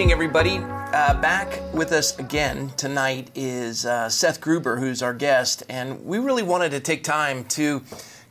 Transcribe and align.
evening, 0.00 0.12
everybody. 0.12 0.56
Uh, 0.94 1.12
back 1.20 1.60
with 1.74 1.92
us 1.92 2.18
again 2.18 2.70
tonight 2.78 3.30
is 3.34 3.84
uh, 3.84 4.08
Seth 4.08 4.40
Gruber, 4.40 4.78
who's 4.78 5.02
our 5.02 5.12
guest, 5.12 5.62
and 5.68 6.02
we 6.06 6.18
really 6.18 6.42
wanted 6.42 6.70
to 6.70 6.80
take 6.80 7.04
time 7.04 7.44
to 7.44 7.82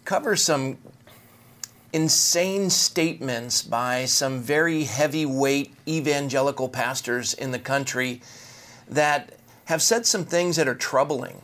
cover 0.03 0.35
some 0.35 0.79
insane 1.93 2.71
statements 2.71 3.61
by 3.61 4.05
some 4.05 4.41
very 4.41 4.85
heavyweight 4.85 5.71
evangelical 5.87 6.67
pastors 6.67 7.35
in 7.35 7.51
the 7.51 7.59
country 7.59 8.19
that 8.87 9.37
have 9.65 9.83
said 9.83 10.07
some 10.07 10.25
things 10.25 10.55
that 10.55 10.67
are 10.67 10.73
troubling. 10.73 11.39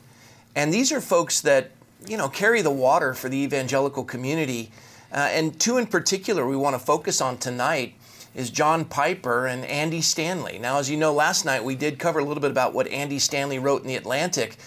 And 0.56 0.74
these 0.74 0.92
are 0.92 1.02
folks 1.02 1.40
that, 1.42 1.70
you 2.08 2.18
know, 2.18 2.30
carry 2.30 2.64
the 2.64 2.72
water 2.72 3.14
for 3.14 3.30
the 3.30 3.38
evangelical 3.38 4.04
community. 4.04 4.72
Uh, 5.12 5.30
and 5.30 5.60
two 5.60 5.78
in 5.78 5.86
particular 5.86 6.48
we 6.48 6.56
want 6.56 6.74
to 6.74 6.80
focus 6.80 7.22
on 7.22 7.38
tonight 7.38 7.94
is 8.36 8.50
John 8.50 8.86
Piper 8.86 9.48
and 9.48 9.66
Andy 9.66 10.02
Stanley. 10.02 10.60
Now, 10.60 10.78
as 10.78 10.90
you 10.90 10.98
know, 10.98 11.14
last 11.14 11.46
night 11.46 11.64
we 11.64 11.76
did 11.76 11.98
cover 11.98 12.20
a 12.20 12.24
little 12.24 12.42
bit 12.42 12.52
about 12.52 12.74
what 12.74 12.88
Andy 12.90 13.18
Stanley 13.18 13.58
wrote 13.58 13.82
in 13.82 13.88
The 13.88 13.96
Atlantic. 13.96 14.58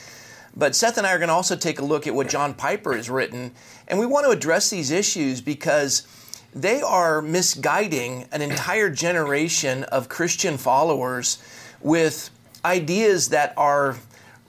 But 0.57 0.75
Seth 0.75 0.97
and 0.97 1.07
I 1.07 1.13
are 1.13 1.19
going 1.19 1.29
to 1.29 1.35
also 1.35 1.55
take 1.55 1.79
a 1.79 1.85
look 1.85 2.07
at 2.07 2.15
what 2.15 2.29
John 2.29 2.55
Piper 2.55 2.97
has 2.97 3.11
written. 3.11 3.53
And 3.87 3.99
we 3.99 4.07
want 4.07 4.25
to 4.25 4.31
address 4.31 4.71
these 4.71 4.91
issues 4.91 5.43
because 5.43 6.07
they 6.55 6.81
are 6.81 7.21
misguiding 7.21 8.27
an 8.33 8.41
entire 8.41 8.89
generation 8.89 9.85
of 9.85 10.09
Christian 10.09 10.57
followers 10.57 11.39
with 11.81 12.31
ideas 12.65 13.29
that 13.29 13.53
are 13.57 13.97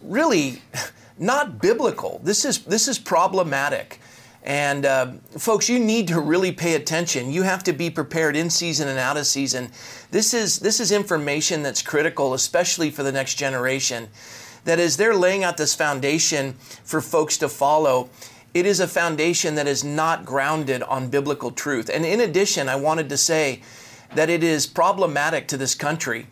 really 0.01 0.61
not 1.19 1.61
biblical. 1.61 2.21
This 2.23 2.45
is, 2.45 2.59
this 2.63 2.87
is 2.87 2.97
problematic. 2.97 3.99
And 4.49 4.83
uh, 4.83 5.11
folks, 5.37 5.69
you 5.69 5.77
need 5.77 6.07
to 6.07 6.19
really 6.19 6.51
pay 6.51 6.73
attention. 6.73 7.31
You 7.31 7.43
have 7.43 7.63
to 7.65 7.71
be 7.71 7.91
prepared 7.91 8.35
in 8.35 8.49
season 8.49 8.87
and 8.87 8.97
out 8.97 9.15
of 9.15 9.27
season. 9.27 9.69
This 10.09 10.33
is 10.33 10.57
this 10.57 10.79
is 10.79 10.91
information 10.91 11.61
that's 11.61 11.83
critical, 11.83 12.33
especially 12.33 12.89
for 12.89 13.03
the 13.03 13.11
next 13.11 13.35
generation. 13.35 14.07
That 14.65 14.79
is, 14.79 14.97
they're 14.97 15.13
laying 15.13 15.43
out 15.43 15.57
this 15.57 15.75
foundation 15.75 16.53
for 16.83 16.99
folks 16.99 17.37
to 17.37 17.47
follow. 17.47 18.09
It 18.55 18.65
is 18.65 18.79
a 18.79 18.87
foundation 18.87 19.53
that 19.53 19.67
is 19.67 19.83
not 19.83 20.25
grounded 20.25 20.81
on 20.81 21.09
biblical 21.09 21.51
truth. 21.51 21.87
And 21.93 22.03
in 22.03 22.19
addition, 22.19 22.69
I 22.69 22.75
wanted 22.75 23.07
to 23.09 23.17
say 23.17 23.61
that 24.15 24.31
it 24.31 24.43
is 24.43 24.65
problematic 24.65 25.47
to 25.49 25.57
this 25.57 25.75
country. 25.75 26.25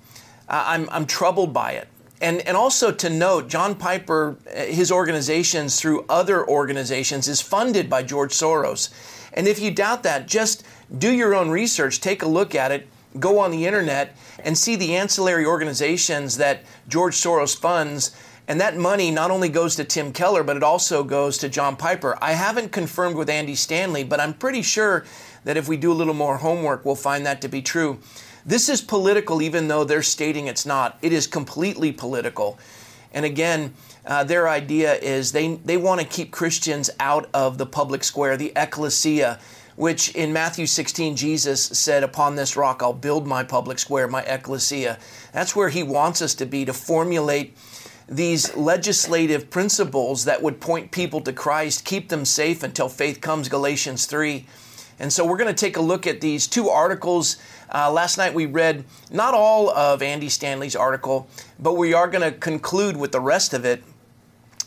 I'm, 0.50 0.90
I'm 0.90 1.06
troubled 1.06 1.54
by 1.54 1.74
it. 1.74 1.88
And, 2.20 2.42
and 2.42 2.58
also 2.58 2.92
to 2.92 3.10
note, 3.10 3.48
John 3.48 3.76
Piper, 3.76 4.38
uh, 4.48 4.62
his 4.66 4.92
organizations 4.92 5.80
through 5.80 6.06
other 6.10 6.48
organizations, 6.48 7.28
is 7.28 7.42
funded 7.42 7.90
by 7.90 8.04
George 8.04 8.34
Soros. 8.34 8.90
And 9.34 9.48
if 9.48 9.60
you 9.60 9.72
doubt 9.72 10.04
that, 10.04 10.28
just 10.28 10.66
do 10.98 11.12
your 11.12 11.36
own 11.36 11.50
research, 11.50 12.02
take 12.02 12.24
a 12.24 12.28
look 12.28 12.56
at 12.56 12.72
it, 12.72 12.88
go 13.20 13.40
on 13.40 13.52
the 13.52 13.66
internet, 13.66 14.16
and 14.44 14.58
see 14.58 14.76
the 14.76 14.96
ancillary 14.96 15.46
organizations 15.46 16.38
that 16.38 16.62
George 16.88 17.16
Soros 17.16 17.56
funds. 17.56 18.16
And 18.48 18.60
that 18.62 18.78
money 18.78 19.12
not 19.12 19.30
only 19.30 19.50
goes 19.50 19.76
to 19.76 19.84
Tim 19.84 20.12
Keller, 20.14 20.44
but 20.44 20.58
it 20.58 20.64
also 20.64 21.04
goes 21.04 21.38
to 21.40 21.50
John 21.50 21.76
Piper. 21.76 22.18
I 22.22 22.32
haven't 22.32 22.72
confirmed 22.72 23.16
with 23.16 23.30
Andy 23.30 23.56
Stanley, 23.56 24.04
but 24.04 24.20
I'm 24.20 24.34
pretty 24.34 24.62
sure 24.62 25.06
that 25.44 25.58
if 25.58 25.68
we 25.68 25.78
do 25.78 25.92
a 25.92 25.94
little 25.94 26.14
more 26.14 26.38
homework, 26.38 26.84
we'll 26.84 26.96
find 26.96 27.26
that 27.26 27.42
to 27.42 27.48
be 27.48 27.62
true. 27.62 28.00
This 28.48 28.70
is 28.70 28.82
political, 28.82 29.42
even 29.42 29.68
though 29.68 29.84
they're 29.84 30.02
stating 30.02 30.48
it's 30.48 30.66
not. 30.66 30.98
It 31.02 31.12
is 31.12 31.28
completely 31.28 31.92
political. 31.92 32.58
And 33.14 33.26
again, 33.26 33.74
uh, 34.06 34.24
their 34.24 34.48
idea 34.48 34.96
is 34.96 35.34
they, 35.34 35.56
they 35.56 35.76
want 35.76 36.00
to 36.00 36.08
keep 36.08 36.32
Christians 36.32 36.90
out 36.98 37.30
of 37.34 37.58
the 37.58 37.66
public 37.66 38.06
square, 38.06 38.38
the 38.38 38.54
ecclesia, 38.56 39.40
which 39.76 40.16
in 40.16 40.32
Matthew 40.32 40.66
16, 40.66 41.18
Jesus 41.18 41.62
said, 41.62 42.04
Upon 42.04 42.36
this 42.36 42.56
rock 42.56 42.82
I'll 42.82 42.94
build 42.94 43.28
my 43.28 43.44
public 43.44 43.80
square, 43.80 44.08
my 44.08 44.24
ecclesia. 44.24 44.98
That's 45.34 45.54
where 45.54 45.70
he 45.70 45.84
wants 45.84 46.22
us 46.22 46.34
to 46.36 46.46
be, 46.46 46.64
to 46.64 46.74
formulate 46.74 47.58
these 48.08 48.56
legislative 48.56 49.50
principles 49.50 50.24
that 50.24 50.42
would 50.42 50.62
point 50.62 50.92
people 50.92 51.20
to 51.20 51.34
Christ, 51.34 51.84
keep 51.84 52.08
them 52.08 52.24
safe 52.24 52.64
until 52.64 52.88
faith 52.88 53.20
comes, 53.20 53.50
Galatians 53.50 54.06
3. 54.06 54.46
And 55.00 55.14
so 55.14 55.26
we're 55.26 55.38
going 55.38 55.54
to 55.54 55.66
take 55.66 55.78
a 55.78 55.82
look 55.82 56.08
at 56.08 56.22
these 56.22 56.48
two 56.48 56.70
articles 56.70 57.38
uh, 57.74 57.92
last 57.92 58.18
night 58.18 58.34
we 58.34 58.46
read 58.46 58.86
not 59.12 59.34
all 59.34 59.70
of 59.70 60.02
Andy 60.02 60.30
Stanley's 60.30 60.76
article, 60.76 61.28
but 61.60 61.74
we 61.74 61.94
are 61.94 62.08
going 62.08 62.22
to 62.22 62.38
conclude 62.38 62.96
with 62.96 63.12
the 63.12 63.20
rest 63.20 63.54
of 63.54 63.66
it. 63.66 63.84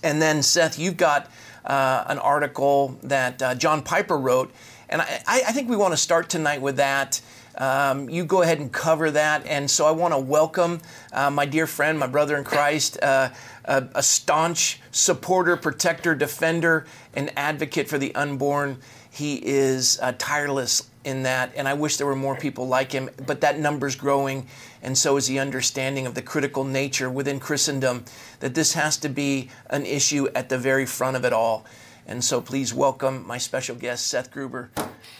And 0.02 0.20
then, 0.20 0.42
Seth, 0.42 0.78
you've 0.78 0.96
got 0.96 1.30
uh, 1.64 2.04
an 2.06 2.18
article 2.18 2.98
that 3.02 3.42
uh, 3.42 3.54
John 3.54 3.82
Piper 3.82 4.18
wrote. 4.18 4.52
And 4.88 5.00
I, 5.00 5.16
I, 5.26 5.52
think 5.52 5.68
we 5.68 5.76
want 5.76 5.92
to 5.92 5.96
start 5.96 6.28
tonight 6.28 6.60
with 6.60 6.76
that. 6.76 7.20
Um, 7.56 8.08
you 8.08 8.24
go 8.24 8.42
ahead 8.42 8.60
and 8.60 8.72
cover 8.72 9.10
that. 9.10 9.46
And 9.46 9.70
so 9.70 9.86
I 9.86 9.90
want 9.90 10.12
to 10.14 10.18
welcome 10.18 10.80
uh, 11.12 11.30
my 11.30 11.46
dear 11.46 11.66
friend, 11.66 11.98
my 11.98 12.06
brother 12.06 12.36
in 12.36 12.44
Christ, 12.44 12.98
uh, 13.02 13.30
a, 13.64 13.88
a 13.94 14.02
staunch 14.02 14.80
supporter, 14.90 15.56
protector, 15.56 16.14
defender, 16.14 16.86
and 17.14 17.30
advocate 17.36 17.88
for 17.88 17.98
the 17.98 18.14
unborn. 18.14 18.78
He 19.20 19.36
is 19.36 19.98
uh, 20.00 20.14
tireless 20.16 20.88
in 21.04 21.24
that, 21.24 21.52
and 21.54 21.68
I 21.68 21.74
wish 21.74 21.98
there 21.98 22.06
were 22.06 22.16
more 22.16 22.36
people 22.36 22.66
like 22.66 22.90
him, 22.90 23.10
but 23.26 23.42
that 23.42 23.58
number's 23.58 23.94
growing, 23.94 24.46
and 24.82 24.96
so 24.96 25.18
is 25.18 25.26
the 25.26 25.40
understanding 25.40 26.06
of 26.06 26.14
the 26.14 26.22
critical 26.22 26.64
nature 26.64 27.10
within 27.10 27.38
Christendom 27.38 28.06
that 28.38 28.54
this 28.54 28.72
has 28.72 28.96
to 28.96 29.10
be 29.10 29.50
an 29.68 29.84
issue 29.84 30.26
at 30.34 30.48
the 30.48 30.56
very 30.56 30.86
front 30.86 31.18
of 31.18 31.26
it 31.26 31.34
all. 31.34 31.66
And 32.06 32.24
so 32.24 32.40
please 32.40 32.72
welcome 32.72 33.26
my 33.26 33.36
special 33.36 33.76
guest, 33.76 34.06
Seth 34.06 34.30
Gruber. 34.30 34.70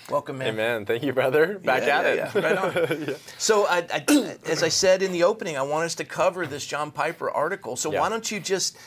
Welcome, 0.09 0.39
man. 0.39 0.49
Amen. 0.49 0.87
Thank 0.87 1.03
you, 1.03 1.13
brother. 1.13 1.59
Back 1.59 1.83
yeah, 1.83 1.99
at 1.99 2.17
yeah, 2.17 2.31
it. 2.35 2.43
Yeah. 2.43 3.07
Right. 3.09 3.17
So, 3.37 3.67
I, 3.67 3.87
I, 3.93 4.39
as 4.47 4.63
I 4.63 4.69
said 4.69 5.03
in 5.03 5.13
the 5.13 5.25
opening, 5.25 5.59
I 5.59 5.63
want 5.63 5.85
us 5.85 5.95
to 5.97 6.07
cover 6.07 6.47
this 6.47 6.65
John 6.65 6.91
Piper 6.91 7.31
article. 7.31 7.77
So, 7.77 7.91
why 7.91 8.09
don't 8.09 8.31
you 8.31 8.41
just 8.41 8.79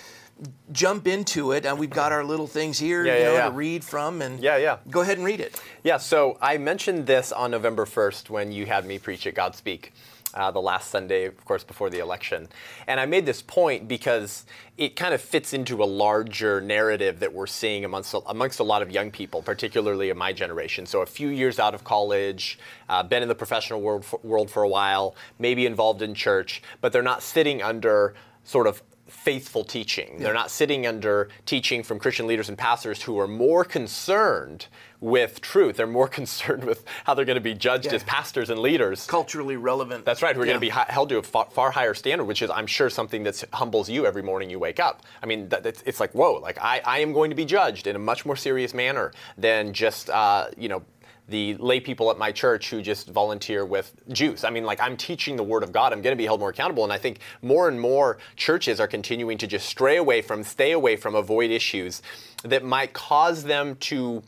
jump 0.72 1.08
into 1.08 1.52
it. 1.52 1.66
And 1.66 1.80
we've 1.80 1.90
got 1.90 2.12
our 2.12 2.24
little 2.24 2.48
things 2.48 2.80
here, 2.80 3.06
yeah, 3.06 3.18
you 3.18 3.24
know, 3.24 3.34
yeah, 3.34 3.46
to 3.46 3.52
read 3.52 3.84
from. 3.84 4.22
And 4.22 4.40
yeah, 4.40 4.58
yeah. 4.58 4.78
Go 4.90 5.02
ahead 5.02 5.18
and 5.18 5.26
read 5.26 5.40
it. 5.40 5.62
Yeah. 5.84 5.98
So 5.98 6.38
I 6.42 6.58
mentioned 6.58 7.06
this 7.06 7.32
on 7.32 7.52
November 7.52 7.86
first 7.86 8.30
when 8.30 8.52
you 8.52 8.66
had 8.66 8.86
me 8.86 9.00
preach 9.00 9.28
at 9.28 9.36
Godspeak. 9.36 9.90
Uh, 10.36 10.50
the 10.50 10.60
last 10.60 10.90
Sunday, 10.90 11.26
of 11.26 11.46
course, 11.46 11.64
before 11.64 11.92
the 11.92 12.00
election. 12.00 12.48
And 12.88 13.00
I 13.00 13.06
made 13.06 13.24
this 13.24 13.44
point 13.44 13.88
because 13.88 14.48
it 14.80 14.96
kind 14.96 15.14
of 15.14 15.22
fits 15.22 15.54
into 15.54 15.84
a 15.84 15.86
larger 15.86 16.60
narrative 16.60 17.20
that 17.20 17.32
we're 17.32 17.46
seeing 17.46 17.86
amongst, 17.86 18.16
amongst 18.26 18.60
a 18.60 18.64
lot 18.64 18.82
of 18.82 18.90
young 18.90 19.12
people, 19.12 19.44
particularly 19.44 20.10
in 20.10 20.18
my 20.18 20.34
generation. 20.34 20.88
So, 20.88 21.04
a 21.04 21.06
few 21.06 21.28
years 21.28 21.60
out 21.60 21.76
of 21.76 21.84
college, 21.84 22.58
uh, 22.90 23.04
been 23.04 23.22
in 23.22 23.30
the 23.30 23.36
professional 23.36 23.80
world 23.80 24.06
for, 24.06 24.20
world 24.24 24.50
for 24.50 24.64
a 24.64 24.68
while, 24.68 25.16
maybe 25.38 25.68
involved 25.68 26.02
in 26.02 26.16
church, 26.16 26.64
but 26.82 26.92
they're 26.92 27.04
not 27.04 27.22
sitting 27.22 27.62
under 27.62 28.16
sort 28.44 28.66
of 28.66 28.82
faithful 29.14 29.64
teaching. 29.64 30.14
Yeah. 30.14 30.26
They're 30.26 30.34
not 30.34 30.52
sitting 30.52 30.86
under 30.86 31.30
teaching 31.46 31.84
from 31.84 32.00
Christian 32.00 32.28
leaders 32.28 32.50
and 32.50 32.58
pastors 32.58 33.02
who 33.04 33.20
are 33.20 33.28
more 33.28 33.64
concerned 33.64 34.68
with 35.00 35.40
truth. 35.40 35.78
They're 35.78 35.88
more 35.88 36.08
concerned 36.20 36.64
with 36.64 36.84
how 37.06 37.14
they're 37.14 37.26
going 37.26 37.36
to 37.36 37.42
be 37.42 37.54
judged 37.54 37.86
yeah. 37.86 37.94
as 37.94 38.04
pastors 38.04 38.50
and 38.50 38.60
leaders. 38.60 39.06
Culturally 39.06 39.56
relevant. 39.56 40.04
That's 40.04 40.22
right. 40.22 40.36
We're 40.36 40.46
yeah. 40.46 40.54
going 40.54 40.62
to 40.62 40.66
be 40.66 40.92
held 40.92 41.10
to 41.10 41.20
a 41.20 41.24
far, 41.24 41.48
far, 41.52 41.72
higher 41.72 41.94
standard, 41.94 42.26
which 42.26 42.42
is, 42.42 42.50
I'm 42.50 42.68
sure, 42.68 42.90
something 42.90 43.24
that 43.24 43.44
humbles 43.54 43.90
you 43.90 44.06
every 44.06 44.24
morning 44.24 44.50
you 44.50 44.60
wake 44.60 44.80
up. 44.80 45.04
I 45.22 45.26
mean, 45.26 45.48
that, 45.50 45.66
it's, 45.66 45.84
it's, 45.86 46.00
like, 46.00 46.12
whoa, 46.14 46.34
like 46.34 46.58
I, 46.60 46.82
I, 46.86 47.00
am 47.00 47.14
going 47.14 47.30
to 47.30 47.36
be 47.36 47.46
judged 47.46 47.88
in 47.88 47.96
a 47.96 48.00
much 48.00 48.26
more 48.26 48.36
serious 48.36 48.74
manner 48.74 49.14
than 49.38 49.74
just, 49.74 50.10
uh, 50.10 50.48
you 50.58 50.70
know, 50.70 50.84
the 51.30 51.56
lay 51.56 51.80
people 51.80 52.12
at 52.12 52.18
my 52.18 52.32
church 52.32 52.70
who 52.70 52.82
just 52.82 53.10
volunteer 53.10 53.66
with 53.66 53.94
juice. 54.10 54.44
I 54.44 54.50
mean, 54.50 54.66
like 54.66 54.82
I'm 54.82 54.98
teaching 54.98 55.36
the 55.36 55.44
word 55.44 55.64
of 55.64 55.72
God. 55.72 55.94
I'm 55.94 56.02
going 56.02 56.16
to 56.16 56.22
be 56.22 56.26
held 56.26 56.40
more 56.40 56.50
accountable. 56.50 56.84
And 56.84 56.92
I 56.92 56.98
think 56.98 57.20
more 57.42 57.68
and 57.70 57.80
more 57.80 58.18
churches 58.36 58.80
are 58.80 58.88
continuing 58.88 59.38
to 59.38 59.48
just 59.48 59.68
stray 59.68 59.98
away 59.98 60.22
from, 60.22 60.44
stay 60.44 60.72
away 60.72 60.96
from, 60.96 61.16
avoid 61.16 61.52
issues 61.52 62.02
that 62.44 62.64
might 62.64 62.94
cause 62.94 63.44
them 63.44 63.76
to 63.78 64.24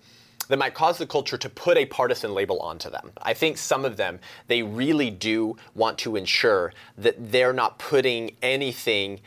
that 0.47 0.59
might 0.59 0.75
cause 0.75 0.99
the 0.99 1.07
culture 1.07 1.37
to 1.37 1.49
put 1.49 1.75
a 1.75 1.85
partisan 1.87 2.33
label 2.33 2.59
onto 2.59 2.89
them. 2.89 3.11
I 3.21 3.33
think 3.33 3.57
some 3.57 3.83
of 3.83 3.97
them, 3.97 4.19
they 4.47 4.61
really 4.61 5.09
do 5.09 5.57
want 5.73 5.97
to 5.99 6.15
ensure 6.15 6.71
that 6.99 7.31
they're 7.31 7.53
not 7.53 7.79
putting 7.79 8.35
anything 8.43 9.21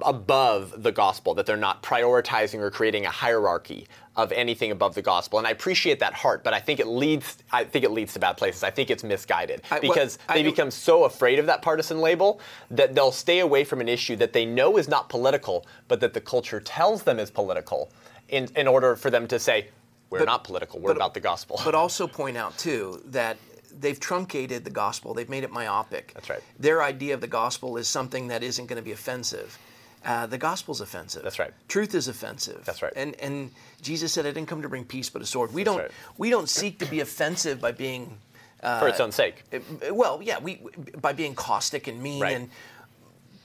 above 0.00 0.82
the 0.82 0.92
gospel, 0.92 1.34
that 1.34 1.44
they're 1.44 1.56
not 1.56 1.82
prioritizing 1.82 2.60
or 2.60 2.70
creating 2.70 3.04
a 3.04 3.10
hierarchy 3.10 3.86
of 4.16 4.32
anything 4.32 4.70
above 4.70 4.94
the 4.94 5.02
gospel. 5.02 5.38
And 5.38 5.46
I 5.46 5.50
appreciate 5.50 5.98
that 6.00 6.14
heart, 6.14 6.44
but 6.44 6.54
I 6.54 6.60
think 6.60 6.80
it 6.80 6.86
leads 6.86 7.38
I 7.52 7.64
think 7.64 7.84
it 7.84 7.90
leads 7.90 8.12
to 8.14 8.18
bad 8.18 8.36
places. 8.36 8.62
I 8.62 8.70
think 8.70 8.90
it's 8.90 9.04
misguided 9.04 9.62
because 9.80 10.18
I, 10.28 10.34
they 10.34 10.42
become 10.42 10.70
so 10.70 11.04
afraid 11.04 11.38
of 11.38 11.46
that 11.46 11.62
partisan 11.62 12.00
label 12.00 12.40
that 12.70 12.94
they'll 12.94 13.12
stay 13.12 13.40
away 13.40 13.64
from 13.64 13.80
an 13.80 13.88
issue 13.88 14.16
that 14.16 14.32
they 14.32 14.46
know 14.46 14.78
is 14.78 14.88
not 14.88 15.08
political, 15.08 15.66
but 15.88 16.00
that 16.00 16.14
the 16.14 16.20
culture 16.20 16.60
tells 16.60 17.02
them 17.02 17.18
is 17.18 17.30
political 17.30 17.90
in, 18.28 18.48
in 18.56 18.66
order 18.66 18.96
for 18.96 19.10
them 19.10 19.28
to 19.28 19.38
say, 19.38 19.68
we're 20.10 20.20
but, 20.20 20.24
not 20.26 20.44
political, 20.44 20.80
we're 20.80 20.90
but, 20.90 20.96
about 20.96 21.14
the 21.14 21.20
gospel. 21.20 21.60
But 21.64 21.74
also 21.74 22.06
point 22.06 22.36
out 22.36 22.56
too 22.58 23.02
that 23.06 23.36
they've 23.78 23.98
truncated 23.98 24.64
the 24.64 24.70
gospel. 24.70 25.14
They've 25.14 25.28
made 25.28 25.44
it 25.44 25.50
myopic. 25.50 26.12
That's 26.14 26.28
right. 26.28 26.40
Their 26.58 26.82
idea 26.82 27.14
of 27.14 27.20
the 27.20 27.26
gospel 27.26 27.76
is 27.76 27.88
something 27.88 28.28
that 28.28 28.42
isn't 28.42 28.66
going 28.66 28.76
to 28.76 28.82
be 28.82 28.92
offensive. 28.92 29.58
Uh, 30.04 30.26
the 30.26 30.38
gospel's 30.38 30.80
offensive. 30.80 31.22
That's 31.22 31.38
right. 31.38 31.52
Truth 31.68 31.94
is 31.94 32.08
offensive. 32.08 32.64
That's 32.64 32.82
right. 32.82 32.92
And 32.96 33.14
and 33.20 33.50
Jesus 33.82 34.12
said, 34.12 34.26
"I 34.26 34.30
didn't 34.30 34.48
come 34.48 34.62
to 34.62 34.68
bring 34.68 34.84
peace, 34.84 35.08
but 35.08 35.22
a 35.22 35.26
sword." 35.26 35.54
We 35.54 35.64
don't 35.64 35.78
right. 35.78 35.90
we 36.18 36.30
don't 36.30 36.48
seek 36.48 36.78
to 36.80 36.86
be 36.86 37.00
offensive 37.00 37.60
by 37.60 37.72
being 37.72 38.18
for 38.60 38.88
its 38.88 39.00
own 39.00 39.12
sake. 39.12 39.44
well, 39.90 40.20
yeah, 40.22 40.38
we 40.38 40.60
by 41.00 41.12
being 41.12 41.34
caustic 41.34 41.86
and 41.88 42.02
mean 42.02 42.22
Right. 42.22 42.36
and 42.36 42.50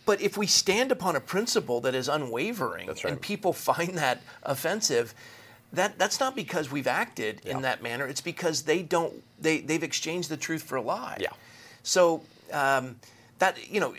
but 0.06 0.21
if 0.21 0.38
we 0.38 0.48
stand 0.48 0.92
upon 0.92 1.18
a 1.18 1.19
principle 1.19 1.81
that 1.81 1.94
is 1.94 2.07
unwavering 2.07 2.88
right. 2.88 3.06
and 3.06 3.21
people 3.21 3.51
find 3.51 3.98
that 3.98 4.21
offensive, 4.44 5.13
that 5.74 6.00
that's 6.00 6.19
not 6.19 6.36
because 6.36 6.71
we've 6.71 6.88
acted 6.88 7.42
in 7.45 7.62
that 7.63 7.83
manner. 7.83 8.07
It's 8.07 8.21
because 8.21 8.63
they 8.63 8.81
don't 8.81 9.21
they 9.39 9.60
they've 9.60 9.83
exchanged 9.83 10.30
the 10.30 10.38
truth 10.38 10.63
for 10.63 10.77
a 10.77 10.81
lie. 10.81 11.18
Yeah. 11.19 11.30
So 11.83 12.24
um, 12.53 12.95
that 13.39 13.69
you 13.69 13.80
know, 13.80 13.94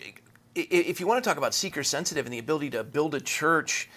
if 0.55 0.99
you 0.99 1.07
want 1.07 1.23
to 1.23 1.27
talk 1.29 1.37
about 1.37 1.53
seeker 1.53 1.83
sensitive 1.83 2.25
and 2.25 2.33
the 2.33 2.39
ability 2.39 2.71
to 2.71 2.83
build 2.83 3.15
a 3.15 3.19
church, 3.21 3.89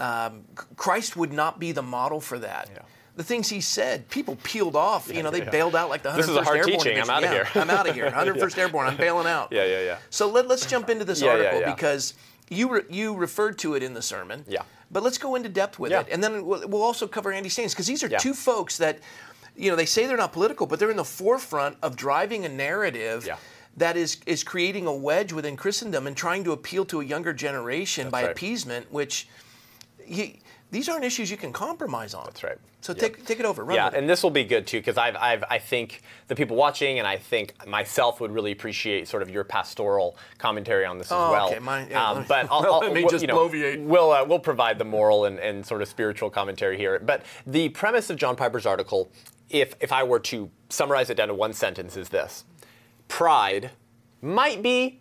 um, 0.00 0.44
Christ 0.76 1.16
would 1.16 1.32
not 1.32 1.58
be 1.58 1.72
the 1.72 1.82
model 1.82 2.20
for 2.20 2.38
that. 2.38 2.70
Yeah. 2.72 2.82
The 3.16 3.24
things 3.24 3.48
he 3.48 3.60
said, 3.60 4.08
people 4.08 4.36
peeled 4.44 4.76
off. 4.76 5.12
you 5.12 5.24
know, 5.24 5.30
they 5.30 5.38
yeah. 5.42 5.50
bailed 5.50 5.74
out 5.74 5.88
like 5.90 6.02
the 6.04 6.10
101st 6.10 6.16
This 6.16 6.28
is 6.28 6.36
a 6.36 6.42
hard 6.44 6.58
Airborne 6.58 6.78
teaching. 6.78 7.00
I'm 7.00 7.10
outta 7.10 7.26
Yeah, 7.26 7.32
here. 7.32 7.48
I'm 7.62 7.70
out 7.70 7.88
of 7.88 7.94
here. 7.94 8.10
101st 8.14 8.58
Airborne. 8.58 8.86
I'm 8.86 8.96
bailing 8.96 9.26
out. 9.26 9.48
Yeah, 9.50 9.64
yeah, 9.64 9.82
yeah. 9.82 9.98
So 10.10 10.30
let, 10.30 10.46
let's 10.46 10.66
jump 10.66 10.88
into 10.88 11.04
this 11.04 11.20
Yeah, 11.20 11.26
yeah, 11.26 11.32
article 11.46 11.60
yeah. 11.60 11.74
because 11.74 12.14
you 12.48 12.70
re, 12.72 12.82
you 12.88 13.16
referred 13.16 13.58
to 13.58 13.74
it 13.74 13.82
in 13.82 13.92
the 13.92 14.02
sermon. 14.02 14.44
Yeah. 14.46 14.62
But 14.92 15.02
let's 15.02 15.18
go 15.18 15.34
into 15.34 15.48
depth 15.48 15.78
with 15.80 15.90
Yeah. 15.90 16.00
it, 16.02 16.08
and 16.12 16.22
then 16.22 16.46
we'll, 16.46 16.66
we'll 16.68 16.82
also 16.82 17.08
cover 17.08 17.32
Andy 17.32 17.48
Stanley 17.48 17.70
because 17.70 17.88
these 17.88 18.04
are 18.04 18.08
Yeah. 18.08 18.18
two 18.18 18.34
folks 18.34 18.78
that, 18.78 19.00
you 19.56 19.68
know, 19.68 19.76
they 19.76 19.84
say 19.84 20.06
they're 20.06 20.16
not 20.16 20.32
political, 20.32 20.66
but 20.68 20.78
they're 20.78 20.90
in 20.90 20.96
the 20.96 21.04
forefront 21.04 21.76
of 21.82 21.96
driving 21.96 22.44
a 22.44 22.48
narrative. 22.48 23.26
Yeah. 23.26 23.36
That 23.78 23.96
is 23.96 24.18
is 24.26 24.44
creating 24.44 24.86
a 24.86 24.94
wedge 24.94 25.32
within 25.32 25.56
Christendom 25.56 26.06
and 26.06 26.16
trying 26.16 26.44
to 26.44 26.52
appeal 26.52 26.84
to 26.86 27.00
a 27.00 27.04
younger 27.04 27.32
generation 27.32 28.10
by 28.10 28.22
right. 28.22 28.30
appeasement, 28.32 28.92
which 28.92 29.28
you, 30.06 30.32
these 30.70 30.88
aren't 30.88 31.04
issues 31.04 31.30
you 31.30 31.36
can 31.36 31.52
compromise 31.52 32.14
on. 32.14 32.24
That's 32.26 32.42
right. 32.44 32.58
So 32.80 32.92
Yep. 32.92 33.00
take 33.00 33.24
take 33.24 33.40
it 33.40 33.46
over. 33.46 33.64
Run 33.64 33.74
Yeah, 33.76 33.90
and 33.92 34.08
this 34.08 34.22
will 34.22 34.30
be 34.30 34.44
good 34.44 34.66
too 34.66 34.78
because 34.78 34.96
I've, 34.96 35.16
I've, 35.16 35.44
I 35.50 35.58
think 35.58 36.02
the 36.28 36.34
people 36.36 36.56
watching 36.56 36.98
and 37.00 37.08
I 37.08 37.16
think 37.16 37.66
myself 37.66 38.20
would 38.20 38.30
really 38.30 38.52
appreciate 38.52 39.08
sort 39.08 39.22
of 39.22 39.30
your 39.30 39.42
pastoral 39.44 40.16
commentary 40.38 40.84
on 40.84 40.96
this 40.98 41.08
as 41.08 41.12
Oh, 41.12 41.30
well. 41.32 41.48
okay, 41.48 41.58
mine- 41.58 41.88
yeah, 41.90 42.14
me- 42.20 42.24
but 42.28 42.46
I'll, 42.50 42.64
I'll- 42.74 42.78
let 42.80 42.92
me 42.92 43.02
we'll- 43.02 43.10
just 43.10 43.22
you 43.22 43.28
know, 43.28 43.36
bloviate. 43.48 43.82
We'll 43.84 44.12
uh, 44.12 44.24
we'll 44.24 44.38
provide 44.38 44.78
the 44.78 44.84
moral 44.84 45.24
and, 45.24 45.38
and 45.38 45.64
sort 45.66 45.82
of 45.82 45.88
spiritual 45.88 46.30
commentary 46.30 46.76
here. 46.76 46.98
But 46.98 47.24
the 47.46 47.68
premise 47.70 48.10
of 48.10 48.16
John 48.16 48.36
Piper's 48.36 48.66
article, 48.66 49.10
if 49.50 49.74
if 49.80 49.92
I 49.92 50.02
were 50.04 50.20
to 50.20 50.48
summarize 50.68 51.10
it 51.10 51.16
down 51.16 51.28
to 51.28 51.34
one 51.34 51.52
sentence, 51.52 51.96
is 51.96 52.08
this: 52.08 52.44
Pride 53.08 53.70
might 54.22 54.62
be 54.62 55.00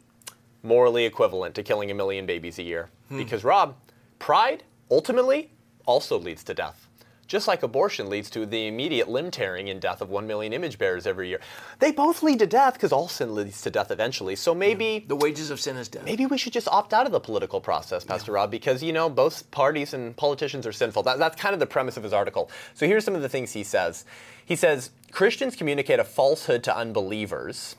morally 0.63 1.06
equivalent 1.06 1.56
to 1.56 1.63
killing 1.63 1.92
a 1.92 1.94
million 1.94 2.25
babies 2.25 2.59
a 2.59 2.63
year. 2.63 2.89
Hmm. 3.09 3.18
Because, 3.18 3.44
Rob, 3.44 3.75
pride 4.19 4.63
ultimately 4.89 5.51
also 5.86 6.19
leads 6.19 6.44
to 6.45 6.54
death. 6.54 6.88
Just 7.27 7.48
like 7.48 7.62
abortion 7.62 8.09
leads 8.09 8.30
to 8.30 8.45
the 8.45 8.68
immediate 8.68 9.09
limb 9.09 9.31
tearing 9.31 9.69
and 9.69 9.81
death 9.81 10.01
of 10.01 10.09
one 10.09 10.27
million 10.27 10.54
image 10.54 10.77
bearers 10.77 11.06
every 11.06 11.27
year. 11.27 11.42
They 11.80 11.92
both 11.92 12.24
lead 12.24 12.39
to 12.39 12.48
death 12.48 12.74
because 12.74 12.94
all 12.94 13.09
sin 13.09 13.36
leads 13.36 13.62
to 13.63 13.69
death 13.69 13.92
eventually. 13.92 14.38
So 14.38 14.56
maybe. 14.56 15.03
the 15.06 15.15
wages 15.15 15.50
of 15.50 15.60
sin 15.60 15.75
is 15.75 15.89
death. 15.89 16.06
Maybe 16.06 16.25
we 16.25 16.38
should 16.38 16.53
just 16.53 16.69
opt 16.69 16.94
out 16.94 17.06
of 17.06 17.12
the 17.12 17.19
political 17.19 17.60
process, 17.60 18.06
Pastor 18.06 18.31
Rob, 18.31 18.50
because 18.50 18.81
you 18.81 18.94
know 18.94 19.10
both 19.10 19.51
parties 19.51 19.94
and 19.94 20.15
politicians 20.15 20.65
are 20.65 20.71
sinful. 20.71 21.03
That, 21.03 21.19
that's 21.19 21.36
kind 21.36 21.53
of 21.53 21.60
the 21.60 21.65
premise 21.68 21.98
of 21.98 22.03
his 22.03 22.13
article. 22.13 22.50
So 22.75 22.88
here's 22.88 23.03
some 23.03 23.15
of 23.15 23.21
the 23.21 23.30
things 23.30 23.51
he 23.51 23.63
says. 23.63 24.06
He 24.45 24.56
says 24.56 24.92
Christians 25.12 25.57
communicate 25.57 26.00
a 26.00 26.06
falsehood 26.06 26.63
to 26.63 26.75
unbelievers 26.75 27.75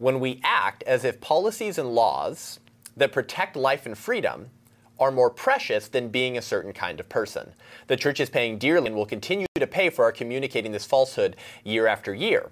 when 0.00 0.18
we 0.18 0.40
act 0.42 0.82
as 0.84 1.04
if 1.04 1.20
policies 1.20 1.76
and 1.76 1.94
laws 1.94 2.58
that 2.96 3.12
protect 3.12 3.54
life 3.54 3.84
and 3.84 3.98
freedom 3.98 4.48
are 4.98 5.10
more 5.10 5.28
precious 5.28 5.88
than 5.88 6.08
being 6.08 6.38
a 6.38 6.42
certain 6.42 6.72
kind 6.72 6.98
of 6.98 7.08
person. 7.10 7.52
The 7.86 7.98
church 7.98 8.18
is 8.18 8.30
paying 8.30 8.56
dearly 8.56 8.86
and 8.86 8.96
will 8.96 9.04
continue 9.04 9.46
to 9.56 9.66
pay 9.66 9.90
for 9.90 10.04
our 10.06 10.12
communicating 10.12 10.72
this 10.72 10.86
falsehood 10.86 11.36
year 11.64 11.86
after 11.86 12.14
year. 12.14 12.50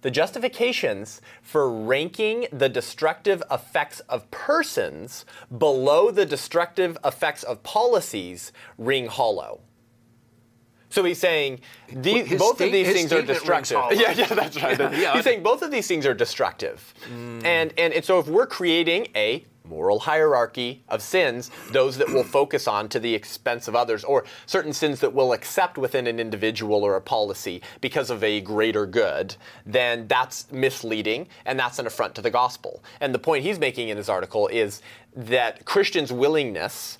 The 0.00 0.10
justifications 0.10 1.20
for 1.40 1.70
ranking 1.70 2.48
the 2.52 2.68
destructive 2.68 3.44
effects 3.48 4.00
of 4.00 4.28
persons 4.32 5.24
below 5.56 6.10
the 6.10 6.26
destructive 6.26 6.98
effects 7.04 7.44
of 7.44 7.62
policies 7.62 8.52
ring 8.76 9.06
hollow. 9.06 9.60
So 10.90 11.04
he's 11.04 11.18
saying 11.18 11.60
these, 11.92 12.26
His 12.26 12.38
both 12.40 12.56
state- 12.56 12.66
of 12.66 12.72
these 12.72 12.92
things 12.92 13.12
are 13.12 13.22
destructive. 13.22 13.78
Yeah, 13.92 14.12
yeah, 14.12 14.26
that's 14.26 14.62
right. 14.62 14.78
Yeah, 14.78 14.90
yeah. 14.92 15.12
He's 15.14 15.24
saying 15.24 15.42
both 15.42 15.62
of 15.62 15.70
these 15.70 15.86
things 15.86 16.06
are 16.06 16.14
destructive. 16.14 16.94
And, 17.08 17.44
and 17.44 17.92
and 17.92 18.04
so 18.04 18.18
if 18.18 18.26
we're 18.26 18.46
creating 18.46 19.08
a 19.14 19.44
moral 19.64 19.98
hierarchy 19.98 20.82
of 20.88 21.02
sins, 21.02 21.50
those 21.72 21.98
that 21.98 22.08
we'll 22.08 22.24
focus 22.24 22.66
on 22.66 22.88
to 22.88 22.98
the 22.98 23.14
expense 23.14 23.68
of 23.68 23.76
others, 23.76 24.02
or 24.02 24.24
certain 24.46 24.72
sins 24.72 24.98
that 25.00 25.12
we'll 25.12 25.34
accept 25.34 25.76
within 25.76 26.06
an 26.06 26.18
individual 26.18 26.82
or 26.84 26.96
a 26.96 27.00
policy 27.02 27.60
because 27.82 28.08
of 28.08 28.24
a 28.24 28.40
greater 28.40 28.86
good, 28.86 29.36
then 29.66 30.06
that's 30.08 30.50
misleading 30.50 31.28
and 31.44 31.58
that's 31.58 31.78
an 31.78 31.86
affront 31.86 32.14
to 32.14 32.22
the 32.22 32.30
gospel. 32.30 32.82
And 33.02 33.14
the 33.14 33.18
point 33.18 33.44
he's 33.44 33.58
making 33.58 33.90
in 33.90 33.98
his 33.98 34.08
article 34.08 34.48
is 34.48 34.80
that 35.14 35.64
Christians' 35.66 36.12
willingness 36.12 36.96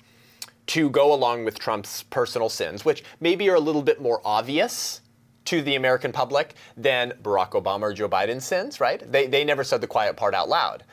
to 0.69 0.87
go 0.91 1.11
along 1.11 1.45
with 1.45 1.57
Trump's 1.57 2.03
personal 2.03 2.47
sins, 2.47 2.85
which 2.85 3.03
maybe 3.19 3.49
are 3.49 3.55
a 3.55 3.59
little 3.59 3.81
bit 3.81 3.99
more 3.99 4.21
obvious 4.23 5.01
to 5.45 5.63
the 5.63 5.73
American 5.73 6.11
public 6.11 6.53
than 6.77 7.11
Barack 7.23 7.51
Obama 7.51 7.81
or 7.81 7.93
Joe 7.93 8.07
Biden's 8.07 8.45
sins, 8.45 8.79
right? 8.79 9.11
They, 9.11 9.25
they 9.25 9.43
never 9.43 9.63
said 9.63 9.81
the 9.81 9.87
quiet 9.87 10.15
part 10.15 10.35
out 10.35 10.47
loud. 10.47 10.83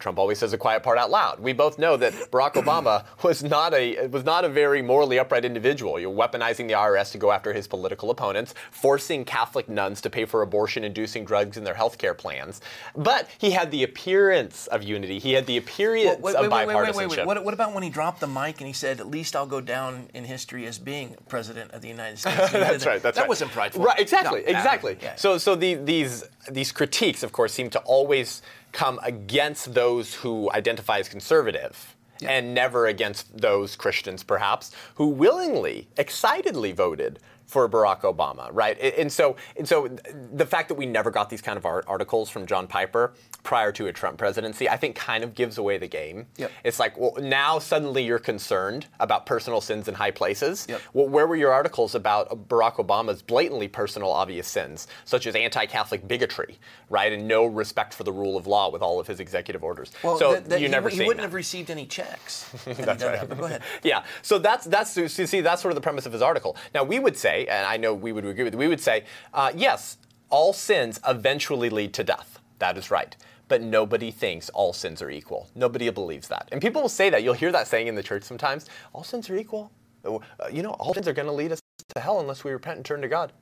Trump 0.00 0.18
always 0.18 0.38
says 0.38 0.50
the 0.50 0.58
quiet 0.58 0.82
part 0.82 0.98
out 0.98 1.10
loud. 1.10 1.38
We 1.40 1.52
both 1.52 1.78
know 1.78 1.96
that 1.96 2.12
Barack 2.30 2.52
Obama 2.64 3.04
was 3.22 3.42
not 3.42 3.74
a 3.74 4.06
was 4.08 4.24
not 4.24 4.44
a 4.44 4.48
very 4.48 4.82
morally 4.82 5.18
upright 5.18 5.44
individual. 5.44 6.00
You're 6.00 6.12
weaponizing 6.12 6.66
the 6.66 6.74
IRS 6.74 7.12
to 7.12 7.18
go 7.18 7.30
after 7.30 7.52
his 7.52 7.66
political 7.66 8.10
opponents, 8.10 8.54
forcing 8.70 9.24
Catholic 9.24 9.68
nuns 9.68 10.00
to 10.00 10.10
pay 10.10 10.24
for 10.24 10.42
abortion-inducing 10.42 11.24
drugs 11.24 11.56
in 11.56 11.64
their 11.64 11.74
health 11.74 11.98
care 11.98 12.14
plans. 12.14 12.60
But 12.96 13.28
he 13.38 13.50
had 13.50 13.70
the 13.70 13.82
appearance 13.84 14.66
of 14.68 14.82
unity. 14.82 15.18
He 15.18 15.32
had 15.32 15.46
the 15.46 15.56
appearance 15.56 16.20
Wait, 16.20 16.34
of 16.34 16.50
wait, 16.50 16.66
wait, 16.66 16.76
wait, 16.76 16.96
wait, 16.96 17.08
wait. 17.08 17.26
What, 17.26 17.44
what 17.44 17.54
about 17.54 17.74
when 17.74 17.82
he 17.82 17.90
dropped 17.90 18.20
the 18.20 18.26
mic 18.26 18.60
and 18.60 18.66
he 18.66 18.72
said, 18.72 19.00
"At 19.00 19.06
least 19.06 19.36
I'll 19.36 19.46
go 19.46 19.60
down 19.60 20.08
in 20.14 20.24
history 20.24 20.66
as 20.66 20.78
being 20.78 21.16
president 21.28 21.72
of 21.72 21.82
the 21.82 21.88
United 21.88 22.18
States"? 22.20 22.52
that's 22.52 22.86
right. 22.86 23.02
That's 23.02 23.14
that 23.16 23.22
right. 23.22 23.28
wasn't 23.28 23.50
prideful. 23.50 23.84
Right. 23.84 23.98
Exactly. 23.98 24.40
No, 24.42 24.46
exactly. 24.46 24.96
yeah. 25.02 25.16
So, 25.16 25.38
so 25.38 25.54
the, 25.54 25.74
these 25.74 26.24
these 26.50 26.72
critiques, 26.72 27.22
of 27.22 27.32
course, 27.32 27.52
seem 27.52 27.70
to 27.70 27.78
always 27.80 28.42
come 28.72 29.00
against 29.02 29.74
those 29.74 30.14
who 30.14 30.50
identify 30.52 30.98
as 30.98 31.08
conservative. 31.08 31.96
Yeah. 32.20 32.32
And 32.32 32.54
never 32.54 32.86
against 32.86 33.38
those 33.38 33.76
Christians, 33.76 34.22
perhaps, 34.22 34.72
who 34.96 35.08
willingly, 35.08 35.88
excitedly 35.96 36.72
voted 36.72 37.18
for 37.50 37.68
Barack 37.68 38.02
Obama, 38.02 38.48
right? 38.52 38.78
And- 38.80 39.10
so, 39.10 39.34
and 39.56 39.66
so, 39.66 39.88
the 40.32 40.46
fact 40.46 40.68
that 40.68 40.76
we 40.76 40.86
never 40.86 41.10
got 41.10 41.28
these 41.30 41.42
kind 41.42 41.56
of 41.56 41.66
articles 41.66 42.30
from 42.30 42.46
John 42.46 42.68
Piper 42.68 43.12
prior 43.42 43.72
to 43.72 43.88
a 43.88 43.92
Trump 43.92 44.18
presidency, 44.18 44.68
I 44.68 44.76
think, 44.76 44.94
kind 44.94 45.24
of 45.24 45.34
gives 45.34 45.58
away 45.58 45.76
the 45.78 45.88
game. 45.88 46.26
Yep. 46.36 46.52
It's 46.62 46.78
like, 46.78 46.96
well, 46.96 47.14
now 47.20 47.58
suddenly 47.58 48.04
you're 48.04 48.20
concerned 48.20 48.86
about 49.00 49.26
personal 49.26 49.60
sins 49.60 49.88
in 49.88 49.94
high 49.94 50.12
places. 50.12 50.66
Yep. 50.68 50.80
Well, 50.92 51.08
where 51.08 51.26
were 51.26 51.34
your 51.36 51.52
articles 51.52 51.94
about 51.96 52.48
Barack 52.48 52.74
Obama's 52.76 53.20
blatantly 53.20 53.66
personal, 53.66 54.10
obvious 54.12 54.46
sins, 54.46 54.86
such 55.04 55.26
as 55.26 55.34
anti-Catholic 55.34 56.06
bigotry, 56.06 56.58
right, 56.88 57.12
and 57.12 57.26
no 57.26 57.46
respect 57.46 57.94
for 57.94 58.04
the 58.04 58.12
rule 58.12 58.36
of 58.36 58.46
law 58.46 58.70
with 58.70 58.82
all 58.82 59.00
of 59.00 59.08
his 59.08 59.18
executive 59.18 59.64
orders? 59.64 59.90
Well, 60.04 60.18
so 60.18 60.34
that- 60.34 60.48
that 60.50 60.60
you 60.60 60.68
never 60.68 60.88
he 60.88 60.98
seen 60.98 61.06
wouldn't 61.08 61.18
that. 61.18 61.22
have 61.28 61.34
received 61.34 61.70
any 61.70 61.86
checks. 61.86 62.48
That's 62.64 63.02
right. 63.02 63.28
that, 63.28 63.36
go 63.38 63.44
ahead. 63.44 63.62
Yeah. 63.82 64.04
So 64.22 64.38
that's 64.38 64.66
that's 64.66 64.96
you 64.96 65.08
see 65.08 65.40
that's 65.40 65.62
sort 65.62 65.72
of 65.72 65.74
the 65.74 65.80
premise 65.80 66.04
of 66.06 66.12
his 66.12 66.22
article. 66.22 66.56
Now 66.74 66.84
we 66.84 66.98
would 66.98 67.16
say, 67.16 67.39
and 67.48 67.66
I 67.66 67.76
know 67.76 67.94
we 67.94 68.12
would 68.12 68.24
agree 68.24 68.44
with, 68.44 68.54
we 68.54 68.68
would 68.68 68.80
say, 68.80 69.04
uh, 69.34 69.52
yes, 69.54 69.98
all 70.28 70.52
sins 70.52 71.00
eventually 71.06 71.70
lead 71.70 71.92
to 71.94 72.04
death. 72.04 72.38
That 72.58 72.76
is 72.76 72.90
right. 72.90 73.16
But 73.48 73.62
nobody 73.62 74.10
thinks 74.10 74.48
all 74.50 74.72
sins 74.72 75.02
are 75.02 75.10
equal. 75.10 75.48
Nobody 75.54 75.90
believes 75.90 76.28
that. 76.28 76.48
And 76.52 76.60
people 76.60 76.82
will 76.82 76.88
say 76.88 77.10
that. 77.10 77.24
You'll 77.24 77.34
hear 77.34 77.50
that 77.50 77.66
saying 77.66 77.88
in 77.88 77.96
the 77.96 78.02
church 78.02 78.22
sometimes. 78.22 78.66
All 78.92 79.02
sins 79.02 79.28
are 79.28 79.36
equal. 79.36 79.72
Uh, 80.04 80.18
you 80.52 80.62
know, 80.62 80.70
all 80.72 80.94
sins 80.94 81.08
are 81.08 81.12
going 81.12 81.26
to 81.26 81.32
lead 81.32 81.52
us 81.52 81.60
to 81.94 82.00
hell 82.00 82.20
unless 82.20 82.44
we 82.44 82.52
repent 82.52 82.76
and 82.76 82.84
turn 82.84 83.02
to 83.02 83.08
God. 83.08 83.32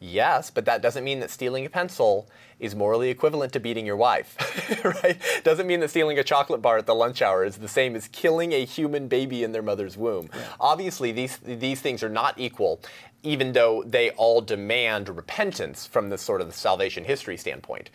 Yes, 0.00 0.50
but 0.50 0.64
that 0.66 0.80
doesn't 0.80 1.02
mean 1.02 1.20
that 1.20 1.30
stealing 1.30 1.66
a 1.66 1.70
pencil 1.70 2.28
is 2.60 2.74
morally 2.74 3.10
equivalent 3.10 3.52
to 3.52 3.60
beating 3.60 3.84
your 3.84 3.96
wife, 3.96 4.36
right? 5.02 5.18
Doesn't 5.44 5.66
mean 5.66 5.80
that 5.80 5.90
stealing 5.90 6.18
a 6.18 6.24
chocolate 6.24 6.62
bar 6.62 6.78
at 6.78 6.86
the 6.86 6.94
lunch 6.94 7.20
hour 7.22 7.44
is 7.44 7.56
the 7.56 7.68
same 7.68 7.96
as 7.96 8.08
killing 8.08 8.52
a 8.52 8.64
human 8.64 9.08
baby 9.08 9.42
in 9.42 9.52
their 9.52 9.62
mother's 9.62 9.96
womb. 9.96 10.30
Obviously, 10.60 11.12
these 11.12 11.38
these 11.38 11.80
things 11.80 12.02
are 12.02 12.08
not 12.08 12.38
equal, 12.38 12.80
even 13.22 13.52
though 13.52 13.82
they 13.86 14.10
all 14.10 14.40
demand 14.40 15.08
repentance 15.08 15.86
from 15.86 16.10
the 16.10 16.18
sort 16.18 16.40
of 16.40 16.46
the 16.46 16.52
salvation 16.52 17.04
history 17.04 17.36
standpoint. 17.36 17.90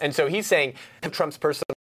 And 0.00 0.14
so 0.14 0.28
he's 0.28 0.46
saying 0.46 0.74
Trump's 1.10 1.38
personal 1.38 1.77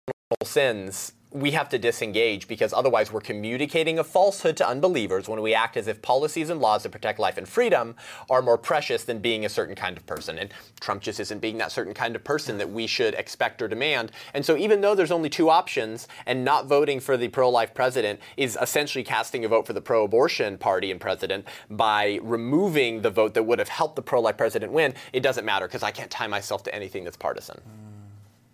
sins, 0.44 1.14
we 1.32 1.50
have 1.52 1.68
to 1.68 1.80
disengage 1.80 2.48
because 2.48 2.74
otherwise 2.74 3.12
we're 3.12 3.20
communicating 3.20 3.98
a 3.98 4.04
falsehood 4.04 4.56
to 4.56 4.68
unbelievers 4.68 5.28
when 5.28 5.42
we 5.42 5.56
act 5.56 5.76
as 5.76 5.88
if 5.88 6.00
policies 6.00 6.52
and 6.52 6.62
laws 6.62 6.84
that 6.84 6.92
protect 6.92 7.18
life 7.18 7.40
and 7.40 7.50
freedom 7.50 7.96
are 8.30 8.44
more 8.44 8.58
precious 8.58 9.04
than 9.04 9.18
being 9.18 9.44
a 9.44 9.50
certain 9.50 9.74
kind 9.74 9.98
of 9.98 10.06
person. 10.06 10.38
And 10.38 10.52
Trump 10.80 11.02
just 11.02 11.20
isn't 11.20 11.40
being 11.40 11.58
that 11.58 11.72
certain 11.72 11.96
kind 11.96 12.16
of 12.16 12.24
person 12.24 12.60
that 12.60 12.70
we 12.70 12.86
should 12.86 13.16
expect 13.16 13.64
or 13.64 13.68
demand. 13.68 14.12
And 14.36 14.46
so 14.46 14.56
even 14.56 14.82
though 14.82 14.94
there's 14.94 15.12
only 15.12 15.30
two 15.30 15.50
options 15.50 16.08
and 16.28 16.46
not 16.46 16.68
voting 16.68 17.00
for 17.00 17.18
the 17.18 17.30
pro-life 17.30 17.74
president 17.74 18.20
is 18.38 18.56
essentially 18.62 19.04
casting 19.04 19.44
a 19.44 19.48
vote 19.48 19.66
for 19.66 19.74
the 19.74 19.82
pro-abortion 19.82 20.60
party 20.60 20.92
and 20.92 21.02
president 21.02 21.48
by 21.72 22.20
removing 22.22 23.02
the 23.02 23.10
vote 23.10 23.34
that 23.34 23.44
would 23.44 23.58
have 23.58 23.70
helped 23.70 23.96
the 23.96 24.04
pro-life 24.04 24.38
president 24.38 24.72
win, 24.72 24.94
it 25.14 25.22
doesn't 25.22 25.46
matter 25.46 25.68
because 25.68 25.82
I 25.82 25.90
can't 25.90 26.12
tie 26.12 26.28
myself 26.28 26.62
to 26.64 26.76
anything 26.76 27.04
that's 27.04 27.18
partisan. 27.18 27.60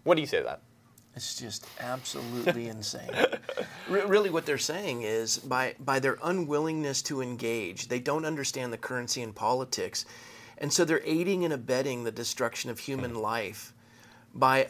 What 0.06 0.16
do 0.16 0.22
you 0.22 0.28
say 0.28 0.38
to 0.38 0.44
that? 0.46 0.62
It's 1.20 1.36
just 1.36 1.68
absolutely 1.82 2.70
insane. 2.70 3.10
Re- 3.90 4.06
really, 4.06 4.30
what 4.30 4.46
they're 4.46 4.58
saying 4.58 5.02
is 5.02 5.38
by, 5.38 5.76
by 5.78 6.00
their 6.00 6.18
unwillingness 6.24 7.02
to 7.02 7.22
engage, 7.22 7.90
they 7.90 8.00
don't 8.00 8.24
understand 8.24 8.72
the 8.72 8.78
currency 8.78 9.22
in 9.22 9.34
politics. 9.34 10.06
And 10.60 10.72
so 10.72 10.86
they're 10.86 11.02
aiding 11.04 11.44
and 11.44 11.52
abetting 11.54 12.06
the 12.06 12.12
destruction 12.14 12.70
of 12.70 12.80
human 12.80 13.12
mm. 13.16 13.22
life 13.22 13.74
by 14.34 14.64
uh, 14.68 14.70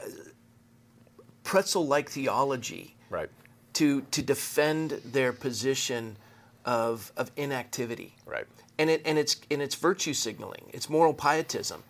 pretzel 1.43 1.85
like 1.85 2.09
theology 2.09 2.95
Right. 3.11 3.29
to, 3.73 4.01
to 4.01 4.23
defend 4.23 5.01
their 5.05 5.31
position 5.33 6.17
of, 6.65 7.11
of 7.15 7.31
inactivity 7.37 8.15
Right. 8.25 8.47
and 8.79 8.89
it 8.89 9.03
and 9.05 9.19
it's 9.19 9.35
and 9.51 9.61
it's 9.61 9.75
virtue 9.75 10.15
signaling. 10.15 10.63
It's 10.73 10.89
moral 10.89 11.13
pietism. 11.13 11.83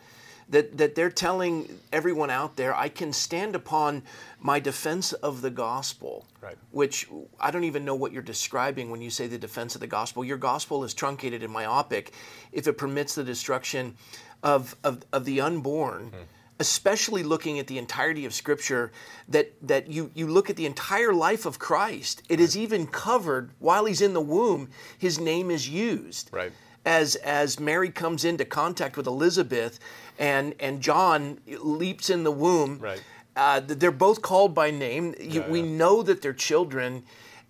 That 0.49 0.77
that 0.77 0.95
they're 0.95 1.11
telling 1.11 1.79
everyone 1.93 2.29
out 2.29 2.55
there, 2.55 2.75
I 2.75 2.89
can 2.89 3.13
stand 3.13 3.55
upon 3.55 4.03
my 4.39 4.59
defense 4.59 5.13
of 5.13 5.41
the 5.41 5.49
gospel. 5.49 6.25
Right. 6.41 6.57
Which 6.71 7.07
I 7.39 7.51
don't 7.51 7.65
even 7.65 7.85
know 7.85 7.95
what 7.95 8.11
you're 8.11 8.21
describing 8.23 8.89
when 8.89 9.01
you 9.01 9.09
say 9.09 9.27
the 9.27 9.37
defense 9.37 9.75
of 9.75 9.81
the 9.81 9.87
gospel. 9.87 10.23
Your 10.25 10.37
gospel 10.37 10.83
is 10.83 10.93
truncated 10.93 11.43
and 11.43 11.53
myopic 11.53 12.13
if 12.51 12.67
it 12.67 12.73
permits 12.77 13.15
the 13.15 13.23
destruction 13.23 13.95
of 14.43 14.75
of, 14.83 15.03
of 15.13 15.25
the 15.25 15.41
unborn. 15.41 16.07
Hmm. 16.07 16.23
Especially 16.61 17.23
looking 17.23 17.57
at 17.57 17.67
the 17.67 17.77
entirety 17.77 18.25
of 18.25 18.33
Scripture, 18.33 18.91
that, 19.29 19.53
that 19.61 19.89
you, 19.89 20.11
you 20.13 20.27
look 20.27 20.49
at 20.49 20.57
the 20.57 20.65
entire 20.65 21.13
life 21.13 21.45
of 21.45 21.57
Christ, 21.57 22.21
it 22.27 22.41
is 22.41 22.57
even 22.57 22.85
covered 22.85 23.51
while 23.59 23.85
he's 23.85 24.01
in 24.01 24.11
the 24.13 24.19
womb, 24.19 24.67
his 24.97 25.21
name 25.21 25.51
is 25.51 25.69
used 25.69 26.29
Right. 26.33 26.51
As 26.85 27.15
as 27.17 27.59
Mary 27.59 27.89
comes 27.89 28.23
into 28.25 28.45
contact 28.45 28.97
with 28.97 29.07
Elizabeth, 29.07 29.79
and 30.17 30.55
and 30.59 30.81
John 30.81 31.39
leaps 31.47 32.09
in 32.09 32.23
the 32.23 32.31
womb. 32.31 32.79
Right. 32.79 33.01
Uh, 33.35 33.61
they're 33.65 33.91
both 33.91 34.21
called 34.21 34.53
by 34.53 34.71
name. 34.71 35.15
You, 35.19 35.41
Yeah, 35.41 35.49
we 35.49 35.61
yeah. 35.61 35.65
know 35.77 36.03
that 36.03 36.21
they're 36.21 36.33
children, 36.33 37.03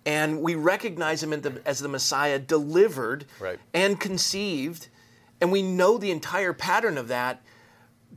and 0.06 0.40
we 0.40 0.54
recognize 0.54 1.22
him 1.22 1.32
in 1.32 1.40
the, 1.40 1.60
as 1.64 1.80
the 1.80 1.88
Messiah, 1.88 2.38
delivered 2.38 3.24
Right. 3.40 3.58
and 3.74 3.98
conceived, 3.98 4.88
and 5.40 5.50
we 5.50 5.62
know 5.62 5.98
the 5.98 6.10
entire 6.12 6.52
pattern 6.52 6.96
of 6.98 7.08
that. 7.08 7.42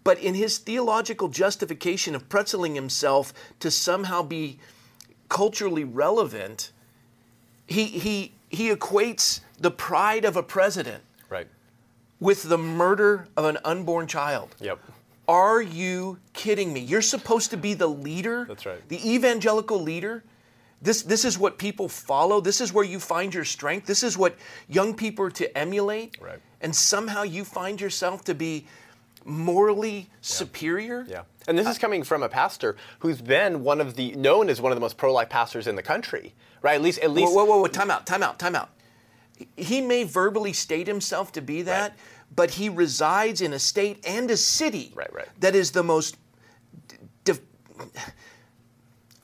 But 0.04 0.20
in 0.20 0.36
his 0.36 0.58
theological 0.58 1.30
justification 1.30 2.14
of 2.14 2.28
pretzeling 2.30 2.76
himself 2.76 3.34
to 3.62 3.72
somehow 3.72 4.22
be 4.22 4.60
culturally 5.30 5.84
relevant, 5.86 6.72
he 7.66 7.86
he 7.86 8.34
he 8.50 8.70
equates 8.70 9.40
the 9.64 9.72
pride 9.72 10.26
of 10.26 10.36
a 10.36 10.44
president 10.44 11.04
Right. 11.30 11.48
with 12.20 12.44
the 12.44 12.58
murder 12.58 13.28
of 13.38 13.46
an 13.46 13.58
unborn 13.64 14.08
child. 14.08 14.56
Yep. 14.60 14.78
Are 15.28 15.62
you 15.62 16.20
kidding 16.34 16.74
me? 16.74 16.82
You're 16.82 17.02
supposed 17.02 17.50
to 17.52 17.58
be 17.58 17.74
the 17.74 17.88
leader. 17.88 18.46
That's 18.46 18.66
right. 18.66 18.88
The 18.90 19.00
evangelical 19.16 19.82
leader. 19.82 20.24
This 20.82 21.02
this 21.02 21.24
is 21.24 21.40
what 21.40 21.58
people 21.58 21.88
follow. 21.88 22.42
This 22.42 22.60
is 22.60 22.74
where 22.74 22.84
you 22.84 23.00
find 23.00 23.34
your 23.34 23.46
strength. 23.46 23.86
This 23.88 24.04
is 24.04 24.18
what 24.18 24.36
young 24.68 24.94
people 24.94 25.26
are 25.26 25.32
to 25.32 25.58
emulate. 25.58 26.18
Right. 26.22 26.42
And 26.60 26.76
somehow 26.76 27.24
you 27.24 27.46
find 27.46 27.80
yourself 27.80 28.26
to 28.26 28.36
be 28.36 28.68
morally 29.24 30.10
superior. 30.20 31.06
Yeah. 31.08 31.22
And 31.48 31.58
this 31.58 31.68
is 31.68 31.78
coming 31.78 32.04
from 32.04 32.22
a 32.22 32.28
pastor 32.30 32.76
who's 33.00 33.22
been 33.22 33.64
one 33.64 33.80
of 33.80 33.96
the 33.96 34.12
known 34.16 34.50
as 34.50 34.60
one 34.60 34.74
of 34.74 34.76
the 34.76 34.82
most 34.82 34.98
pro-life 34.98 35.30
pastors 35.30 35.68
in 35.68 35.78
the 35.78 35.84
country, 35.84 36.34
right? 36.62 36.76
At 36.76 36.82
least, 36.82 37.00
at 37.00 37.12
least. 37.12 37.32
Whoa, 37.34 37.46
whoa, 37.46 37.56
whoa, 37.56 37.62
whoa, 37.62 37.68
time 37.68 37.90
out, 37.90 38.06
time 38.06 38.22
out, 38.22 38.38
time 38.38 38.56
out. 38.56 38.70
He 39.56 39.82
may 39.82 40.04
verbally 40.04 40.54
state 40.54 40.88
himself 40.88 41.32
to 41.34 41.42
be 41.42 41.62
that, 41.64 41.92
Right. 41.92 42.00
but 42.36 42.52
he 42.52 42.70
resides 42.70 43.42
in 43.42 43.54
a 43.54 43.60
state 43.60 44.04
and 44.06 44.30
a 44.32 44.38
city 44.38 44.92
Right, 44.96 45.14
right. 45.14 45.28
that 45.40 45.56
is 45.56 45.72
the 45.72 45.84
most 45.84 46.18
de- 47.24 47.38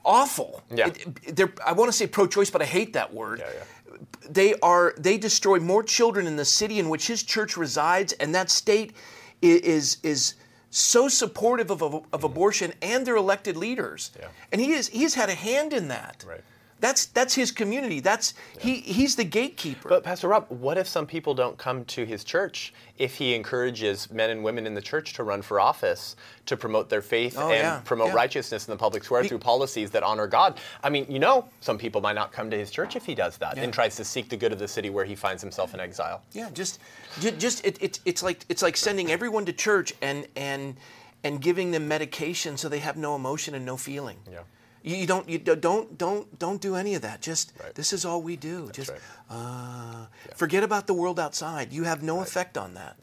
awful. 0.06 0.64
Yeah. 0.70 0.88
It- 0.88 1.60
I 1.66 1.74
want 1.74 1.90
to 1.90 1.98
say 1.98 2.08
pro-choice, 2.08 2.50
but 2.50 2.62
I 2.62 2.66
hate 2.66 2.94
that 2.94 3.14
word. 3.14 3.40
Yeah, 3.40 3.52
yeah. 3.54 3.98
They 4.30 4.54
are 4.62 4.94
they 4.98 5.18
destroy 5.18 5.60
more 5.60 5.84
children 5.84 6.28
in 6.28 6.36
the 6.36 6.46
city 6.46 6.80
in 6.80 6.90
which 6.90 7.08
his 7.08 7.24
church 7.24 7.58
resides, 7.58 8.14
and 8.14 8.34
that 8.36 8.50
state 8.50 8.94
is 9.42 9.98
is 10.04 10.36
so 10.70 11.08
supportive 11.08 11.72
of, 11.72 11.82
of, 11.82 11.94
of 11.96 12.04
mm-hmm. 12.04 12.26
abortion 12.26 12.74
and 12.82 13.06
their 13.06 13.16
elected 13.16 13.58
leaders. 13.58 14.12
Yeah. 14.20 14.28
And 14.52 14.62
he 14.62 14.72
is 14.72 14.88
he 14.90 15.04
has 15.04 15.16
had 15.16 15.30
a 15.30 15.34
hand 15.36 15.74
in 15.74 15.88
that. 15.88 16.24
Right. 16.28 16.42
That's 16.82 17.08
that's 17.08 17.34
his 17.36 17.52
community. 17.52 18.00
That's 18.00 18.34
he 18.60 18.76
he's 18.76 19.16
the 19.16 19.24
gatekeeper. 19.26 19.90
But 19.90 20.04
Pastor 20.04 20.30
Rob, 20.30 20.46
what 20.50 20.78
if 20.78 20.88
some 20.88 21.06
people 21.06 21.34
don't 21.34 21.58
come 21.58 21.84
to 21.86 22.06
his 22.06 22.24
church 22.24 22.74
if 22.98 23.16
he 23.16 23.34
encourages 23.36 24.10
men 24.12 24.30
and 24.30 24.44
women 24.44 24.66
in 24.66 24.74
the 24.74 24.82
church 24.82 25.14
to 25.14 25.24
run 25.24 25.42
for 25.42 25.60
office 25.60 26.16
to 26.46 26.56
promote 26.58 26.90
their 26.90 27.02
faith 27.02 27.36
Oh, 27.38 27.44
and 27.50 27.54
yeah, 27.64 27.82
promote 27.84 28.08
yeah. 28.10 28.14
righteousness 28.16 28.68
in 28.68 28.72
the 28.72 28.78
public 28.78 29.04
square 29.04 29.24
through 29.24 29.40
policies 29.40 29.92
that 29.92 30.04
honor 30.04 30.26
God? 30.28 30.60
I 30.84 30.90
mean, 30.90 31.06
you 31.10 31.20
know, 31.20 31.50
some 31.62 31.78
people 31.78 32.02
might 32.02 32.16
not 32.16 32.32
come 32.32 32.50
to 32.50 32.58
his 32.58 32.72
church 32.72 32.96
if 32.96 33.06
he 33.06 33.14
does 33.16 33.38
that 33.38 33.58
and 33.58 33.74
tries 33.74 33.96
to 33.98 34.06
seek 34.06 34.30
the 34.30 34.38
good 34.38 34.52
of 34.54 34.60
the 34.60 34.68
city 34.68 34.90
where 34.90 35.06
he 35.06 35.16
finds 35.16 35.42
himself 35.42 35.74
in 35.74 35.80
exile. 35.80 36.22
yeah, 36.34 36.50
just 36.54 36.80
ju- 37.20 37.32
just 37.32 37.66
it, 37.66 37.82
it, 37.82 38.00
it's 38.06 38.24
like 38.24 38.46
it's 38.50 38.62
like 38.62 38.78
sending 38.78 39.12
everyone 39.12 39.46
to 39.46 39.54
church 39.54 39.94
and 40.02 40.28
and 40.36 40.78
and 41.26 41.42
giving 41.42 41.72
them 41.72 41.88
medication 41.90 42.56
so 42.56 42.70
they 42.70 42.80
have 42.80 42.96
no 42.96 43.16
emotion 43.16 43.54
and 43.54 43.66
no 43.66 43.76
feeling. 43.76 44.18
Yeah. 44.32 44.40
You, 44.84 44.96
you 44.96 45.08
don't 45.08 45.28
you 45.30 45.38
do- 45.38 45.56
don't 45.56 45.98
don't 45.98 46.40
don't 46.40 46.62
do 46.62 46.76
any 46.76 46.96
of 46.96 47.02
that. 47.02 47.22
Just 47.22 47.52
Right. 47.62 47.76
this 47.76 47.92
is 47.94 48.06
all 48.06 48.22
we 48.22 48.36
do. 48.36 48.70
Just 48.72 48.92
right. 48.92 49.00
uh, 49.30 50.06
forget 50.36 50.64
about 50.64 50.88
the 50.88 50.94
world 50.94 51.20
outside. 51.20 51.74
You 51.74 51.84
have 51.84 52.02
no 52.04 52.22
effect 52.22 52.58
on 52.58 52.74
that. 52.76 52.96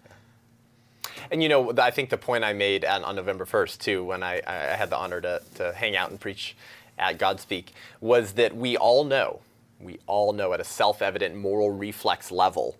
And 1.31 1.43
you 1.43 1.49
know, 1.49 1.73
I 1.79 1.91
think 1.91 2.11
the 2.11 2.19
point 2.19 2.45
I 2.45 2.53
made 2.53 2.85
on, 2.85 3.03
on 3.05 3.17
November 3.17 3.45
1st, 3.47 3.79
too, 3.79 4.05
when 4.05 4.23
I, 4.23 4.41
I 4.47 4.53
had 4.77 4.91
the 4.91 4.97
honor 4.97 5.21
to, 5.21 5.43
to 5.57 5.73
hang 5.73 5.97
out 5.97 6.11
and 6.11 6.21
preach 6.21 6.57
at 6.99 7.19
Godspeak, 7.19 7.67
was 8.01 8.33
that 8.33 8.55
we 8.57 8.77
all 8.77 9.05
know, 9.05 9.41
we 9.81 9.99
all 10.07 10.33
know 10.33 10.53
at 10.53 10.61
a 10.61 10.65
self 10.65 11.03
evident 11.03 11.35
moral 11.35 11.71
reflex 11.71 12.31
level, 12.31 12.77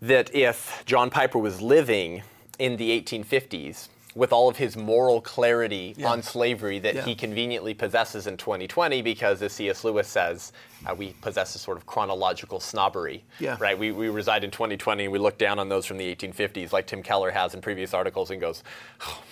that 0.00 0.34
if 0.34 0.82
John 0.84 1.10
Piper 1.10 1.38
was 1.38 1.60
living 1.62 2.22
in 2.58 2.76
the 2.76 3.00
1850s, 3.00 3.88
with 4.14 4.32
all 4.32 4.48
of 4.48 4.56
his 4.56 4.76
moral 4.76 5.20
clarity 5.20 5.94
Yeah. 5.96 6.08
on 6.10 6.22
slavery 6.22 6.78
that 6.80 6.94
Yeah. 6.94 7.04
he 7.04 7.14
conveniently 7.14 7.72
possesses 7.74 8.26
in 8.26 8.36
2020, 8.36 9.00
because 9.02 9.40
as 9.42 9.52
C.S. 9.52 9.84
Lewis 9.84 10.06
says, 10.06 10.52
uh, 10.86 10.94
we 10.94 11.14
possess 11.22 11.54
a 11.54 11.58
sort 11.58 11.76
of 11.78 11.86
chronological 11.86 12.60
snobbery, 12.60 13.24
Yeah. 13.40 13.56
right? 13.58 13.78
We, 13.78 13.90
we 13.92 14.08
reside 14.10 14.44
in 14.44 14.50
2020 14.50 15.04
and 15.04 15.12
we 15.12 15.18
look 15.18 15.38
down 15.38 15.58
on 15.58 15.68
those 15.68 15.86
from 15.86 15.96
the 15.96 16.14
1850s, 16.14 16.72
like 16.72 16.86
Tim 16.86 17.02
Keller 17.02 17.30
has 17.30 17.54
in 17.54 17.60
previous 17.62 17.94
articles, 17.94 18.30
and 18.30 18.40
goes, 18.40 18.62
oh, 19.06 19.22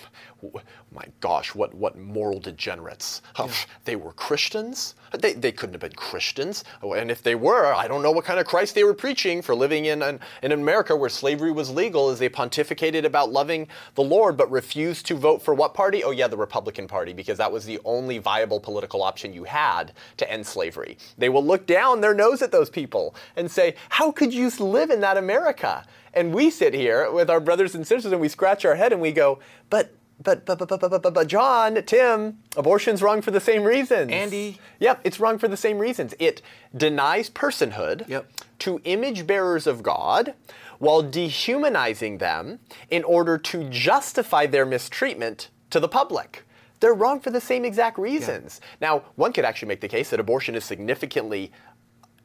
my 0.92 1.04
gosh, 1.20 1.54
what, 1.54 1.75
what 1.75 1.97
moral 1.99 2.40
degenerates. 2.40 3.23
Oh, 3.38 3.50
They 3.85 3.97
were 3.97 4.12
Christians? 4.12 4.94
They, 5.18 5.32
they 5.32 5.52
couldn't 5.52 5.75
have 5.75 5.80
been 5.80 5.92
Christians. 5.92 6.64
And 6.82 7.11
if 7.11 7.23
they 7.23 7.35
were, 7.35 7.73
I 7.73 7.88
don't 7.88 8.02
know 8.02 8.11
what 8.11 8.25
kind 8.25 8.38
of 8.38 8.47
Christ 8.47 8.75
they 8.75 8.85
were 8.85 8.94
preaching 8.94 9.42
for 9.42 9.54
living 9.54 9.87
in, 9.87 10.02
an, 10.02 10.20
in 10.42 10.52
America 10.52 10.94
where 10.94 11.09
slavery 11.09 11.52
was 11.52 11.70
legal 11.70 12.11
as 12.11 12.18
they 12.18 12.28
pontificated 12.28 13.04
about 13.04 13.32
loving 13.32 13.68
the 13.94 14.02
Lord 14.02 14.37
but 14.37 14.50
refused 14.50 15.06
to 15.06 15.14
vote 15.14 15.42
for 15.42 15.54
what 15.54 15.75
party? 15.75 16.04
Oh, 16.04 16.11
yeah, 16.11 16.28
the 16.28 16.37
Republican 16.37 16.87
Party, 16.87 17.12
because 17.12 17.38
that 17.38 17.50
was 17.50 17.64
the 17.64 17.80
only 17.85 18.18
viable 18.18 18.61
political 18.61 19.02
option 19.02 19.32
you 19.32 19.44
had 19.44 19.92
to 20.16 20.30
end 20.30 20.47
slavery. 20.47 20.97
They 21.18 21.28
will 21.28 21.44
look 21.44 21.66
down 21.66 22.00
their 22.00 22.14
nose 22.14 22.42
at 22.42 22.52
those 22.52 22.70
people 22.70 23.14
and 23.37 23.50
say, 23.50 23.75
How 23.88 24.12
could 24.12 24.32
you 24.32 24.50
live 24.59 24.90
in 24.90 25.00
that 25.00 25.16
America? 25.16 25.85
And 26.12 26.35
we 26.35 26.50
sit 26.50 26.75
here 26.75 27.11
with 27.11 27.30
our 27.30 27.40
brothers 27.40 27.75
and 27.75 27.87
sisters 27.87 28.12
and 28.12 28.20
we 28.20 28.28
scratch 28.28 28.64
our 28.64 28.75
head 28.75 28.92
and 28.92 29.00
we 29.00 29.12
go, 29.12 29.38
But 29.68 29.94
but 30.22 30.44
but 30.44 30.58
but 30.58 30.68
but 30.68 30.80
but, 30.80 31.02
but, 31.02 31.14
but 31.14 31.26
John, 31.26 31.82
Tim, 31.84 32.38
abortion's 32.56 33.02
wrong 33.02 33.22
for 33.22 33.30
the 33.30 33.40
same 33.40 33.64
reasons. 33.64 34.12
Andy. 34.12 34.58
Yep, 34.78 35.00
it's 35.04 35.18
wrong 35.20 35.38
for 35.38 35.48
the 35.48 35.56
same 35.56 35.78
reasons. 35.78 36.14
It 36.18 36.42
denies 36.76 37.30
personhood 37.30 38.06
Yep. 38.08 38.30
to 38.60 38.80
image 38.84 39.26
bearers 39.26 39.66
of 39.66 39.82
God 39.82 40.34
while 40.78 41.02
dehumanizing 41.02 42.18
them 42.18 42.58
in 42.90 43.04
order 43.04 43.38
to 43.38 43.68
justify 43.70 44.46
their 44.46 44.66
mistreatment 44.66 45.48
to 45.70 45.80
the 45.80 45.88
public. 45.88 46.44
They're 46.80 46.94
wrong 46.94 47.20
for 47.20 47.30
the 47.30 47.42
same 47.42 47.66
exact 47.66 47.98
reasons. 47.98 48.60
Now, 48.80 49.02
one 49.16 49.34
could 49.34 49.44
actually 49.44 49.68
make 49.68 49.82
the 49.82 49.88
case 49.88 50.08
that 50.10 50.20
abortion 50.20 50.54
is 50.54 50.64
significantly 50.64 51.52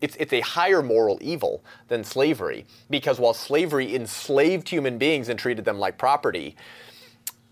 it's, 0.01 0.15
it's 0.17 0.33
a 0.33 0.41
higher 0.41 0.83
moral 0.83 1.17
evil 1.21 1.63
than 1.87 2.03
slavery 2.03 2.65
because 2.89 3.19
while 3.19 3.33
slavery 3.33 3.95
enslaved 3.95 4.67
human 4.69 4.97
beings 4.97 5.29
and 5.29 5.39
treated 5.39 5.65
them 5.65 5.79
like 5.79 5.97
property, 5.97 6.55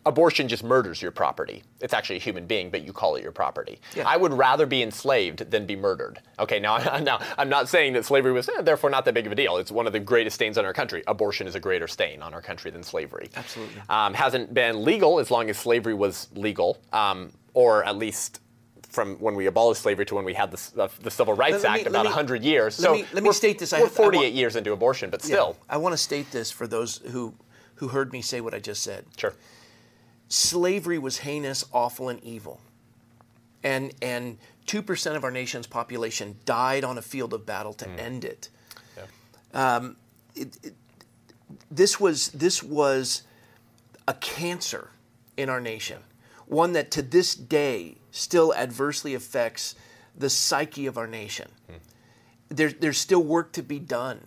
abortion 0.06 0.48
just 0.48 0.64
murders 0.64 1.02
your 1.02 1.12
property. 1.12 1.64
It's 1.80 1.94
actually 1.94 2.18
a 2.18 2.20
human 2.20 2.46
being, 2.46 2.70
but 2.70 2.84
you 2.84 2.92
call 2.94 3.16
it 3.16 3.24
your 3.24 3.32
property. 3.32 3.80
Yeah. 3.96 4.04
I 4.08 4.18
would 4.18 4.34
rather 4.34 4.66
be 4.66 4.82
enslaved 4.84 5.50
than 5.50 5.66
be 5.66 5.76
murdered. 5.76 6.20
Okay, 6.40 6.60
now, 6.60 6.78
now 7.00 7.20
I'm 7.38 7.50
not 7.50 7.70
saying 7.70 7.94
that 7.94 8.06
slavery 8.06 8.32
was 8.32 8.50
eh, 8.50 8.62
therefore 8.62 8.90
not 8.90 9.06
that 9.06 9.14
big 9.14 9.26
of 9.26 9.32
a 9.32 9.36
deal. 9.36 9.58
It's 9.58 9.72
one 9.72 9.88
of 9.88 9.94
the 9.94 10.00
greatest 10.00 10.36
stains 10.36 10.58
on 10.58 10.66
our 10.66 10.74
country. 10.74 11.04
Abortion 11.08 11.48
is 11.48 11.56
a 11.56 11.60
greater 11.60 11.88
stain 11.88 12.22
on 12.22 12.34
our 12.34 12.42
country 12.42 12.70
than 12.72 12.84
slavery. 12.84 13.30
Absolutely. 13.36 13.82
Um, 13.90 14.14
hasn't 14.14 14.54
been 14.54 14.84
legal 14.84 15.20
as 15.20 15.32
long 15.32 15.50
as 15.50 15.58
slavery 15.58 15.94
was 15.94 16.28
legal, 16.36 16.78
um, 16.92 17.32
or 17.54 17.84
at 17.86 17.96
least 17.98 18.40
from 18.90 19.16
when 19.16 19.34
we 19.36 19.48
abolished 19.48 19.82
slavery 19.82 20.06
to 20.06 20.14
when 20.16 20.24
we 20.26 20.34
had 20.36 20.52
the, 20.52 20.72
the, 20.76 20.90
the 21.02 21.10
Civil 21.12 21.34
Rights 21.34 21.64
Let- 21.64 21.64
me- 21.64 21.68
Act, 21.70 21.78
let 21.84 21.88
about 21.88 22.04
me- 22.04 22.10
100 22.10 22.44
years. 22.44 22.78
let 22.80 22.86
so 22.86 22.94
me- 22.94 23.06
let 23.14 23.24
me 23.24 23.32
state 23.32 23.58
this. 23.58 23.74
I 23.74 23.80
We're 23.80 23.86
have- 23.86 23.94
I 23.94 24.04
48 24.04 24.20
want- 24.24 24.34
years 24.36 24.56
into 24.56 24.72
abortion, 24.74 25.10
but 25.10 25.22
Yeah. 25.24 25.28
still. 25.28 25.58
I 25.70 25.78
want 25.78 25.94
to 25.94 25.98
state 25.98 26.30
this 26.32 26.52
for 26.52 26.68
those 26.68 26.98
who 27.12 27.34
who 27.78 27.88
heard 27.88 28.14
me 28.14 28.22
say 28.22 28.40
what 28.40 28.54
I 28.54 28.60
just 28.60 28.84
said. 28.84 29.04
Sure. 29.18 29.34
Slavery 30.34 30.98
was 30.98 31.20
heinous, 31.20 31.64
awful, 31.72 32.10
and 32.10 32.20
evil. 32.24 32.60
And 33.64 33.94
and 34.02 34.40
two 34.66 34.82
percent 34.82 35.16
of 35.16 35.24
our 35.24 35.30
nation's 35.30 35.68
population 35.68 36.38
died 36.44 36.84
on 36.84 36.98
a 36.98 37.04
field 37.04 37.36
of 37.36 37.46
battle 37.46 37.74
to 37.74 37.88
end 37.88 38.26
it. 38.26 38.50
Um, 39.54 39.96
it, 40.36 40.58
it. 40.64 40.74
This 41.70 42.00
was 42.00 42.30
this 42.30 42.64
was 42.64 43.22
a 44.08 44.16
cancer 44.16 44.90
in 45.38 45.50
our 45.50 45.62
nation, 45.62 46.00
one 46.48 46.74
that 46.74 46.90
to 46.92 47.04
this 47.04 47.36
day 47.36 47.98
still 48.10 48.56
adversely 48.56 49.14
affects 49.14 49.76
the 50.18 50.32
psyche 50.32 50.88
of 50.88 50.98
our 50.98 51.06
nation. 51.06 51.52
There, 52.50 52.72
there's 52.72 52.98
still 52.98 53.22
work 53.22 53.52
to 53.52 53.62
be 53.62 53.78
done. 53.78 54.20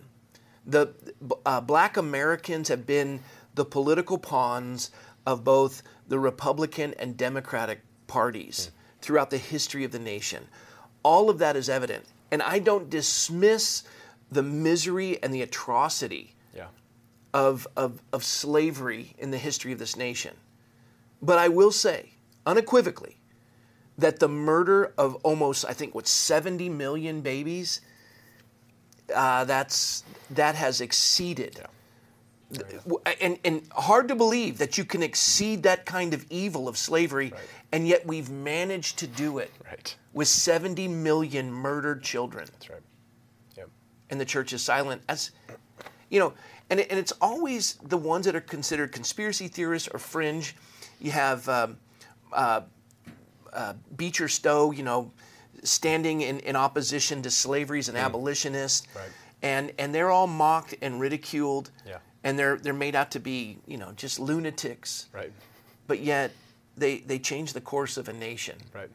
The 0.65 0.93
uh, 1.45 1.59
black 1.59 1.97
Americans 1.97 2.69
have 2.69 2.85
been 2.85 3.19
the 3.55 3.65
political 3.65 4.17
pawns 4.17 4.91
of 5.25 5.43
both 5.43 5.83
the 6.07 6.19
Republican 6.19 6.93
and 6.99 7.17
Democratic 7.17 7.81
parties 8.07 8.71
throughout 9.01 9.29
the 9.29 9.37
history 9.37 9.83
of 9.83 9.91
the 9.91 9.99
nation. 9.99 10.47
All 11.03 11.29
of 11.29 11.39
that 11.39 11.55
is 11.55 11.69
evident. 11.69 12.05
And 12.31 12.41
I 12.41 12.59
don't 12.59 12.89
dismiss 12.89 13.83
the 14.31 14.43
misery 14.43 15.21
and 15.23 15.33
the 15.33 15.41
atrocity 15.41 16.35
Yeah. 16.53 16.67
of, 17.33 17.67
of, 17.77 18.01
of 18.11 18.23
slavery 18.23 19.13
in 19.17 19.31
the 19.31 19.37
history 19.37 19.71
of 19.71 19.79
this 19.79 19.95
nation. 19.95 20.35
But 21.21 21.39
I 21.39 21.47
will 21.47 21.71
say, 21.71 22.11
unequivocally, 22.45 23.17
that 23.97 24.19
the 24.19 24.27
murder 24.27 24.93
of 24.97 25.15
almost, 25.23 25.65
I 25.65 25.73
think, 25.73 25.95
what, 25.95 26.07
70 26.07 26.69
million 26.69 27.21
babies, 27.21 27.81
uh, 29.15 29.45
that's, 29.45 30.03
that 30.31 30.55
has 30.55 30.81
exceeded. 30.81 31.61
And, 33.19 33.37
and 33.43 33.61
hard 33.73 34.07
to 34.07 34.15
believe 34.15 34.57
that 34.59 34.77
you 34.77 34.85
can 34.85 35.03
exceed 35.03 35.63
that 35.63 35.85
kind 35.85 36.13
of 36.13 36.25
evil 36.29 36.67
of 36.69 36.77
slavery, 36.77 37.33
and 37.73 37.85
yet 37.87 38.05
we've 38.05 38.29
managed 38.29 38.97
to 38.99 39.07
do 39.07 39.39
it 39.39 39.51
Right. 39.65 39.95
with 40.13 40.27
70 40.29 40.87
million 40.87 41.51
murdered 41.51 42.01
children 42.03 42.47
That's 42.53 42.69
right. 42.69 42.81
Yep. 43.57 43.69
and 44.09 44.19
the 44.21 44.25
church 44.25 44.53
is 44.53 44.61
silent 44.61 45.01
as 45.09 45.31
you 46.09 46.19
know 46.21 46.33
and, 46.69 46.79
and 46.79 46.97
it's 46.99 47.11
always 47.21 47.75
the 47.83 47.97
ones 47.97 48.25
that 48.25 48.35
are 48.35 48.41
considered 48.41 48.91
conspiracy 48.93 49.49
theorists 49.49 49.89
or 49.93 49.99
fringe 49.99 50.55
you 51.01 51.11
have 51.11 51.47
um, 51.49 51.77
uh, 52.31 52.61
uh, 53.51 53.73
Beecher 53.97 54.29
Stowe 54.29 54.71
you 54.71 54.83
know 54.83 55.11
standing 55.63 56.21
in, 56.21 56.39
in 56.39 56.55
opposition 56.55 57.21
to 57.23 57.29
slavery 57.29 57.79
as 57.79 57.89
an 57.89 57.97
abolitionist 57.97 58.87
Right. 58.95 59.09
and 59.41 59.73
and 59.77 59.93
they're 59.93 60.11
all 60.11 60.27
mocked 60.27 60.75
and 60.81 60.99
ridiculed 61.01 61.71
Yeah. 61.85 61.97
And 62.23 62.37
they're 62.37 62.57
they're 62.57 62.73
made 62.73 62.95
out 62.95 63.11
to 63.11 63.19
be 63.19 63.57
you 63.67 63.77
know 63.77 63.91
just 63.95 64.19
lunatics 64.19 65.07
Right. 65.13 65.31
but 65.87 65.99
yet 65.99 66.31
they 66.75 66.99
they 66.99 67.19
change 67.19 67.53
the 67.53 67.61
course 67.61 67.97
of 67.97 68.07
a 68.09 68.13
nation 68.13 68.57
Right. 68.73 68.89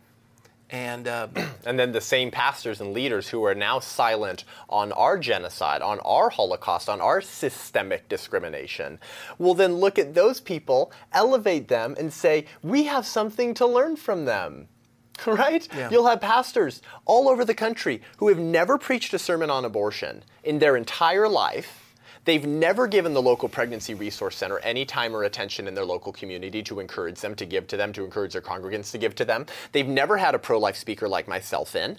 and 0.70 1.06
uh, 1.08 1.28
And 1.64 1.78
then 1.78 1.92
the 1.92 2.00
same 2.00 2.30
pastors 2.30 2.80
and 2.80 2.92
leaders 2.92 3.28
who 3.28 3.44
are 3.44 3.54
now 3.54 3.78
silent 3.78 4.44
on 4.68 4.90
our 4.92 5.16
genocide, 5.16 5.80
on 5.80 6.00
our 6.00 6.28
Holocaust, 6.30 6.88
on 6.88 7.00
our 7.00 7.20
systemic 7.20 8.08
discrimination, 8.08 8.98
will 9.38 9.54
then 9.54 9.76
look 9.76 9.96
at 9.96 10.14
those 10.14 10.40
people, 10.40 10.90
elevate 11.12 11.68
them, 11.68 11.94
and 12.00 12.12
say, 12.12 12.46
we 12.62 12.84
have 12.84 13.06
something 13.06 13.54
to 13.54 13.66
learn 13.66 13.94
from 13.96 14.24
them. 14.24 14.68
Right? 15.26 15.68
Yeah. 15.76 15.88
You'll 15.90 16.06
have 16.08 16.20
pastors 16.20 16.82
all 17.04 17.28
over 17.28 17.44
the 17.44 17.54
country 17.54 18.02
who 18.16 18.26
have 18.28 18.38
never 18.40 18.76
preached 18.78 19.14
a 19.14 19.18
sermon 19.20 19.50
on 19.50 19.64
abortion 19.64 20.24
in 20.42 20.58
their 20.58 20.76
entire 20.76 21.28
life. 21.28 21.81
They've 22.24 22.46
never 22.46 22.86
given 22.86 23.14
the 23.14 23.22
local 23.22 23.48
pregnancy 23.48 23.94
resource 23.94 24.36
center 24.36 24.58
any 24.60 24.84
time 24.84 25.14
or 25.14 25.24
attention 25.24 25.66
in 25.66 25.74
their 25.74 25.84
local 25.84 26.12
community 26.12 26.62
to 26.64 26.78
encourage 26.78 27.20
them, 27.20 27.34
to 27.34 27.44
give 27.44 27.66
to 27.68 27.76
them, 27.76 27.92
to 27.94 28.04
encourage 28.04 28.32
their 28.32 28.42
congregants 28.42 28.92
to 28.92 28.98
give 28.98 29.14
to 29.16 29.24
them. 29.24 29.46
They've 29.72 29.88
never 29.88 30.16
had 30.18 30.34
a 30.34 30.38
pro 30.38 30.58
life 30.58 30.76
speaker 30.76 31.08
like 31.08 31.26
myself 31.26 31.74
in. 31.74 31.98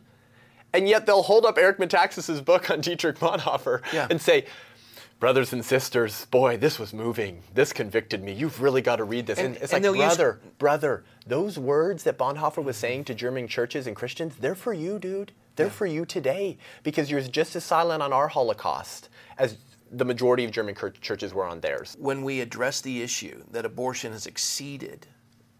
And 0.73 0.88
yet 0.88 1.05
they'll 1.05 1.23
hold 1.23 1.45
up 1.45 1.57
Eric 1.57 1.77
Metaxas's 1.77 2.41
book 2.41 2.71
on 2.71 2.81
Dietrich 2.81 3.17
Bonhoeffer 3.19 3.81
Yeah. 3.93 4.07
and 4.09 4.21
say, 4.21 4.45
Brothers 5.19 5.53
and 5.53 5.63
sisters, 5.63 6.25
boy, 6.25 6.57
this 6.57 6.77
was 6.77 6.91
moving. 6.93 7.43
This 7.53 7.71
convicted 7.71 8.21
me. 8.21 8.33
You've 8.33 8.62
really 8.62 8.81
got 8.81 8.97
to 8.97 9.05
read 9.05 9.25
this. 9.25 9.38
And, 9.39 9.47
And- 9.47 9.55
it's 9.57 9.71
and 9.71 9.73
like, 9.73 9.83
they'll 9.83 9.95
use- 9.95 10.05
brother, 10.17 10.39
brother, 10.57 11.03
those 11.25 11.57
words 11.57 12.03
that 12.03 12.17
Bonhoeffer 12.17 12.62
was 12.62 12.75
saying 12.75 13.05
to 13.05 13.13
German 13.15 13.47
churches 13.47 13.88
and 13.88 13.95
Christians, 13.95 14.36
they're 14.39 14.55
for 14.55 14.73
you, 14.73 14.99
dude. 14.99 15.31
They're 15.55 15.69
for 15.69 15.86
you 15.86 16.05
today 16.05 16.57
because 16.81 17.09
you're 17.12 17.21
just 17.21 17.55
as 17.55 17.63
silent 17.63 18.01
on 18.03 18.12
our 18.12 18.27
Holocaust 18.27 19.07
as 19.38 19.55
the 19.93 20.06
majority 20.06 20.43
of 20.43 20.51
German 20.51 20.75
churches 21.01 21.34
were 21.34 21.45
on 21.45 21.60
theirs. 21.62 21.95
when 21.99 22.23
we 22.23 22.41
address 22.41 22.82
the 22.82 23.01
issue 23.03 23.43
that 23.51 23.63
abortion 23.65 24.12
has 24.12 24.25
exceeded 24.25 25.06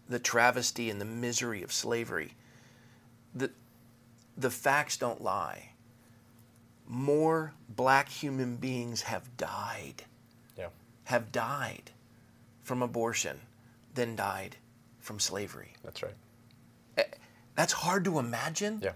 the 0.08 0.18
travesty 0.18 0.90
and 0.90 1.00
the 1.00 1.04
misery 1.04 1.62
of 1.62 1.72
slavery, 1.72 2.32
the, 3.34 3.50
the 4.36 4.50
facts 4.50 4.96
don't 4.96 5.22
lie. 5.22 5.70
More 6.86 7.54
black 7.68 8.08
human 8.08 8.56
beings 8.56 9.02
have 9.02 9.34
died, 9.36 10.04
Yeah. 10.58 10.68
have 11.04 11.30
died 11.32 11.92
from 12.62 12.82
abortion 12.82 13.40
than 13.94 14.16
died 14.16 14.56
from 14.98 15.20
slavery. 15.20 15.74
That's 15.84 16.02
right. 16.02 16.14
Eh, 16.98 17.04
that's 17.54 17.72
hard 17.72 18.04
to 18.04 18.18
imagine. 18.18 18.80
Yeah. 18.82 18.92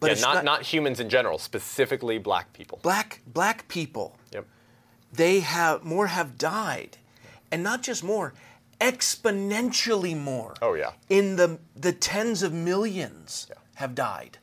But 0.00 0.16
yeah, 0.16 0.20
not, 0.20 0.34
not, 0.34 0.44
not 0.44 0.62
humans 0.62 1.00
in 1.00 1.08
general, 1.08 1.38
specifically 1.38 2.18
black 2.18 2.52
people. 2.52 2.78
black 2.82 3.20
black 3.26 3.66
people. 3.68 4.16
Yep. 4.32 4.46
They 5.12 5.40
have 5.40 5.84
more 5.84 6.06
have 6.06 6.38
died, 6.38 6.98
and 7.50 7.62
not 7.62 7.82
just 7.82 8.04
more, 8.04 8.34
exponentially 8.80 10.16
more. 10.16 10.54
Oh, 10.62 10.74
yeah. 10.74 10.92
In 11.08 11.36
the 11.36 11.58
the 11.74 11.92
tens 11.92 12.42
of 12.42 12.52
millions 12.52 13.48
have 13.74 13.94
died. 13.94 14.38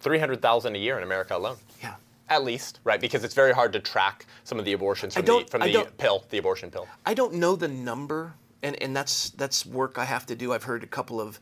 300,000 0.00 0.76
a 0.76 0.78
year 0.78 0.96
in 0.96 1.02
America 1.02 1.36
alone. 1.36 1.56
Yeah. 1.82 1.94
At 2.28 2.44
least, 2.44 2.78
right? 2.84 3.00
Because 3.00 3.24
it's 3.24 3.34
very 3.34 3.52
hard 3.52 3.72
to 3.72 3.80
track 3.80 4.26
some 4.44 4.56
of 4.58 4.64
the 4.64 4.72
abortions 4.72 5.14
from 5.14 5.24
the, 5.24 5.44
from 5.50 5.62
the 5.62 5.88
pill, 5.98 6.24
the 6.30 6.38
abortion 6.38 6.70
pill. 6.70 6.86
I 7.04 7.12
don't 7.12 7.34
know 7.34 7.56
the 7.56 7.66
number, 7.66 8.34
and, 8.62 8.80
and 8.80 8.94
that's 8.94 9.30
that's 9.30 9.66
work 9.66 9.98
I 9.98 10.04
have 10.04 10.24
to 10.26 10.36
do. 10.36 10.52
I've 10.52 10.62
heard 10.62 10.84
a 10.84 10.86
couple 10.86 11.20
of 11.20 11.40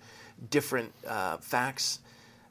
different 0.50 0.92
uh, 1.06 1.36
facts, 1.38 2.00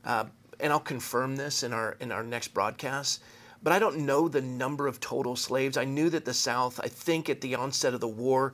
uh, 0.05 0.25
and 0.59 0.71
I'll 0.71 0.79
confirm 0.79 1.35
this 1.35 1.63
in 1.63 1.73
our 1.73 1.97
in 1.99 2.11
our 2.11 2.23
next 2.23 2.49
broadcast. 2.53 3.21
But 3.61 3.71
I 3.71 3.79
don't 3.79 3.99
know 3.99 4.27
the 4.27 4.41
number 4.41 4.87
of 4.87 4.99
total 4.99 5.35
slaves. 5.37 5.77
I 5.77 5.85
knew 5.85 6.09
that 6.09 6.25
the 6.25 6.33
South, 6.33 6.79
I 6.83 6.87
think, 6.89 7.29
at 7.29 7.39
the 7.39 7.55
onset 7.55 7.93
of 7.93 8.01
the 8.01 8.09
war, 8.09 8.51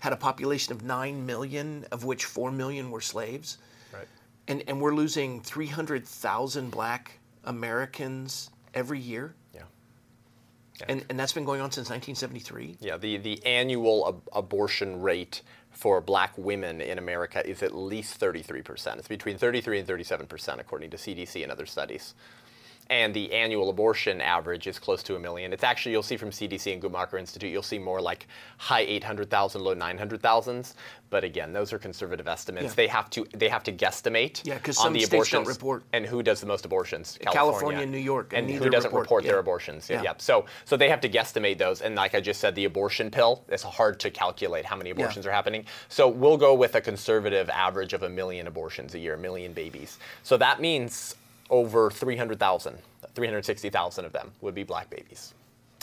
had 0.00 0.12
a 0.12 0.16
population 0.16 0.74
of 0.74 0.82
nine 0.82 1.24
million, 1.24 1.86
of 1.90 2.04
which 2.04 2.26
four 2.26 2.52
million 2.52 2.90
were 2.90 3.00
slaves, 3.00 3.56
Right. 3.92 4.06
and 4.48 4.62
and 4.68 4.80
we're 4.80 4.94
losing 4.94 5.40
three 5.40 5.66
hundred 5.66 6.06
thousand 6.06 6.70
Black 6.70 7.18
Americans 7.44 8.50
every 8.74 9.00
year, 9.00 9.34
Yeah. 9.54 9.62
and 10.88 11.04
and 11.08 11.18
that's 11.18 11.32
been 11.32 11.44
going 11.46 11.60
on 11.62 11.70
since 11.70 11.88
1973. 11.88 12.76
Yeah, 12.80 12.96
the, 12.98 13.16
the 13.16 13.44
annual 13.46 14.06
ab- 14.08 14.28
abortion 14.32 15.00
rate 15.00 15.40
for 15.70 16.00
black 16.00 16.36
women 16.36 16.80
in 16.80 16.98
America 16.98 17.46
is 17.48 17.62
at 17.62 17.74
least 17.74 18.20
33%. 18.20 18.98
It's 18.98 19.08
between 19.08 19.38
33 19.38 19.80
and 19.80 19.88
37%, 19.88 20.58
according 20.58 20.90
to 20.90 20.96
CDC 20.96 21.42
and 21.42 21.50
other 21.50 21.66
studies. 21.66 22.14
And 22.90 23.14
the 23.14 23.32
annual 23.32 23.70
abortion 23.70 24.20
average 24.20 24.66
is 24.66 24.78
close 24.78 25.02
to 25.04 25.14
a 25.14 25.18
million. 25.18 25.52
It's 25.52 25.62
actually, 25.64 25.92
you'll 25.92 26.02
see 26.02 26.16
from 26.16 26.30
CDC 26.30 26.72
and 26.72 26.82
Guttmacher 26.82 27.18
Institute, 27.20 27.50
you'll 27.52 27.62
see 27.62 27.78
more 27.78 28.00
like 28.00 28.26
high 28.58 28.80
800,000, 28.80 29.60
low 29.62 29.74
900,000s. 29.76 30.74
But 31.08 31.24
again, 31.24 31.52
those 31.52 31.72
are 31.72 31.78
conservative 31.78 32.26
estimates. 32.28 32.66
Yeah. 32.66 32.72
They 32.74 32.86
have 32.88 33.10
to 33.10 33.26
they 33.34 33.48
have 33.48 33.62
to 33.64 33.72
guesstimate 33.72 34.44
Yeah, 34.44 34.58
on 34.64 34.72
some 34.72 34.92
the 34.92 35.00
states 35.00 35.30
don't 35.30 35.40
abortions. 35.42 35.48
report. 35.48 35.82
And 35.92 36.06
who 36.06 36.22
does 36.22 36.40
the 36.40 36.46
most 36.46 36.64
abortions? 36.64 37.18
California 37.32 37.80
and 37.82 37.90
New 37.92 37.98
York, 37.98 38.32
and 38.32 38.40
And, 38.44 38.46
who 38.48 38.54
neither 38.60 38.70
doesn't 38.70 38.90
report- 38.90 39.04
report, 39.06 39.24
their 39.24 39.34
yeah. 39.34 39.40
abortions? 39.40 39.88
Yeah. 39.90 39.96
Yeah. 39.96 40.02
yeah. 40.02 40.12
So 40.18 40.46
so 40.64 40.76
they 40.76 40.88
have 40.88 41.00
to 41.00 41.08
guesstimate 41.08 41.58
those, 41.58 41.80
and 41.82 41.96
like 41.96 42.14
I 42.14 42.20
just 42.20 42.40
said, 42.40 42.54
the 42.54 42.64
abortion 42.64 43.10
pill 43.10 43.44
it's 43.48 43.64
hard 43.64 43.98
to 44.00 44.10
calculate 44.10 44.64
how 44.64 44.76
many 44.76 44.90
abortions 44.90 45.26
are 45.26 45.32
happening. 45.32 45.64
So 45.88 46.06
we'll 46.08 46.36
go 46.36 46.54
with 46.54 46.74
a 46.76 46.80
conservative 46.80 47.50
average 47.50 47.92
of 47.92 48.02
a 48.04 48.08
million 48.08 48.46
abortions 48.46 48.94
a 48.94 48.98
year, 49.00 49.14
a 49.14 49.18
million 49.18 49.52
babies. 49.52 49.98
So 50.22 50.36
that 50.36 50.60
means 50.60 51.16
over 51.50 51.90
300,000, 51.90 52.78
360,000 53.14 54.04
of 54.04 54.12
them 54.12 54.30
would 54.40 54.54
be 54.54 54.62
black 54.62 54.88
babies. 54.88 55.34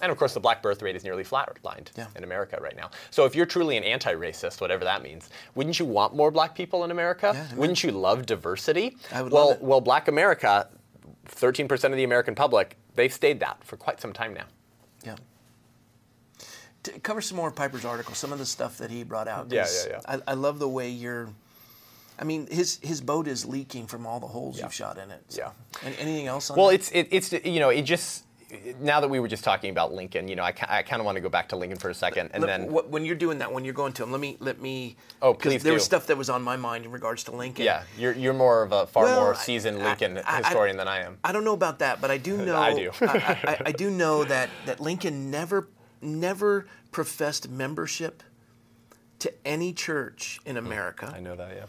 And 0.01 0.11
of 0.11 0.17
course, 0.17 0.33
the 0.35 0.39
black 0.39 0.61
birth 0.61 0.81
rate 0.83 0.95
is 0.95 1.03
nearly 1.03 1.23
flatlined 1.23 1.87
Yeah. 1.97 2.05
in 2.15 2.23
America 2.23 2.57
right 2.61 2.75
now. 2.75 2.91
So 3.09 3.25
if 3.25 3.35
you're 3.35 3.47
truly 3.47 3.77
an 3.77 3.83
anti-racist, 3.83 4.61
whatever 4.61 4.83
that 4.85 5.01
means, 5.01 5.29
wouldn't 5.55 5.79
you 5.79 5.85
want 5.85 6.15
more 6.15 6.29
black 6.29 6.53
people 6.55 6.83
in 6.83 6.91
America? 6.91 7.31
Yeah, 7.33 7.55
wouldn't 7.55 7.83
you 7.83 7.91
love 7.91 8.25
diversity? 8.27 8.95
I 9.11 9.21
would 9.23 9.31
well, 9.31 9.47
love 9.49 9.57
it. 9.57 9.63
well, 9.63 9.81
black 9.81 10.07
America, 10.07 10.69
13% 11.25 11.83
of 11.85 11.97
the 11.97 12.03
American 12.03 12.35
public, 12.35 12.77
they've 12.93 13.11
stayed 13.13 13.39
that 13.39 13.63
for 13.63 13.75
quite 13.75 13.99
some 13.99 14.13
time 14.13 14.33
now. 14.35 14.45
Yeah. 15.03 15.15
To 16.83 16.99
cover 16.99 17.19
some 17.21 17.35
more 17.37 17.49
of 17.49 17.55
Piper's 17.55 17.83
article, 17.83 18.13
some 18.13 18.31
of 18.31 18.37
the 18.39 18.45
stuff 18.45 18.77
that 18.77 18.91
he 18.91 19.03
brought 19.03 19.27
out. 19.27 19.51
Yeah, 19.51 19.65
yeah, 19.87 19.89
yeah. 19.89 20.19
I, 20.27 20.31
I 20.31 20.33
love 20.35 20.59
the 20.59 20.69
way 20.69 20.89
you're. 20.89 21.29
I 22.19 22.23
mean, 22.23 22.47
his 22.47 22.79
his 22.81 23.01
boat 23.01 23.27
is 23.27 23.45
leaking 23.45 23.87
from 23.87 24.05
all 24.05 24.19
the 24.19 24.27
holes 24.27 24.57
Yeah. 24.57 24.65
you've 24.65 24.73
shot 24.73 24.97
in 24.97 25.11
it. 25.11 25.23
so. 25.29 25.41
Yeah. 25.41 25.51
And 25.87 25.95
anything 25.99 26.27
else 26.27 26.49
on 26.49 26.57
Well, 26.57 26.67
that? 26.67 26.75
it's 26.75 26.91
it, 26.91 27.07
it's 27.11 27.31
you 27.45 27.59
know 27.59 27.69
it 27.69 27.83
just 27.83 28.23
now 28.79 29.01
that 29.01 29.09
we 29.09 29.19
were 29.19 29.27
just 29.27 29.43
talking 29.43 29.71
about 29.71 29.93
Lincoln, 29.93 30.29
you 30.29 30.35
know, 30.37 30.43
I, 30.43 30.53
I 30.69 30.81
kind 30.81 31.01
of 31.01 31.05
want 31.05 31.17
to 31.17 31.21
go 31.21 31.27
back 31.27 31.49
to 31.49 31.57
Lincoln 31.57 31.77
for 31.77 31.89
a 31.89 31.93
second, 31.93 32.29
and 32.33 32.41
Let- 32.43 32.47
then 32.61 32.71
what, 32.71 32.89
when 32.89 33.05
you're 33.05 33.15
doing 33.15 33.39
that, 33.39 33.51
when 33.51 33.65
you're 33.65 33.73
going 33.73 33.91
to 33.93 34.03
him, 34.03 34.11
let 34.11 34.21
me 34.21 34.37
let 34.39 34.61
me. 34.61 34.95
Oh, 35.21 35.33
please 35.33 35.63
There 35.63 35.73
was 35.73 35.83
stuff 35.83 36.07
that 36.07 36.17
was 36.17 36.29
on 36.29 36.41
my 36.41 36.55
mind 36.55 36.85
in 36.85 36.91
regards 36.91 37.23
to 37.25 37.31
Lincoln. 37.31 37.65
yeah, 37.65 37.83
you're 37.97 38.13
you're 38.13 38.33
more 38.33 38.63
of 38.63 38.71
a 38.71 38.87
far 38.87 39.03
Well, 39.03 39.21
more 39.21 39.35
seasoned 39.35 39.81
I- 39.81 39.85
Lincoln 39.85 40.17
I- 40.25 40.37
historian 40.37 40.77
than 40.77 40.87
I 40.87 40.99
am. 41.01 41.17
I 41.23 41.31
don't 41.31 41.43
know 41.43 41.53
about 41.53 41.79
that, 41.79 41.99
but 41.99 42.09
I 42.09 42.17
do 42.17 42.37
know. 42.45 42.57
I 42.57 42.73
do. 42.73 42.91
I, 43.01 43.05
I, 43.43 43.61
I 43.67 43.71
do 43.73 43.89
know 43.89 44.23
that 44.23 44.49
that 44.65 44.79
Lincoln 44.79 45.29
never 45.29 45.67
never 46.01 46.67
professed 46.91 47.49
membership 47.49 48.23
to 49.19 49.33
any 49.45 49.73
church 49.73 50.39
in 50.45 50.55
hmm. 50.55 50.65
America. 50.65 51.11
I 51.13 51.19
know 51.19 51.35
that, 51.35 51.51
yeah. 51.55 51.65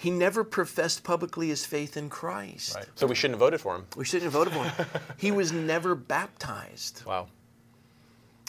He 0.00 0.10
never 0.10 0.44
professed 0.44 1.04
publicly 1.04 1.48
his 1.48 1.66
faith 1.66 1.94
in 1.94 2.08
Christ. 2.08 2.74
Right. 2.74 2.86
So 2.94 3.06
we 3.06 3.14
shouldn't 3.14 3.34
have 3.34 3.46
voted 3.46 3.60
for 3.60 3.76
him. 3.76 3.84
We 3.96 4.06
shouldn't 4.06 4.32
have 4.32 4.32
voted 4.32 4.54
for 4.54 4.64
him. 4.64 4.86
he 5.18 5.30
was 5.30 5.52
never 5.52 5.94
baptized. 5.94 7.04
Wow. 7.04 7.26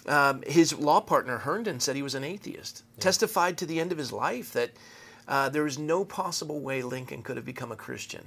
Um, 0.05 0.43
his 0.47 0.73
law 0.79 1.01
partner 1.01 1.39
Herndon 1.39 1.81
said 1.81 1.97
he 1.97 2.03
was 2.03 2.15
an 2.15 2.23
atheist. 2.23 2.83
Testified 3.01 3.57
to 3.57 3.65
the 3.65 3.81
end 3.81 3.91
of 3.91 3.97
his 3.97 4.13
life 4.13 4.53
that 4.53 4.71
uh, 5.27 5.49
there 5.49 5.63
was 5.63 5.77
no 5.77 6.05
possible 6.05 6.61
way 6.61 6.83
Lincoln 6.83 7.21
could 7.21 7.35
have 7.35 7.45
become 7.45 7.73
a 7.73 7.75
Christian. 7.75 8.25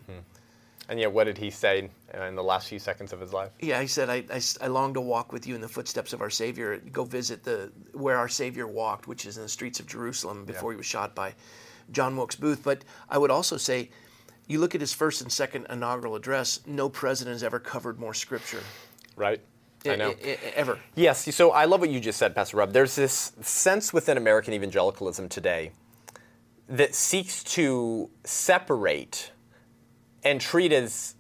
And 0.91 1.01
yet, 1.01 1.11
what 1.11 1.25
did 1.25 1.39
he 1.39 1.49
say 1.49 1.89
in 2.13 2.35
the 2.35 2.45
last 2.45 2.69
few 2.69 2.79
seconds 2.79 3.15
of 3.15 3.21
his 3.21 3.33
life? 3.33 3.53
Yeah, 3.59 3.81
he 3.81 3.87
said, 3.87 4.11
I, 4.11 4.23
I, 4.31 4.43
I 4.61 4.67
long 4.67 4.93
to 4.93 5.01
walk 5.01 5.33
with 5.33 5.47
you 5.47 5.55
in 5.55 5.63
the 5.63 5.69
footsteps 5.69 6.13
of 6.13 6.21
our 6.21 6.29
Savior. 6.29 6.77
Go 6.93 7.05
visit 7.05 7.43
the 7.43 7.73
where 7.95 8.19
our 8.19 8.29
Savior 8.29 8.67
walked, 8.67 9.09
which 9.09 9.25
is 9.25 9.39
in 9.39 9.45
the 9.45 9.49
streets 9.49 9.81
of 9.81 9.87
Jerusalem 9.87 10.45
before 10.45 10.73
he 10.73 10.77
was 10.77 10.85
shot 10.85 11.15
by 11.15 11.33
John 11.91 12.17
Wilkes 12.17 12.37
Booth. 12.37 12.63
But 12.63 12.85
I 13.09 13.19
would 13.19 13.31
also 13.31 13.57
say, 13.57 13.91
you 14.47 14.59
look 14.59 14.75
at 14.75 14.81
his 14.81 14.93
first 14.93 15.23
and 15.23 15.33
second 15.33 15.67
inaugural 15.71 16.15
address, 16.17 16.61
no 16.67 16.89
president 16.89 17.35
has 17.35 17.43
ever 17.43 17.59
covered 17.59 17.99
more 17.99 18.15
scripture. 18.15 18.63
Right. 19.17 19.41
I 19.87 19.97
know. 19.97 20.11
I- 20.11 20.31
I- 20.31 20.53
ever. 20.55 20.79
Yes, 20.95 21.35
so 21.35 21.51
I 21.51 21.67
love 21.67 21.81
what 21.81 21.91
you 21.91 22.01
just 22.01 22.19
said, 22.19 22.35
Pastor 22.35 22.57
Rob. 22.57 22.73
There's 22.73 22.95
this 22.97 23.33
sense 23.43 23.93
within 23.93 24.17
American 24.17 24.55
evangelicalism 24.55 25.29
today 25.29 25.73
that 26.69 26.95
seeks 26.95 27.45
to 27.45 28.11
separate 28.25 29.31
and 30.23 30.41
treat 30.41 30.73
as 30.73 31.15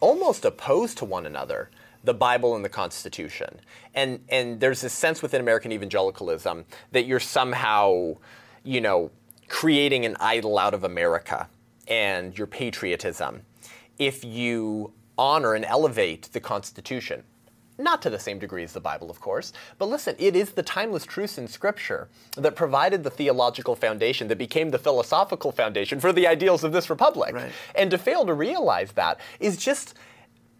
almost 0.00 0.44
opposed 0.44 0.98
to 0.98 1.04
one 1.04 1.26
another 1.26 1.70
the 2.02 2.14
Bible 2.14 2.54
and 2.54 2.64
the 2.64 2.68
Constitution. 2.68 3.60
And 3.94 4.20
and 4.28 4.60
there's 4.60 4.80
this 4.80 4.92
sense 4.92 5.22
within 5.22 5.40
American 5.40 5.72
evangelicalism 5.72 6.64
that 6.92 7.04
you're 7.06 7.20
somehow, 7.20 8.16
you 8.62 8.80
know, 8.80 9.10
creating 9.48 10.04
an 10.04 10.16
idol 10.20 10.58
out 10.58 10.74
of 10.74 10.84
America 10.84 11.48
and 11.88 12.36
your 12.36 12.46
patriotism 12.46 13.42
if 13.98 14.24
you 14.24 14.92
honor 15.16 15.54
and 15.54 15.64
elevate 15.64 16.28
the 16.32 16.40
Constitution. 16.40 17.22
Not 17.78 18.00
to 18.02 18.10
the 18.10 18.18
same 18.18 18.38
degree 18.38 18.64
as 18.64 18.72
the 18.72 18.80
Bible, 18.80 19.10
of 19.10 19.20
course, 19.20 19.52
but 19.78 19.86
listen, 19.86 20.16
it 20.18 20.34
is 20.34 20.52
the 20.52 20.62
timeless 20.62 21.04
truths 21.04 21.36
in 21.36 21.46
Scripture 21.46 22.08
that 22.36 22.56
provided 22.56 23.04
the 23.04 23.10
theological 23.10 23.76
foundation 23.76 24.28
that 24.28 24.38
became 24.38 24.70
the 24.70 24.78
philosophical 24.78 25.52
foundation 25.52 26.00
for 26.00 26.12
the 26.12 26.26
ideals 26.26 26.64
of 26.64 26.72
this 26.72 26.88
republic. 26.88 27.34
Right. 27.34 27.52
And 27.74 27.90
to 27.90 27.98
fail 27.98 28.24
to 28.24 28.32
realize 28.32 28.92
that 28.92 29.20
is 29.40 29.58
just 29.58 29.94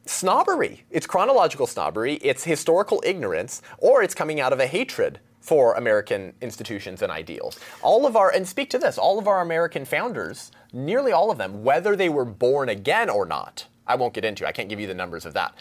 snobbery. 0.05 0.85
It's 0.91 1.07
chronological 1.07 1.67
snobbery, 1.67 2.15
it's 2.17 2.45
historical 2.45 3.03
ignorance, 3.05 3.63
or 3.79 4.03
it's 4.03 4.15
coming 4.15 4.39
out 4.39 4.53
of 4.53 4.61
a 4.61 4.67
hatred 4.67 5.19
for 5.47 5.75
American 5.75 6.33
institutions 6.41 7.03
and 7.03 7.13
ideals. 7.13 7.61
All 7.81 8.05
of 8.05 8.17
our, 8.17 8.31
and 8.31 8.49
speak 8.49 8.69
to 8.71 8.79
this, 8.79 8.99
all 8.99 9.17
of 9.17 9.29
our 9.29 9.41
American 9.41 9.85
founders, 9.85 10.51
nearly 10.73 11.13
all 11.13 11.31
of 11.31 11.39
them, 11.39 11.63
whether 11.63 11.95
they 11.95 12.09
were 12.09 12.25
born 12.25 12.69
again 12.69 13.09
or 13.09 13.25
not, 13.25 13.67
I 13.87 13.95
won't 13.95 14.13
get 14.13 14.25
into, 14.25 14.45
I 14.45 14.51
can't 14.51 14.69
give 14.69 14.81
you 14.81 14.89
the 14.89 14.95
numbers 14.95 15.25
of 15.25 15.35
that, 15.35 15.55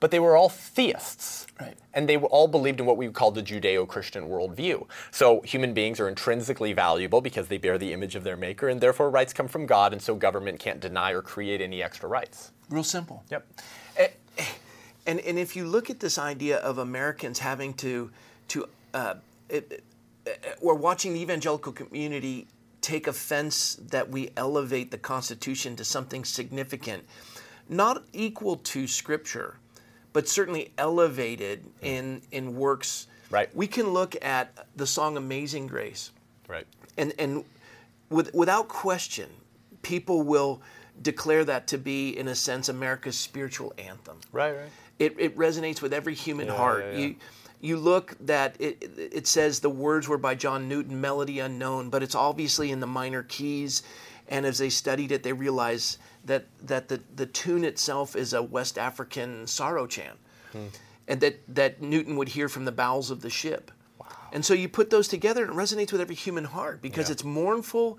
but 0.00 0.10
they 0.10 0.18
were 0.18 0.36
all 0.36 0.48
theists. 0.48 1.46
Right. 1.60 1.78
And 1.94 2.08
they 2.08 2.16
all 2.16 2.48
believed 2.48 2.80
in 2.80 2.86
what 2.86 2.96
we 2.96 3.06
would 3.06 3.14
call 3.14 3.30
the 3.30 3.42
Judeo 3.42 3.86
Christian 3.86 4.28
worldview. 4.28 4.88
So 5.12 5.40
human 5.42 5.72
beings 5.72 6.00
are 6.00 6.08
intrinsically 6.08 6.72
valuable 6.72 7.20
because 7.20 7.46
they 7.46 7.58
bear 7.58 7.78
the 7.78 7.92
image 7.92 8.16
of 8.16 8.24
their 8.24 8.36
maker, 8.36 8.68
and 8.68 8.80
therefore 8.80 9.08
rights 9.08 9.32
come 9.32 9.46
from 9.46 9.66
God, 9.66 9.92
and 9.92 10.02
so 10.02 10.16
government 10.16 10.58
can't 10.58 10.80
deny 10.80 11.12
or 11.12 11.22
create 11.22 11.60
any 11.60 11.80
extra 11.80 12.08
rights. 12.08 12.50
Real 12.70 12.82
simple. 12.82 13.22
Yep. 13.30 13.46
And 15.06 15.20
and 15.20 15.38
if 15.38 15.56
you 15.56 15.64
look 15.64 15.88
at 15.90 16.00
this 16.00 16.18
idea 16.18 16.58
of 16.58 16.78
Americans 16.78 17.38
having 17.38 17.72
to 17.74 18.10
to 18.48 18.66
uh, 18.92 19.14
it, 19.48 19.84
it, 20.26 20.58
or 20.60 20.74
watching 20.74 21.14
the 21.14 21.20
evangelical 21.20 21.72
community 21.72 22.46
take 22.80 23.06
offense 23.06 23.78
that 23.90 24.08
we 24.08 24.30
elevate 24.36 24.90
the 24.90 24.98
Constitution 24.98 25.76
to 25.76 25.84
something 25.84 26.24
significant, 26.24 27.04
not 27.68 28.04
equal 28.12 28.56
to 28.56 28.86
Scripture, 28.86 29.56
but 30.12 30.28
certainly 30.28 30.72
elevated 30.78 31.60
hmm. 31.80 31.86
in 31.86 32.22
in 32.30 32.56
works. 32.56 33.06
Right. 33.30 33.54
We 33.54 33.66
can 33.66 33.90
look 33.90 34.16
at 34.24 34.66
the 34.76 34.86
song 34.86 35.16
"Amazing 35.16 35.66
Grace." 35.66 36.12
Right. 36.48 36.66
and 36.96 37.12
and 37.18 37.44
with, 38.10 38.34
without 38.34 38.68
question, 38.68 39.28
people 39.82 40.22
will 40.22 40.62
declare 41.02 41.44
that 41.44 41.66
to 41.68 41.78
be, 41.78 42.16
in 42.18 42.28
a 42.28 42.34
sense, 42.34 42.68
America's 42.68 43.18
spiritual 43.18 43.72
anthem. 43.78 44.18
Right, 44.32 44.56
right. 44.56 44.70
It, 44.98 45.14
it 45.18 45.36
resonates 45.36 45.80
with 45.80 45.92
every 45.92 46.14
human 46.14 46.48
Yeah, 46.48 46.56
heart. 46.56 46.84
yeah, 46.84 46.90
yeah. 46.90 46.98
You 46.98 47.16
you 47.60 47.76
look 47.76 48.16
that 48.20 48.56
it, 48.60 48.82
it 48.96 49.26
says 49.26 49.60
the 49.60 49.70
words 49.70 50.06
were 50.08 50.18
by 50.18 50.34
John 50.34 50.68
Newton, 50.68 51.00
melody 51.00 51.40
unknown, 51.40 51.90
but 51.90 52.02
it's 52.02 52.14
obviously 52.14 52.70
in 52.70 52.80
the 52.80 52.86
minor 52.86 53.22
keys. 53.22 53.82
And 54.28 54.44
as 54.46 54.58
they 54.58 54.68
studied 54.70 55.10
it, 55.10 55.22
they 55.22 55.32
realized 55.32 55.98
that 56.24 56.44
that 56.66 56.88
the, 56.88 57.00
the 57.16 57.26
tune 57.26 57.64
itself 57.64 58.14
is 58.14 58.32
a 58.34 58.42
West 58.42 58.76
African 58.78 59.46
sorrow 59.46 59.86
chant, 59.86 60.18
Hmm. 60.52 60.66
and 61.08 61.20
that 61.20 61.40
that 61.54 61.80
Newton 61.82 62.16
would 62.16 62.28
hear 62.28 62.48
from 62.48 62.64
the 62.64 62.72
bowels 62.72 63.10
of 63.10 63.22
the 63.22 63.30
ship. 63.30 63.70
And 64.32 64.44
so 64.44 64.52
you 64.52 64.68
put 64.68 64.90
those 64.90 65.08
together, 65.08 65.42
and 65.42 65.52
it 65.52 65.56
resonates 65.56 65.90
with 65.92 66.02
every 66.02 66.14
human 66.14 66.44
heart 66.44 66.82
because 66.82 67.08
Yeah. 67.08 67.12
it's 67.12 67.24
mournful, 67.24 67.98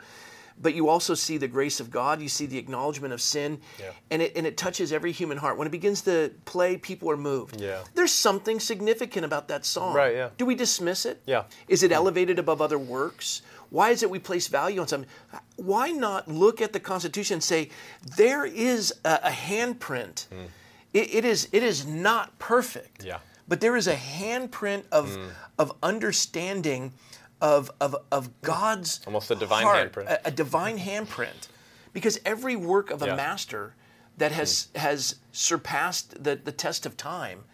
but 0.62 0.76
you 0.76 0.90
also 0.90 1.14
see 1.14 1.38
the 1.38 1.48
grace 1.48 1.80
of 1.80 1.90
God. 1.90 2.22
You 2.22 2.30
see 2.30 2.46
the 2.46 2.58
acknowledgement 2.58 3.14
of 3.14 3.22
sin, 3.22 3.62
Yeah. 3.80 3.92
and 4.12 4.22
it 4.22 4.34
and 4.36 4.46
it 4.46 4.58
touches 4.58 4.92
every 4.92 5.12
human 5.12 5.38
heart. 5.38 5.58
When 5.58 5.68
it 5.68 5.72
begins 5.72 6.02
to 6.02 6.32
play, 6.46 6.78
people 6.78 7.10
are 7.10 7.18
moved. 7.18 7.62
Yeah. 7.62 7.84
There's 7.96 8.12
something 8.12 8.60
significant 8.60 9.26
about 9.26 9.48
that 9.48 9.66
song. 9.66 9.96
Right, 9.96 10.16
yeah. 10.16 10.30
Do 10.38 10.46
we 10.46 10.56
dismiss 10.56 11.06
it? 11.06 11.22
Yeah. 11.26 11.44
Is 11.68 11.84
it 11.84 11.92
elevated 11.92 12.40
above 12.40 12.62
other 12.62 12.80
works? 12.80 13.42
Why 13.70 13.92
is 13.92 14.04
it 14.04 14.10
we 14.10 14.20
place 14.20 14.48
value 14.48 14.82
on 14.82 14.88
something? 14.88 15.10
Why 15.56 15.92
not 15.92 16.28
look 16.28 16.62
at 16.62 16.74
the 16.74 16.80
Constitution 16.80 17.36
and 17.36 17.44
say 17.44 17.70
there 18.18 18.46
is 18.46 18.94
a, 19.06 19.20
a 19.24 19.30
handprint? 19.30 20.26
Hmm. 20.28 20.46
It, 20.94 21.16
it 21.16 21.26
is 21.26 21.48
it 21.52 21.64
is 21.64 21.86
not 21.86 22.38
perfect. 22.40 23.04
Yeah. 23.04 23.20
But 23.48 23.62
there 23.62 23.76
is 23.76 23.88
a 23.88 23.96
handprint 23.96 24.84
of 24.92 25.16
hmm. 25.16 25.28
of 25.58 25.72
understanding 25.84 26.94
of 27.42 27.72
of, 27.80 27.96
of 28.12 28.42
God's 28.42 29.02
Almost 29.06 29.32
a 29.32 29.36
divine 29.36 29.64
heart, 29.64 29.94
handprint. 29.94 30.08
A, 30.08 30.28
a 30.28 30.32
divine 30.32 30.78
handprint. 30.80 31.48
Because 31.94 32.20
every 32.26 32.56
work 32.56 32.92
of 32.92 33.02
a 33.02 33.08
Yeah. 33.08 33.16
master 33.16 33.76
that 34.18 34.32
has 34.32 34.68
hmm. 34.74 34.80
has 34.80 35.16
surpassed 35.32 36.24
the, 36.24 36.36
the 36.36 36.52
test 36.52 36.86
of 36.86 36.98
time, 36.98 37.46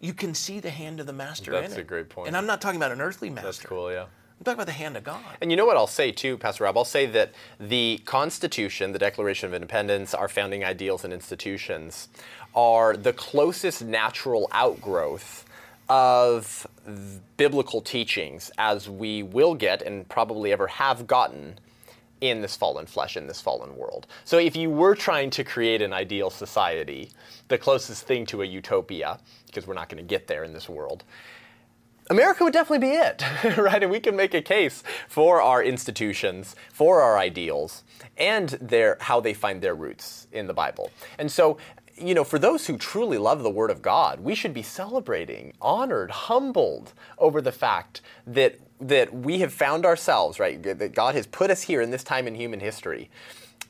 you 0.00 0.12
can 0.12 0.34
see 0.34 0.60
the 0.60 0.70
hand 0.70 1.00
of 1.00 1.06
the 1.06 1.12
master 1.12 1.54
in 1.54 1.62
That's 1.62 1.74
it. 1.74 1.80
a 1.80 1.84
great 1.84 2.08
point. 2.08 2.28
And 2.28 2.36
I'm 2.36 2.46
not 2.46 2.60
talking 2.60 2.76
about 2.76 2.92
an 2.92 3.00
earthly 3.00 3.30
master. 3.30 3.46
That's 3.46 3.60
cool, 3.60 3.90
yeah. 3.90 4.06
I'm 4.38 4.44
talking 4.44 4.56
about 4.58 4.66
the 4.66 4.72
hand 4.72 4.98
of 4.98 5.04
God. 5.04 5.22
And 5.40 5.50
you 5.50 5.56
know 5.56 5.64
what 5.64 5.78
I'll 5.78 5.86
say 5.86 6.12
too, 6.12 6.36
Pastor 6.36 6.64
Rob? 6.64 6.76
I'll 6.76 6.84
say 6.84 7.06
that 7.06 7.32
the 7.58 8.02
Constitution, 8.04 8.92
the 8.92 8.98
Declaration 8.98 9.48
of 9.48 9.54
Independence, 9.54 10.12
our 10.12 10.28
founding 10.28 10.62
ideals 10.62 11.04
and 11.04 11.12
institutions 11.12 12.08
are 12.54 12.96
the 12.98 13.14
closest 13.14 13.82
natural 13.82 14.48
outgrowth 14.52 15.45
of 15.88 16.66
biblical 17.36 17.80
teachings 17.80 18.50
as 18.58 18.88
we 18.88 19.22
will 19.22 19.54
get 19.54 19.82
and 19.82 20.08
probably 20.08 20.52
ever 20.52 20.66
have 20.66 21.06
gotten 21.06 21.58
in 22.20 22.40
this 22.40 22.56
fallen 22.56 22.86
flesh, 22.86 23.16
in 23.16 23.26
this 23.26 23.40
fallen 23.40 23.76
world. 23.76 24.06
So 24.24 24.38
if 24.38 24.56
you 24.56 24.70
were 24.70 24.94
trying 24.94 25.30
to 25.30 25.44
create 25.44 25.82
an 25.82 25.92
ideal 25.92 26.30
society, 26.30 27.10
the 27.48 27.58
closest 27.58 28.06
thing 28.06 28.26
to 28.26 28.42
a 28.42 28.44
utopia, 28.44 29.18
because 29.46 29.66
we're 29.66 29.74
not 29.74 29.88
going 29.88 30.02
to 30.02 30.08
get 30.08 30.26
there 30.26 30.42
in 30.42 30.52
this 30.52 30.68
world, 30.68 31.04
America 32.08 32.44
would 32.44 32.52
definitely 32.52 32.86
be 32.88 32.94
it, 32.94 33.22
right? 33.58 33.82
And 33.82 33.90
we 33.90 34.00
can 34.00 34.14
make 34.16 34.32
a 34.32 34.42
case 34.42 34.82
for 35.08 35.42
our 35.42 35.62
institutions, 35.62 36.54
for 36.72 37.02
our 37.02 37.18
ideals, 37.18 37.82
and 38.16 38.50
their 38.60 38.96
how 39.00 39.20
they 39.20 39.34
find 39.34 39.60
their 39.60 39.74
roots 39.74 40.28
in 40.32 40.46
the 40.46 40.54
Bible. 40.54 40.90
And 41.18 41.30
so, 41.30 41.58
you 41.98 42.14
know, 42.14 42.24
for 42.24 42.38
those 42.38 42.66
who 42.66 42.76
truly 42.76 43.18
love 43.18 43.42
the 43.42 43.50
Word 43.50 43.70
of 43.70 43.82
God, 43.82 44.20
we 44.20 44.34
should 44.34 44.54
be 44.54 44.62
celebrating, 44.62 45.52
honored, 45.60 46.10
humbled 46.10 46.92
over 47.18 47.40
the 47.40 47.52
fact 47.52 48.00
that 48.26 48.58
that 48.78 49.14
we 49.14 49.38
have 49.38 49.54
found 49.54 49.86
ourselves, 49.86 50.38
right? 50.38 50.62
That 50.62 50.94
God 50.94 51.14
has 51.14 51.26
put 51.26 51.50
us 51.50 51.62
here 51.62 51.80
in 51.80 51.90
this 51.90 52.04
time 52.04 52.26
in 52.26 52.34
human 52.34 52.60
history 52.60 53.08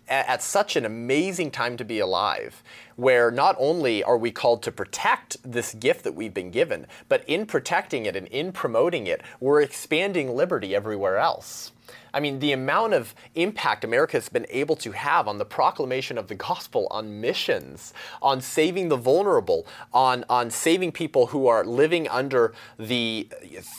at, 0.09 0.29
at 0.29 0.43
such 0.43 0.77
an 0.77 0.85
amazing 0.85 1.51
time 1.51 1.77
to 1.77 1.85
be 1.85 1.99
alive, 1.99 2.63
where 2.97 3.31
not 3.31 3.57
only 3.59 4.03
are 4.03 4.19
we 4.19 4.31
called 4.31 4.63
to 4.65 4.73
protect 4.73 5.37
this 5.45 5.75
gift 5.75 6.05
that 6.05 6.15
we've 6.15 6.35
been 6.35 6.51
given, 6.51 6.87
but 7.09 7.25
in 7.29 7.47
protecting 7.47 8.07
it 8.07 8.17
and 8.17 8.27
in 8.29 8.53
promoting 8.53 9.07
it, 9.07 9.23
we're 9.41 9.63
expanding 9.63 10.35
liberty 10.35 10.75
everywhere 10.75 11.19
else. 11.19 11.73
I 12.17 12.21
mean, 12.21 12.39
the 12.39 12.53
amount 12.53 12.95
of 12.95 13.15
impact 13.35 13.85
America 13.85 14.17
has 14.17 14.31
been 14.31 14.47
able 14.49 14.75
to 14.77 14.93
have 14.93 15.29
on 15.29 15.37
the 15.37 15.45
proclamation 15.45 16.17
of 16.17 16.29
the 16.29 16.35
gospel, 16.35 16.89
on 16.91 17.21
missions, 17.21 17.93
on 18.23 18.41
saving 18.41 18.89
the 18.89 18.97
vulnerable, 18.97 19.67
on, 19.93 20.25
on 20.31 20.51
saving 20.51 20.93
people 20.93 21.27
who 21.27 21.47
are 21.47 21.63
living 21.63 22.09
under 22.09 22.55
the 22.79 23.29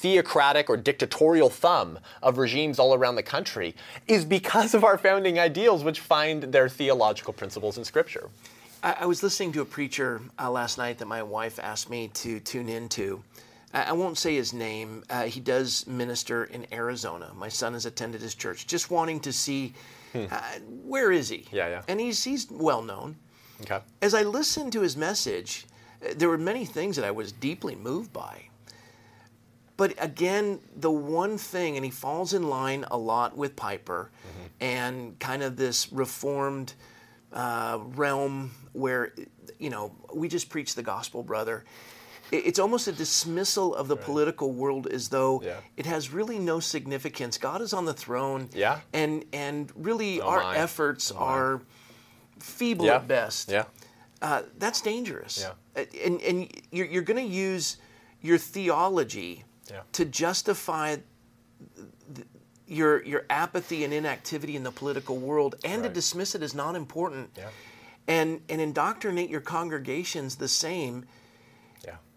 theocratic 0.01 0.69
or 0.69 0.77
dictatorial 0.77 1.49
thumb 1.49 1.97
of 2.21 2.37
regimes 2.37 2.77
all 2.77 2.93
around 2.93 3.15
the 3.15 3.23
country, 3.23 3.73
is 4.07 4.23
because 4.23 4.75
of 4.75 4.83
our 4.83 4.99
founding 4.99 5.39
ideals, 5.39 5.83
which 5.83 5.99
find 5.99 6.43
their 6.43 6.69
theological 6.69 7.33
principles 7.33 7.79
in 7.79 7.83
Scripture. 7.83 8.29
I, 8.83 8.97
I 8.99 9.05
was 9.07 9.23
listening 9.23 9.51
to 9.53 9.61
a 9.61 9.65
preacher 9.65 10.21
uh, 10.37 10.51
last 10.51 10.77
night 10.77 10.99
that 10.99 11.07
my 11.07 11.23
wife 11.23 11.57
asked 11.57 11.89
me 11.89 12.09
to 12.09 12.39
tune 12.41 12.69
into. 12.69 13.23
I 13.73 13.91
won't 13.93 14.17
say 14.17 14.35
his 14.35 14.53
name. 14.53 15.03
Uh, 15.09 15.23
he 15.23 15.39
does 15.39 15.85
minister 15.87 16.45
in 16.45 16.65
Arizona. 16.71 17.31
My 17.35 17.49
son 17.49 17.73
has 17.73 17.85
attended 17.85 18.21
his 18.21 18.33
church, 18.33 18.65
just 18.65 18.89
wanting 18.89 19.19
to 19.21 19.33
see 19.33 19.73
uh, 20.15 20.41
where 20.83 21.11
is 21.11 21.29
he. 21.29 21.45
Hmm. 21.49 21.55
Yeah, 21.55 21.67
yeah. 21.67 21.81
And 21.87 21.99
he's 21.99 22.23
he's 22.23 22.49
well 22.49 22.81
known. 22.81 23.17
Okay. 23.61 23.79
As 24.01 24.13
I 24.13 24.23
listened 24.23 24.71
to 24.73 24.81
his 24.81 24.95
message, 24.95 25.65
uh, 26.01 26.13
there 26.15 26.29
were 26.29 26.37
many 26.37 26.65
things 26.65 26.95
that 26.95 27.05
I 27.05 27.11
was 27.11 27.31
deeply 27.31 27.75
moved 27.75 28.13
by. 28.13 28.43
But 29.75 29.93
again, 29.99 30.59
the 30.75 30.91
one 30.91 31.37
thing, 31.37 31.75
and 31.75 31.85
he 31.85 31.91
falls 31.91 32.33
in 32.33 32.49
line 32.49 32.83
a 32.89 32.97
lot 32.97 33.37
with 33.37 33.55
Piper 33.55 34.09
and 34.59 35.19
kind 35.19 35.43
of 35.43 35.55
this 35.55 35.91
reformed 35.93 36.73
uh, 37.31 37.77
realm 37.95 38.51
where, 38.73 39.13
you 39.59 39.69
know, 39.69 39.93
we 40.11 40.29
just 40.29 40.49
preach 40.49 40.73
the 40.73 40.81
gospel, 40.81 41.21
brother. 41.21 41.63
It's 42.31 42.59
almost 42.59 42.87
a 42.87 42.91
dismissal 42.91 43.73
of 43.75 43.87
the 43.87 43.95
political 43.95 44.51
world 44.51 44.87
as 44.87 45.09
though 45.09 45.41
Yeah. 45.41 45.57
it 45.77 45.85
has 45.85 46.11
really 46.11 46.39
no 46.39 46.59
significance. 46.59 47.37
God 47.37 47.61
is 47.61 47.73
on 47.73 47.85
the 47.85 47.93
throne. 47.93 48.49
Yeah. 48.53 48.81
And, 48.93 49.23
and 49.31 49.71
really, 49.75 50.19
Oh 50.21 50.27
our 50.27 50.43
my. 50.43 50.57
efforts 50.57 51.11
Oh 51.11 51.17
are 51.17 51.61
feeble 52.39 52.85
Yeah. 52.85 52.95
at 52.95 53.07
best 53.07 53.49
Yeah. 53.49 53.65
uh, 54.21 54.43
that's 54.57 54.81
dangerous. 54.81 55.39
Yeah. 55.41 55.81
Uh, 55.81 55.85
And, 56.05 56.21
and 56.21 56.51
you're, 56.71 56.85
you're 56.87 57.01
going 57.03 57.25
to 57.25 57.33
use 57.33 57.77
your 58.21 58.37
theology 58.37 59.45
Yeah. 59.69 59.81
to 59.93 60.03
justify 60.05 60.97
th- 62.13 62.27
your, 62.67 63.01
your 63.05 63.25
apathy 63.29 63.85
and 63.85 63.93
inactivity 63.93 64.55
in 64.57 64.63
the 64.63 64.71
political 64.71 65.15
world 65.17 65.55
and 65.63 65.83
to 65.83 65.89
dismiss 65.89 66.35
it 66.35 66.41
as 66.41 66.53
not 66.53 66.75
important 66.75 67.29
Yeah. 67.37 67.49
and, 68.07 68.41
and 68.49 68.59
indoctrinate 68.59 69.29
your 69.29 69.39
congregations 69.41 70.35
the 70.35 70.49
same. 70.49 71.05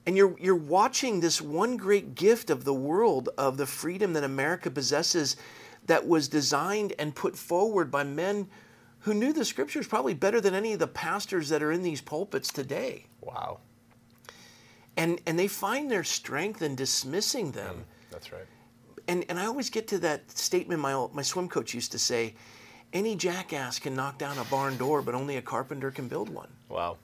And 0.07 0.17
you're, 0.17 0.37
you're 0.39 0.55
watching 0.57 1.21
this 1.21 1.41
one 1.41 1.77
great 1.77 2.15
gift 2.15 2.51
of 2.51 2.65
the 2.65 2.75
world, 2.75 3.29
of 3.37 3.57
the 3.57 3.67
freedom 3.67 4.13
that 4.15 4.25
America 4.25 4.71
possesses, 4.71 5.37
that 5.87 6.07
was 6.07 6.29
designed 6.29 6.95
and 6.99 7.15
put 7.15 7.37
forward 7.37 7.91
by 7.91 8.05
men 8.05 8.49
who 9.01 9.15
knew 9.15 9.33
the 9.33 9.45
scriptures 9.45 9.87
probably 9.87 10.15
better 10.15 10.41
than 10.41 10.55
any 10.55 10.73
of 10.73 10.79
the 10.79 10.87
pastors 10.87 11.49
that 11.49 11.63
are 11.63 11.73
in 11.73 11.83
these 11.83 12.01
pulpits 12.01 12.53
today. 12.53 13.07
Wow. 13.21 13.61
And, 14.97 15.21
and 15.27 15.39
they 15.39 15.49
find 15.49 15.91
their 15.91 16.05
strength 16.05 16.63
in 16.63 16.75
dismissing 16.75 17.53
them. 17.53 17.77
Mm, 17.77 18.11
that's 18.11 18.33
right. 18.33 18.45
And, 19.09 19.25
and 19.29 19.39
I 19.39 19.47
always 19.47 19.71
get 19.71 19.89
to 19.89 19.99
that 20.01 20.31
statement 20.31 20.81
my, 20.81 20.93
old- 20.93 21.15
my 21.15 21.23
swim 21.23 21.49
coach 21.49 21.73
used 21.75 21.93
to 21.93 21.99
say 21.99 22.35
any 22.93 23.17
jackass 23.17 23.79
can 23.79 23.95
knock 23.95 24.19
down 24.19 24.37
a 24.39 24.45
barn 24.45 24.77
door, 24.77 25.01
but 25.01 25.15
only 25.15 25.37
a 25.37 25.43
carpenter 25.43 25.91
can 25.91 26.09
build 26.09 26.29
one. 26.29 26.49
Wow. 26.69 26.99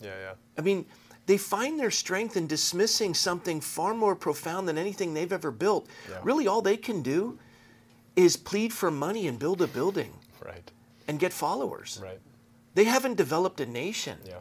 Yeah, 0.00 0.14
yeah. 0.20 0.32
I 0.56 0.60
mean, 0.60 0.86
they 1.28 1.36
find 1.36 1.78
their 1.78 1.90
strength 1.90 2.38
in 2.38 2.46
dismissing 2.46 3.12
something 3.14 3.60
far 3.60 3.92
more 3.94 4.16
profound 4.16 4.66
than 4.66 4.78
anything 4.78 5.12
they've 5.12 5.32
ever 5.32 5.50
built. 5.50 5.86
Yeah. 6.08 6.20
Really, 6.22 6.46
all 6.48 6.62
they 6.62 6.78
can 6.78 7.02
do 7.02 7.38
is 8.16 8.34
plead 8.38 8.72
for 8.72 8.90
money 8.90 9.28
and 9.28 9.38
build 9.38 9.60
a 9.60 9.66
building 9.66 10.12
Right. 10.42 10.70
and 11.06 11.18
get 11.20 11.34
followers. 11.34 12.00
Right. 12.02 12.18
They 12.74 12.84
haven't 12.84 13.16
developed 13.16 13.60
a 13.60 13.66
nation, 13.66 14.18
Yeah. 14.24 14.40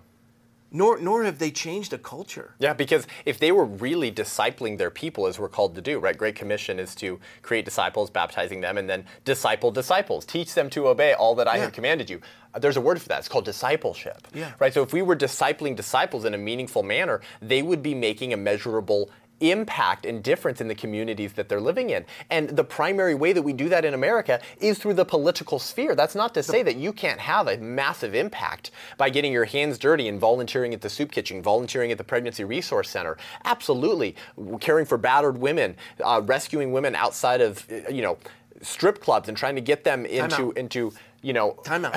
Nor, 0.71 0.99
nor 0.99 1.23
have 1.23 1.39
they 1.39 1.51
changed 1.51 1.93
a 1.93 1.97
culture. 1.97 2.53
Yeah, 2.60 2.73
because 2.73 3.08
if 3.25 3.39
they 3.39 3.51
were 3.51 3.65
really 3.65 4.12
discipling 4.12 4.77
their 4.77 4.89
people 4.89 5.27
as 5.27 5.39
we're 5.39 5.49
called 5.49 5.75
to 5.75 5.82
do, 5.82 5.99
right? 5.99 6.17
Great 6.17 6.36
Commission 6.36 6.80
is 6.80 6.93
to 6.95 7.19
create 7.41 7.65
disciples, 7.65 8.10
baptizing 8.10 8.62
them, 8.62 8.77
and 8.77 8.89
then 8.89 9.06
disciple 9.25 9.71
disciples. 9.71 10.25
Teach 10.25 10.53
them 10.53 10.69
to 10.71 10.88
obey 10.88 11.13
all 11.13 11.36
that 11.36 11.47
I 11.47 11.56
Yeah. 11.56 11.63
have 11.63 11.73
commanded 11.73 12.10
you. 12.10 12.21
Uh, 12.53 12.60
There's 12.60 12.77
a 12.77 12.82
word 12.82 13.01
for 13.01 13.08
that. 13.10 13.19
It's 13.19 13.27
called 13.30 13.45
discipleship. 13.45 14.27
Yeah. 14.34 14.51
Right? 14.60 14.73
So 14.73 14.84
if 14.84 14.93
we 14.93 15.01
were 15.01 15.15
discipling 15.15 15.75
disciples 15.75 16.25
in 16.25 16.34
a 16.34 16.38
meaningful 16.38 16.84
manner, 16.84 17.21
they 17.41 17.62
would 17.62 17.82
be 17.84 17.95
making 17.95 18.34
a 18.34 18.38
measurable 18.38 19.10
impact 19.39 20.06
and 20.06 20.23
difference 20.23 20.62
in 20.62 20.67
the 20.67 20.76
communities 20.76 21.34
that 21.34 21.50
they're 21.50 21.62
living 21.62 21.89
in. 21.89 22.06
And 22.30 22.50
the 22.50 22.63
primary 22.63 23.15
way 23.15 23.34
that 23.34 23.41
we 23.41 23.54
do 23.54 23.69
that 23.69 23.86
in 23.86 23.93
America 23.93 24.39
is 24.60 24.80
through 24.80 24.95
the 24.95 25.06
political 25.06 25.60
sphere. 25.60 25.95
That's 25.95 26.15
not 26.15 26.34
to 26.34 26.43
say 26.43 26.63
that 26.63 26.76
you 26.76 26.91
can't 26.93 27.19
have 27.19 27.47
a 27.47 27.58
massive 27.58 28.15
impact 28.15 28.71
by 28.97 29.10
getting 29.10 29.32
your 29.32 29.45
hands 29.45 29.78
dirty 29.78 30.08
and 30.08 30.19
volunteering 30.19 30.73
at 30.73 30.82
the 30.82 30.89
soup 30.89 31.12
kitchen, 31.12 31.41
volunteering 31.41 31.91
at 31.91 31.97
the 31.97 32.04
Pregnancy 32.04 32.43
Resource 32.43 32.89
Center. 32.89 33.17
Absolutely. 33.45 34.15
Caring 34.60 34.86
for 34.86 34.97
battered 34.97 35.38
women, 35.38 35.76
uh, 36.04 36.21
rescuing 36.26 36.71
women 36.71 36.95
outside 36.95 37.41
of, 37.41 37.65
uh, 37.71 37.89
you 37.89 38.02
know, 38.02 38.17
strip 38.62 39.02
clubs 39.02 39.30
and 39.30 39.38
trying 39.38 39.56
to 39.56 39.62
get 39.62 39.84
them 39.84 40.06
into, 40.06 40.52
into 40.54 40.91
you 41.21 41.34
know, 41.34 41.52
Time 41.63 41.86
out. 41.86 41.95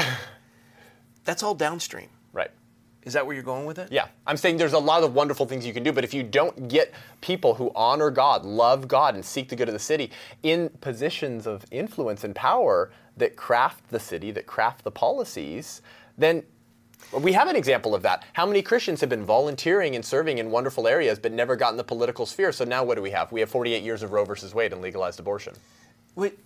That's 1.24 1.42
all 1.42 1.54
downstream. 1.54 2.08
Is 3.04 3.14
that 3.14 3.24
where 3.26 3.34
you're 3.34 3.42
going 3.42 3.64
with 3.64 3.78
it? 3.78 3.90
Yeah, 3.90 4.08
I'm 4.26 4.36
saying 4.36 4.58
there's 4.58 4.74
a 4.74 4.78
lot 4.78 5.02
of 5.02 5.14
wonderful 5.14 5.46
things 5.46 5.66
you 5.66 5.72
can 5.72 5.82
do, 5.82 5.92
but 5.92 6.04
if 6.04 6.12
you 6.12 6.22
don't 6.22 6.68
get 6.68 6.92
people 7.22 7.54
who 7.54 7.72
honor 7.74 8.10
God, 8.10 8.44
love 8.44 8.88
God, 8.88 9.14
and 9.14 9.24
seek 9.24 9.48
the 9.48 9.56
good 9.56 9.68
of 9.68 9.72
the 9.72 9.78
city 9.78 10.10
in 10.42 10.68
positions 10.80 11.46
of 11.46 11.64
influence 11.70 12.24
and 12.24 12.34
power 12.34 12.90
that 13.16 13.36
craft 13.36 13.88
the 13.90 14.00
city, 14.00 14.30
that 14.32 14.46
craft 14.46 14.84
the 14.84 14.90
policies, 14.90 15.80
then 16.18 16.42
we 17.22 17.32
have 17.32 17.48
an 17.48 17.56
example 17.56 17.94
of 17.94 18.02
that. 18.02 18.24
How 18.34 18.44
many 18.44 18.60
Christians 18.60 19.00
have 19.00 19.08
been 19.08 19.24
volunteering 19.24 19.96
and 19.96 20.04
serving 20.04 20.38
in 20.38 20.50
wonderful 20.50 20.86
areas 20.86 21.18
but 21.18 21.32
never 21.32 21.56
gotten 21.56 21.78
the 21.78 21.84
political 21.84 22.26
sphere? 22.26 22.52
So 22.52 22.64
now 22.64 22.84
what 22.84 22.96
do 22.96 23.02
we 23.02 23.10
have? 23.10 23.32
We 23.32 23.40
have 23.40 23.48
48 23.48 23.82
years 23.82 24.02
of 24.02 24.12
Roe 24.12 24.24
versus 24.26 24.54
Wade 24.54 24.72
and 24.72 24.82
legalized 24.82 25.18
abortion. 25.18 25.54
Wait, 26.14 26.38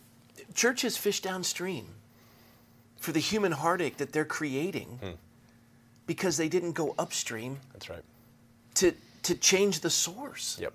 churches 0.55 0.97
fish 0.97 1.21
downstream 1.21 1.87
for 2.99 3.13
the 3.13 3.21
human 3.21 3.53
heartache 3.53 3.97
that 3.97 4.13
they're 4.13 4.25
creating 4.25 4.99
Hmm. 5.03 5.11
Because 6.07 6.37
they 6.37 6.49
didn't 6.49 6.73
go 6.73 6.95
upstream 6.99 7.59
That's 7.73 7.89
right. 7.91 8.03
to, 8.75 8.93
to 9.23 9.35
change 9.35 9.81
the 9.81 9.91
source. 9.91 10.59
Yep. 10.61 10.73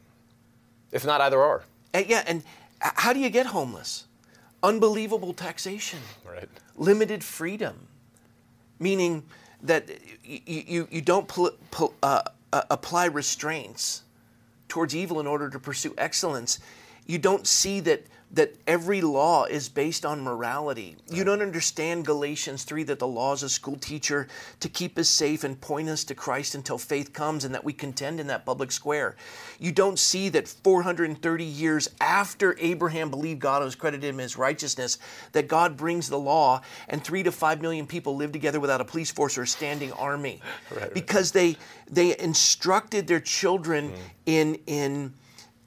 It's 0.91 1.05
not 1.05 1.21
either 1.21 1.39
or. 1.41 1.63
And 1.93 2.05
yeah, 2.07 2.23
and 2.27 2.43
how 2.81 3.13
do 3.13 3.19
you 3.19 3.29
get 3.29 3.45
homeless? 3.47 4.05
Unbelievable 4.63 5.33
taxation, 5.33 5.99
Right. 6.29 6.49
limited 6.75 7.23
freedom, 7.23 7.87
meaning 8.79 9.23
that 9.63 9.87
y- 10.27 10.41
y- 10.47 10.65
you, 10.67 10.87
you 10.91 11.01
don't 11.01 11.27
pl- 11.27 11.55
pl- 11.71 11.93
uh, 12.03 12.23
uh, 12.51 12.61
apply 12.69 13.05
restraints 13.05 14.03
towards 14.67 14.95
evil 14.95 15.19
in 15.19 15.27
order 15.27 15.49
to 15.49 15.59
pursue 15.59 15.93
excellence. 15.97 16.59
You 17.05 17.17
don't 17.19 17.45
see 17.47 17.79
that 17.81 18.05
that 18.31 18.53
every 18.67 19.01
law 19.01 19.45
is 19.45 19.69
based 19.69 20.05
on 20.05 20.21
morality. 20.21 20.95
You 21.11 21.23
don't 21.23 21.41
understand 21.41 22.05
Galatians 22.05 22.63
3 22.63 22.83
that 22.83 22.99
the 22.99 23.07
law 23.07 23.33
is 23.33 23.41
a 23.41 23.49
school 23.49 23.75
teacher 23.75 24.27
to 24.59 24.69
keep 24.69 24.99
us 24.99 25.09
safe 25.09 25.43
and 25.43 25.59
point 25.59 25.89
us 25.89 26.03
to 26.05 26.15
Christ 26.15 26.53
until 26.53 26.77
faith 26.77 27.11
comes 27.11 27.43
and 27.43 27.55
that 27.55 27.63
we 27.63 27.73
contend 27.73 28.19
in 28.19 28.27
that 28.27 28.45
public 28.45 28.71
square. 28.71 29.15
You 29.57 29.71
don't 29.71 29.97
see 29.97 30.29
that 30.29 30.47
430 30.47 31.43
years 31.43 31.89
after 31.99 32.55
Abraham 32.59 33.09
believed 33.09 33.39
God 33.39 33.63
was 33.63 33.73
credited 33.73 34.13
him 34.13 34.19
as 34.19 34.37
righteousness, 34.37 34.99
that 35.31 35.47
God 35.47 35.75
brings 35.75 36.07
the 36.07 36.19
law 36.19 36.61
and 36.87 37.03
3 37.03 37.23
to 37.23 37.31
5 37.31 37.61
million 37.61 37.87
people 37.87 38.15
live 38.15 38.31
together 38.31 38.59
without 38.59 38.79
a 38.79 38.85
police 38.85 39.09
force 39.09 39.39
or 39.39 39.43
a 39.43 39.47
standing 39.47 39.91
army. 39.93 40.39
right. 40.75 40.93
Because 40.93 41.31
they 41.31 41.57
they 41.89 42.17
instructed 42.19 43.07
their 43.07 43.19
children 43.19 43.89
mm. 43.89 43.97
in 44.27 44.55
in 44.67 45.13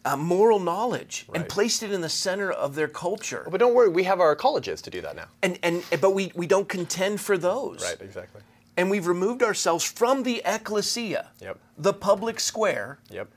uh, 0.05 0.17
moral 0.17 0.59
knowledge 0.59 1.27
and 1.35 1.49
placed 1.49 1.83
it 1.83 1.93
in 1.93 2.01
the 2.01 2.09
center 2.09 2.51
of 2.51 2.75
their 2.75 2.89
culture. 2.89 3.47
But 3.51 3.61
don't 3.61 3.75
worry, 3.75 3.89
we 3.89 4.05
have 4.05 4.21
our 4.21 4.35
colleges 4.35 4.83
to 4.83 4.91
do 4.91 5.01
that 5.03 5.15
now. 5.17 5.27
And, 5.43 5.59
and 5.63 5.85
but 6.01 6.11
we, 6.15 6.33
we 6.35 6.47
don't 6.47 6.69
contend 6.69 7.21
for 7.21 7.39
those. 7.39 7.83
Right, 7.83 8.01
exactly. 8.01 8.41
And 8.77 8.91
we've 8.91 9.07
removed 9.07 9.43
ourselves 9.43 9.85
from 9.85 10.23
the 10.23 10.43
ecclesia, 10.45 11.29
Yep. 11.41 11.59
the 11.79 11.93
public 11.93 12.41
square. 12.41 12.99
Yep. 13.11 13.29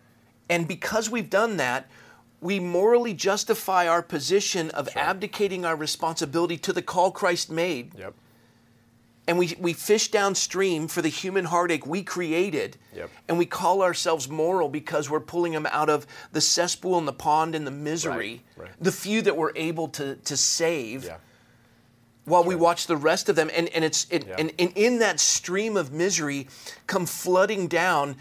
And 0.49 0.67
because 0.67 1.09
we've 1.09 1.29
done 1.29 1.57
that, 1.57 1.89
we 2.41 2.59
morally 2.59 3.13
justify 3.13 3.87
our 3.87 4.01
position 4.01 4.69
of 4.71 4.87
abdicating 4.95 5.65
our 5.65 5.75
responsibility 5.75 6.57
to 6.57 6.73
the 6.73 6.81
call 6.81 7.11
Christ 7.11 7.49
made 7.51 7.91
Yep. 7.97 8.13
And 9.27 9.39
we, 9.39 9.55
we 9.59 9.73
fish 9.73 10.09
downstream 10.11 10.87
for 10.87 11.01
the 11.01 11.09
human 11.09 11.45
heartache 11.45 11.85
we 11.85 12.03
created 12.03 12.77
Yep. 12.95 13.09
and 13.27 13.37
we 13.37 13.45
call 13.45 13.81
ourselves 13.81 14.29
moral 14.29 14.69
because 14.69 15.09
we're 15.09 15.19
pulling 15.19 15.51
them 15.53 15.65
out 15.71 15.89
of 15.89 16.05
the 16.31 16.41
cesspool 16.41 16.97
and 16.97 17.07
the 17.07 17.13
pond 17.13 17.55
and 17.55 17.65
the 17.65 17.71
misery 17.71 18.43
Right, 18.55 18.67
right. 18.67 18.71
the 18.79 18.91
few 18.91 19.21
that 19.23 19.35
we're 19.35 19.51
able 19.55 19.87
to, 19.89 20.15
to 20.15 20.37
save 20.37 21.03
Yeah. 21.05 21.17
while 22.25 22.43
we 22.43 22.55
watch 22.55 22.87
the 22.87 22.97
rest 22.97 23.27
of 23.29 23.35
them 23.35 23.49
and, 23.55 23.67
and 23.69 23.83
it's 23.83 24.05
it, 24.11 24.25
Yeah. 24.27 24.35
and, 24.37 24.51
and 24.59 24.71
in 24.75 24.99
that 24.99 25.19
stream 25.19 25.75
of 25.75 25.91
misery 25.91 26.47
come 26.87 27.05
flooding 27.05 27.67
down 27.67 28.15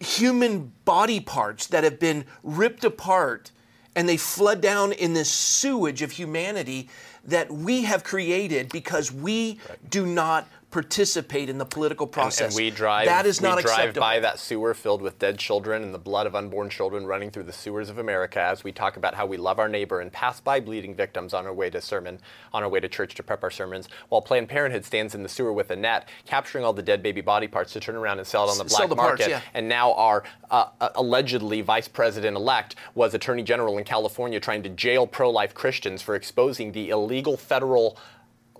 human 0.00 0.72
body 0.84 1.20
parts 1.20 1.66
that 1.68 1.84
have 1.84 1.98
been 1.98 2.24
ripped 2.42 2.84
apart 2.84 3.50
and 3.94 4.08
they 4.08 4.16
flood 4.16 4.60
down 4.60 4.92
in 4.92 5.12
this 5.12 5.28
sewage 5.30 6.00
of 6.00 6.12
humanity 6.12 6.88
that 7.24 7.50
we 7.52 7.82
have 7.82 8.04
created 8.04 8.70
because 8.70 9.12
we 9.12 9.58
do 9.88 10.06
not 10.06 10.48
participate 10.70 11.48
in 11.48 11.58
the 11.58 11.64
political 11.64 12.06
process. 12.06 12.54
And 12.54 12.64
we 12.64 12.70
drive. 12.70 13.06
That 13.06 13.26
is 13.26 13.40
not 13.40 13.60
drive 13.60 13.64
acceptable. 13.64 14.00
by 14.00 14.20
that 14.20 14.38
sewer 14.38 14.72
filled 14.72 15.02
with 15.02 15.18
dead 15.18 15.38
children 15.38 15.82
and 15.82 15.92
the 15.92 15.98
blood 15.98 16.26
of 16.26 16.34
unborn 16.34 16.70
children 16.70 17.06
running 17.06 17.30
through 17.30 17.42
the 17.44 17.52
sewers 17.52 17.90
of 17.90 17.98
America 17.98 18.40
as 18.40 18.62
we 18.62 18.70
talk 18.70 18.96
about 18.96 19.14
how 19.14 19.26
we 19.26 19.36
love 19.36 19.58
our 19.58 19.68
neighbor 19.68 20.00
and 20.00 20.12
pass 20.12 20.38
by 20.40 20.60
bleeding 20.60 20.94
victims 20.94 21.34
on 21.34 21.44
our 21.44 21.52
way 21.52 21.70
to 21.70 21.80
sermon, 21.80 22.20
on 22.52 22.62
our 22.62 22.68
way 22.68 22.78
to 22.78 22.88
church 22.88 23.14
to 23.16 23.22
prep 23.22 23.42
our 23.42 23.50
sermons, 23.50 23.88
while 24.08 24.22
Planned 24.22 24.48
Parenthood 24.48 24.84
stands 24.84 25.14
in 25.14 25.22
the 25.22 25.28
sewer 25.28 25.52
with 25.52 25.70
a 25.70 25.76
net, 25.76 26.08
capturing 26.24 26.64
all 26.64 26.72
the 26.72 26.82
dead 26.82 27.02
baby 27.02 27.20
body 27.20 27.48
parts 27.48 27.72
to 27.72 27.80
turn 27.80 27.96
around 27.96 28.18
and 28.18 28.26
sell 28.26 28.46
it 28.48 28.50
on 28.52 28.58
the 28.58 28.64
black 28.64 28.88
the 28.88 28.94
parts, 28.94 29.20
market. 29.20 29.28
yeah. 29.28 29.40
And 29.54 29.68
now 29.68 29.92
our 29.94 30.22
uh, 30.50 30.66
uh, 30.80 30.90
allegedly 30.94 31.62
vice 31.62 31.88
president 31.88 32.36
elect 32.36 32.76
was 32.94 33.14
attorney 33.14 33.42
general 33.42 33.78
in 33.78 33.84
California 33.84 34.38
trying 34.38 34.62
to 34.62 34.68
jail 34.68 35.06
pro-life 35.06 35.54
Christians 35.54 36.00
for 36.00 36.14
exposing 36.14 36.72
the 36.72 36.90
illegal 36.90 37.36
federal 37.36 37.98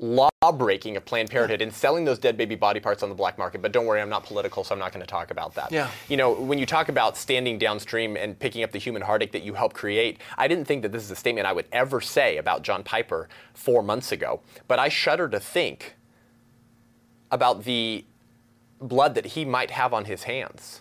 law 0.01 0.31
breaking 0.55 0.97
of 0.97 1.05
Planned 1.05 1.31
Parenthood 1.31 1.61
and 1.61 1.73
selling 1.73 2.07
those 2.07 2.19
dead 2.19 2.37
baby 2.37 2.55
body 2.55 2.81
parts 2.81 3.03
on 3.03 3.11
the 3.11 3.15
black 3.15 3.37
market. 3.37 3.61
But 3.61 3.73
don't 3.73 3.85
worry, 3.85 4.01
I'm 4.01 4.09
not 4.09 4.25
political, 4.25 4.65
so 4.65 4.75
I'm 4.75 4.79
not 4.79 4.93
going 4.93 5.05
to 5.05 5.11
talk 5.11 5.31
about 5.31 5.55
that. 5.55 5.71
Yeah. 5.71 5.91
You 6.09 6.17
know, 6.17 6.33
when 6.33 6.59
you 6.59 6.67
talk 6.67 6.89
about 6.89 7.17
standing 7.17 7.59
downstream 7.59 8.17
and 8.17 8.39
picking 8.39 8.65
up 8.65 8.73
the 8.73 8.79
human 8.79 9.03
heartache 9.03 9.33
that 9.33 9.43
you 9.43 9.55
helped 9.55 9.77
create, 9.77 10.19
I 10.39 10.49
didn't 10.49 10.65
think 10.65 10.83
that 10.83 10.93
this 10.93 11.03
is 11.03 11.11
a 11.11 11.17
statement 11.17 11.47
I 11.47 11.53
would 11.53 11.67
ever 11.71 12.01
say 12.01 12.39
about 12.39 12.63
John 12.63 12.83
Piper 12.83 13.29
four 13.53 13.83
months 13.83 14.11
ago. 14.11 14.41
But 14.67 14.79
I 14.79 14.89
shudder 14.89 15.29
to 15.29 15.39
think 15.39 15.97
about 17.31 17.65
the 17.65 18.05
blood 18.81 19.15
that 19.15 19.27
he 19.27 19.45
might 19.45 19.71
have 19.71 19.93
on 19.93 20.07
his 20.07 20.23
hands. 20.23 20.81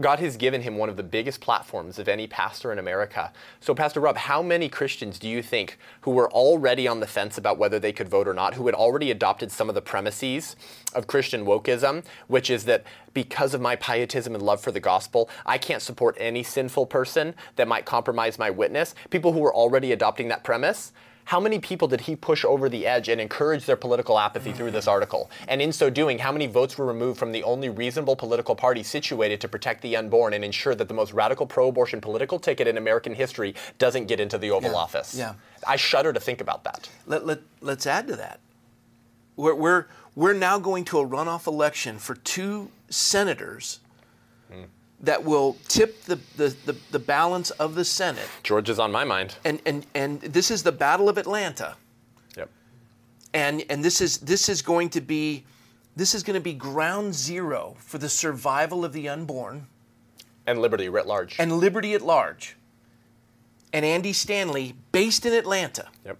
God 0.00 0.20
has 0.20 0.36
given 0.36 0.62
him 0.62 0.76
one 0.76 0.88
of 0.88 0.96
the 0.96 1.02
biggest 1.02 1.40
platforms 1.40 1.98
of 1.98 2.06
any 2.06 2.28
pastor 2.28 2.70
in 2.70 2.78
America. 2.78 3.32
So, 3.58 3.74
Pastor 3.74 3.98
Rob, 3.98 4.16
how 4.16 4.42
many 4.42 4.68
Christians 4.68 5.18
do 5.18 5.28
you 5.28 5.42
think 5.42 5.76
who 6.02 6.12
were 6.12 6.30
already 6.30 6.86
on 6.86 7.00
the 7.00 7.06
fence 7.06 7.36
about 7.36 7.58
whether 7.58 7.80
they 7.80 7.92
could 7.92 8.08
vote 8.08 8.28
or 8.28 8.34
not, 8.34 8.54
who 8.54 8.66
had 8.66 8.76
already 8.76 9.10
adopted 9.10 9.50
some 9.50 9.68
of 9.68 9.74
the 9.74 9.82
premises 9.82 10.54
of 10.94 11.08
Christian 11.08 11.44
wokeism, 11.44 12.04
which 12.28 12.48
is 12.48 12.64
that 12.66 12.84
because 13.12 13.54
of 13.54 13.60
my 13.60 13.74
pietism 13.74 14.36
and 14.36 14.42
love 14.44 14.60
for 14.60 14.70
the 14.70 14.78
gospel, 14.78 15.28
I 15.44 15.58
can't 15.58 15.82
support 15.82 16.16
any 16.20 16.44
sinful 16.44 16.86
person 16.86 17.34
that 17.56 17.66
might 17.66 17.84
compromise 17.84 18.38
my 18.38 18.50
witness? 18.50 18.94
People 19.10 19.32
who 19.32 19.40
were 19.40 19.54
already 19.54 19.90
adopting 19.90 20.28
that 20.28 20.44
premise, 20.44 20.92
how 21.28 21.38
many 21.38 21.58
people 21.58 21.86
did 21.88 22.00
he 22.00 22.16
push 22.16 22.42
over 22.42 22.70
the 22.70 22.86
edge 22.86 23.06
and 23.10 23.20
encourage 23.20 23.66
their 23.66 23.76
political 23.76 24.18
apathy 24.18 24.50
through 24.50 24.70
this 24.70 24.88
article? 24.88 25.30
And 25.46 25.60
in 25.60 25.72
so 25.72 25.90
doing, 25.90 26.18
how 26.20 26.32
many 26.32 26.46
votes 26.46 26.78
were 26.78 26.86
removed 26.86 27.18
from 27.18 27.32
the 27.32 27.42
only 27.42 27.68
reasonable 27.68 28.16
political 28.16 28.56
party 28.56 28.82
situated 28.82 29.38
to 29.42 29.46
protect 29.48 29.82
the 29.82 29.94
unborn 29.94 30.32
and 30.32 30.42
ensure 30.42 30.74
that 30.74 30.88
the 30.88 30.94
most 30.94 31.12
radical 31.12 31.44
pro 31.44 31.68
abortion 31.68 32.00
political 32.00 32.38
ticket 32.38 32.66
in 32.66 32.78
American 32.78 33.14
history 33.14 33.54
doesn't 33.78 34.06
get 34.06 34.20
into 34.20 34.38
the 34.38 34.50
Oval 34.50 34.70
Yeah, 34.70 34.76
Office? 34.78 35.14
yeah. 35.14 35.34
I 35.66 35.76
shudder 35.76 36.14
to 36.14 36.20
think 36.20 36.40
about 36.40 36.64
that. 36.64 36.88
let, 37.04 37.26
let, 37.26 37.40
let's 37.60 37.86
add 37.86 38.06
to 38.08 38.16
that. 38.16 38.40
We're, 39.36 39.54
we're, 39.54 39.84
we're 40.16 40.32
now 40.32 40.58
going 40.58 40.86
to 40.86 40.98
a 40.98 41.06
runoff 41.06 41.46
election 41.46 41.98
for 41.98 42.14
two 42.14 42.70
senators 42.88 43.80
that 45.00 45.22
will 45.24 45.56
tip 45.68 46.02
the, 46.04 46.18
the, 46.36 46.54
the, 46.66 46.76
the 46.90 46.98
balance 46.98 47.50
of 47.52 47.74
the 47.74 47.84
Senate. 47.84 48.28
Georgia's 48.42 48.78
on 48.78 48.90
my 48.90 49.04
mind. 49.04 49.36
And, 49.44 49.60
and, 49.64 49.86
and 49.94 50.20
this 50.20 50.50
is 50.50 50.62
the 50.62 50.72
Battle 50.72 51.08
of 51.08 51.18
Atlanta. 51.18 51.76
Yep. 52.36 52.50
And, 53.32 53.64
and 53.70 53.84
this, 53.84 54.00
is, 54.00 54.18
this 54.18 54.48
is 54.48 54.62
going 54.62 54.90
to 54.90 55.00
be 55.00 55.44
this 55.98 56.14
is 56.14 56.22
going 56.22 56.34
to 56.34 56.40
be 56.40 56.52
ground 56.54 57.12
zero 57.12 57.74
for 57.80 57.98
the 57.98 58.08
survival 58.08 58.84
of 58.84 58.92
the 58.92 59.08
unborn 59.08 59.66
And 60.46 60.60
liberty 60.60 60.88
writ 60.88 61.08
large. 61.08 61.34
and 61.40 61.54
liberty 61.58 61.92
at 61.92 62.02
large. 62.02 62.56
And 63.72 63.84
Andy 63.84 64.12
Stanley, 64.12 64.74
based 64.92 65.26
in 65.26 65.32
Atlanta, 65.32 65.88
yep. 66.06 66.16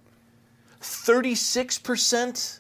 36% 0.83 2.58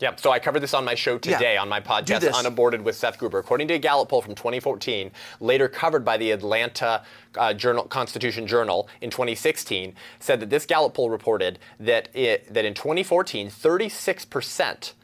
Yep. 0.00 0.20
So 0.20 0.30
I 0.30 0.38
covered 0.38 0.60
this 0.60 0.74
on 0.74 0.84
my 0.84 0.94
show 0.94 1.18
today 1.18 1.54
Yeah. 1.54 1.62
on 1.62 1.68
my 1.68 1.80
podcast. 1.80 2.32
Unaborted 2.32 2.82
with 2.82 2.94
Seth 2.96 3.18
Gruber. 3.18 3.38
According 3.38 3.68
to 3.68 3.74
a 3.74 3.78
Gallup 3.78 4.08
poll 4.10 4.22
from 4.22 4.34
2014, 4.34 5.10
later 5.40 5.68
covered 5.68 6.04
by 6.04 6.16
the 6.16 6.30
Atlanta 6.30 7.02
uh, 7.36 7.52
Journal 7.52 7.84
Constitution 7.84 8.46
Journal 8.46 8.88
in 9.00 9.10
2016, 9.10 9.94
said 10.20 10.40
that 10.40 10.50
this 10.50 10.66
Gallup 10.66 10.94
poll 10.94 11.10
reported 11.10 11.58
that 11.80 12.08
it, 12.14 12.52
that 12.52 12.64
in 12.64 12.74
2014, 12.74 13.50
36 13.50 14.24
percent 14.26 14.94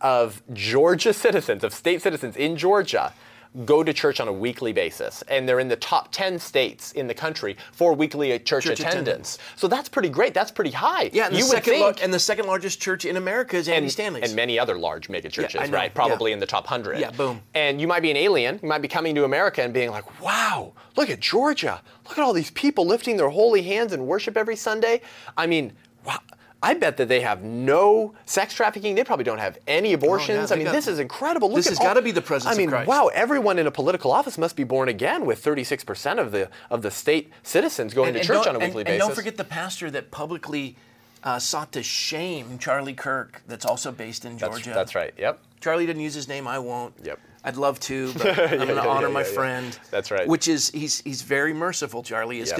of 0.00 0.42
Georgia 0.52 1.12
citizens, 1.24 1.64
of 1.64 1.74
state 1.74 2.00
citizens 2.02 2.36
in 2.36 2.56
Georgia, 2.56 3.12
go 3.64 3.82
to 3.82 3.92
church 3.92 4.20
on 4.20 4.28
a 4.28 4.32
weekly 4.32 4.72
basis. 4.72 5.22
And 5.28 5.48
they're 5.48 5.60
in 5.60 5.68
the 5.68 5.76
top 5.76 6.08
10 6.12 6.38
states 6.38 6.92
in 6.92 7.06
the 7.06 7.14
country 7.14 7.56
for 7.72 7.92
weekly 7.94 8.30
church, 8.38 8.64
Church 8.64 8.80
attendance. 8.80 9.36
attendance. 9.36 9.38
So 9.56 9.68
that's 9.68 9.88
pretty 9.88 10.08
great. 10.08 10.34
That's 10.34 10.50
pretty 10.50 10.70
high. 10.70 11.10
Yeah, 11.12 11.26
and 11.26 11.34
the, 11.34 11.38
you 11.38 11.44
would 11.44 11.52
second 11.52 11.80
lar- 11.80 11.92
think, 11.92 12.04
and 12.04 12.14
the 12.14 12.18
second 12.18 12.46
largest 12.46 12.80
church 12.80 13.04
in 13.04 13.16
America 13.16 13.56
is 13.56 13.68
Andy 13.68 13.84
and, 13.86 13.92
Stanley's. 13.92 14.24
and 14.24 14.36
many 14.36 14.58
other 14.58 14.78
large 14.78 15.08
mega 15.08 15.28
churches, 15.28 15.60
I 15.60 15.66
right? 15.66 15.94
Probably 15.94 16.30
yeah. 16.30 16.34
in 16.34 16.40
the 16.40 16.46
top 16.46 16.64
100. 16.64 16.98
Yeah, 16.98 17.10
boom. 17.10 17.40
And 17.54 17.80
you 17.80 17.86
might 17.86 18.00
be 18.00 18.10
an 18.10 18.16
alien. 18.16 18.58
You 18.62 18.68
might 18.68 18.82
be 18.82 18.88
coming 18.88 19.14
to 19.14 19.24
America 19.24 19.62
and 19.62 19.72
being 19.74 19.90
like, 19.90 20.20
wow, 20.22 20.72
look 20.96 21.10
at 21.10 21.20
Georgia. 21.20 21.82
Look 22.08 22.18
at 22.18 22.24
all 22.24 22.32
these 22.32 22.50
people 22.50 22.86
lifting 22.86 23.16
their 23.16 23.30
holy 23.30 23.62
hands 23.62 23.92
and 23.92 24.06
worship 24.06 24.36
every 24.36 24.56
Sunday. 24.56 25.00
I 25.36 25.46
mean, 25.46 25.72
wow. 26.04 26.18
I 26.62 26.74
bet 26.74 26.96
that 26.96 27.08
they 27.08 27.20
have 27.20 27.42
no 27.42 28.14
sex 28.26 28.52
trafficking. 28.52 28.96
They 28.96 29.04
probably 29.04 29.24
don't 29.24 29.38
have 29.38 29.58
any 29.68 29.92
abortions. 29.92 30.48
they 30.48 30.54
I 30.54 30.58
mean, 30.58 30.66
got- 30.66 30.72
this 30.72 30.88
is 30.88 30.98
incredible. 30.98 31.48
Look 31.48 31.56
This 31.56 31.68
has 31.68 31.78
gotta 31.78 32.02
be 32.02 32.10
the 32.10 32.22
presence 32.22 32.52
I 32.52 32.58
mean, 32.58 32.70
wow! 32.70 33.10
Everyone 33.14 33.58
in 33.58 33.66
a 33.66 33.70
political 33.70 34.10
office 34.10 34.36
must 34.36 34.56
be 34.56 34.64
born 34.64 34.88
again, 34.88 35.24
with 35.24 35.42
36% 35.42 36.18
of 36.18 36.32
the 36.32 36.50
of 36.70 36.82
the 36.82 36.90
state 36.90 37.32
citizens 37.42 37.94
going 37.94 38.14
to 38.14 38.20
church 38.20 38.46
on 38.46 38.56
a 38.56 38.58
weekly 38.58 38.80
and, 38.80 38.86
basis. 38.86 38.90
And 38.90 38.98
don't 38.98 39.14
forget 39.14 39.36
the 39.36 39.44
pastor 39.44 39.90
that 39.92 40.10
publicly 40.10 40.76
uh, 41.22 41.38
sought 41.38 41.72
to 41.72 41.82
shame 41.82 42.58
Charlie 42.58 42.94
Kirk, 42.94 43.42
that's 43.46 43.64
also 43.64 43.92
based 43.92 44.24
in 44.24 44.38
Georgia. 44.38 44.72
that's 44.72 44.94
right. 44.94 45.14
Yep. 45.16 45.40
Charlie 45.60 45.86
didn't 45.86 46.02
use 46.02 46.14
his 46.14 46.28
name. 46.28 46.46
I 46.46 46.58
won't. 46.58 46.94
Yep. 47.02 47.20
I'd 47.44 47.56
love 47.56 47.78
to, 47.80 48.12
but 48.14 48.26
I'm 48.38 48.48
going 48.56 48.68
to 48.68 48.74
yeah, 48.74 48.86
honor 48.86 49.08
yeah, 49.08 49.12
my 49.12 49.20
yeah, 49.20 49.26
yeah. 49.26 49.32
friend. 49.34 49.78
That's 49.90 50.10
right. 50.10 50.26
Which 50.26 50.48
is 50.48 50.70
he's 50.70 51.00
he's 51.00 51.22
very 51.22 51.52
merciful. 51.52 52.02
Charlie 52.02 52.40
is 52.40 52.50
Yep. 52.50 52.56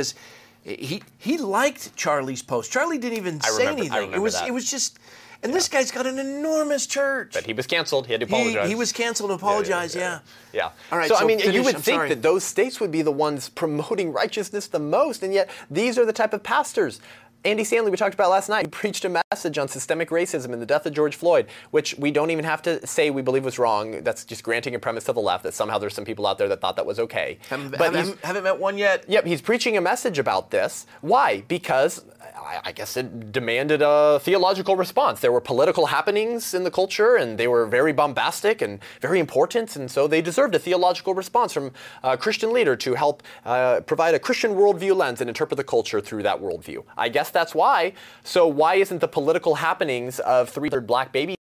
He 0.64 1.02
he 1.18 1.38
liked 1.38 1.94
Charlie's 1.96 2.42
post. 2.42 2.72
Charlie 2.72 2.98
didn't 2.98 3.18
even 3.18 3.40
I 3.42 3.48
say 3.48 3.66
remember- 3.68 3.94
I 3.94 3.98
anything. 3.98 4.12
it 4.14 4.18
was 4.22 4.34
that. 4.34 4.48
it 4.48 4.50
was 4.52 4.70
just, 4.70 4.98
and 5.42 5.54
this 5.54 5.68
guy's 5.68 5.90
got 5.90 6.06
an 6.06 6.18
enormous 6.18 6.86
church. 6.86 7.30
But 7.32 7.46
he 7.46 7.52
was 7.52 7.66
canceled. 7.66 8.06
He 8.06 8.12
had 8.12 8.20
to 8.20 8.26
apologize. 8.26 8.68
he 8.68 8.74
was 8.74 8.92
canceled. 8.92 9.30
and 9.30 9.38
Apologize. 9.40 9.94
Yeah. 9.94 10.18
Yeah. 10.52 10.70
All 10.92 10.98
right. 10.98 11.08
So, 11.08 11.16
I 11.16 11.24
mean, 11.24 11.38
you 11.40 11.62
would 11.62 11.76
I'm 11.76 11.80
think 11.80 11.96
sorry. 11.96 12.08
that 12.10 12.22
those 12.22 12.44
states 12.44 12.80
would 12.80 12.90
be 12.90 13.02
the 13.02 13.12
ones 13.12 13.48
promoting 13.62 14.12
righteousness 14.12 14.66
the 14.66 14.78
most, 14.80 15.22
and 15.22 15.32
yet 15.32 15.48
these 15.70 15.96
are 15.98 16.04
the 16.04 16.12
type 16.12 16.32
of 16.32 16.42
pastors. 16.42 17.00
Andy 17.44 17.62
Stanley, 17.62 17.90
we 17.90 17.96
talked 17.96 18.14
about 18.14 18.30
last 18.30 18.48
night, 18.48 18.66
he 18.66 18.70
preached 18.70 19.04
a 19.04 19.22
message 19.30 19.58
on 19.58 19.68
systemic 19.68 20.10
racism 20.10 20.52
and 20.52 20.60
the 20.60 20.66
death 20.66 20.86
of 20.86 20.92
George 20.92 21.14
Floyd, 21.14 21.46
which 21.70 21.96
we 21.96 22.10
don't 22.10 22.30
even 22.30 22.44
have 22.44 22.60
to 22.62 22.84
say 22.84 23.10
we 23.10 23.22
believe 23.22 23.44
was 23.44 23.58
wrong. 23.60 24.02
That's 24.02 24.24
just 24.24 24.42
granting 24.42 24.74
a 24.74 24.78
premise 24.78 25.04
to 25.04 25.12
the 25.12 25.20
left 25.20 25.44
that 25.44 25.54
somehow 25.54 25.78
there's 25.78 25.94
some 25.94 26.04
people 26.04 26.26
out 26.26 26.38
there 26.38 26.48
that 26.48 26.60
thought 26.60 26.76
that 26.76 26.86
was 26.86 26.98
okay. 26.98 27.38
Haven't, 27.48 27.70
But 27.70 27.94
haven't, 27.94 28.20
haven't 28.24 28.42
met 28.42 28.58
one 28.58 28.76
yet. 28.76 29.04
Yep, 29.08 29.24
he's 29.24 29.40
preaching 29.40 29.76
a 29.76 29.80
message 29.80 30.18
about 30.18 30.50
this. 30.50 30.86
Why? 31.00 31.42
Because 31.46 32.04
I, 32.36 32.60
I 32.66 32.72
guess 32.72 32.96
it 32.96 33.32
demanded 33.32 33.82
a 33.82 34.18
theological 34.20 34.76
response. 34.76 35.20
There 35.20 35.32
were 35.32 35.40
political 35.40 35.86
happenings 35.86 36.54
in 36.54 36.64
the 36.64 36.70
culture, 36.70 37.16
and 37.16 37.38
they 37.38 37.46
were 37.46 37.66
very 37.66 37.92
bombastic 37.92 38.62
and 38.62 38.80
very 39.00 39.20
important, 39.20 39.76
and 39.76 39.90
so 39.90 40.06
they 40.06 40.22
deserved 40.22 40.54
a 40.54 40.58
theological 40.58 41.14
response 41.14 41.52
from 41.52 41.72
a 42.02 42.16
Christian 42.16 42.52
leader 42.52 42.74
to 42.76 42.94
help 42.94 43.22
uh, 43.44 43.80
provide 43.80 44.14
a 44.14 44.18
Christian 44.18 44.52
worldview 44.52 44.96
lens 44.96 45.20
and 45.20 45.28
interpret 45.28 45.56
the 45.56 45.64
culture 45.64 46.00
through 46.00 46.22
that 46.22 46.40
worldview. 46.40 46.82
I 46.96 47.08
guess 47.08 47.27
that's 47.30 47.54
why. 47.54 47.92
So 48.24 48.46
why 48.46 48.74
isn't 48.76 49.00
the 49.00 49.08
political 49.08 49.56
happenings 49.56 50.20
of 50.20 50.48
three 50.48 50.68
black 50.68 51.12
babies 51.12 51.36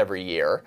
every 0.00 0.22
year? 0.22 0.62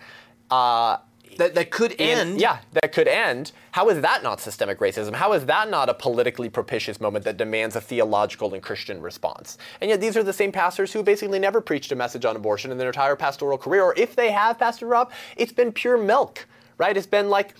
Uh, 0.49 0.97
That 1.37 1.55
that 1.55 1.69
could 1.71 1.95
end. 1.99 2.41
yeah, 2.41 2.59
that 2.73 2.91
could 2.91 3.07
end. 3.07 3.51
How 3.71 3.87
is 3.89 4.01
that 4.01 4.23
not 4.23 4.41
systemic 4.41 4.79
racism? 4.79 5.13
How 5.13 5.31
is 5.33 5.45
that 5.45 5.69
not 5.69 5.87
a 5.87 5.93
politically 5.93 6.49
propitious 6.49 6.99
moment 6.99 7.23
that 7.25 7.37
demands 7.37 7.75
a 7.75 7.81
theological 7.81 8.53
and 8.53 8.61
Christian 8.63 9.01
response? 9.01 9.57
And 9.79 9.89
yet, 9.89 10.01
these 10.01 10.17
are 10.17 10.23
the 10.23 10.33
same 10.33 10.51
pastors 10.51 10.91
who 10.91 11.03
basically 11.03 11.39
never 11.39 11.61
preached 11.61 11.91
a 11.91 11.95
message 11.95 12.25
on 12.25 12.35
abortion 12.35 12.71
in 12.71 12.77
their 12.77 12.89
entire 12.89 13.15
pastoral 13.15 13.57
career. 13.57 13.83
Or 13.83 13.93
if 13.95 14.15
they 14.15 14.31
have, 14.31 14.57
Pastor 14.59 14.87
Rob, 14.87 15.11
it's 15.37 15.53
been 15.53 15.71
pure 15.71 15.97
milk, 15.97 16.45
right? 16.77 16.97
It's 16.97 17.07
been 17.07 17.29
like, 17.29 17.53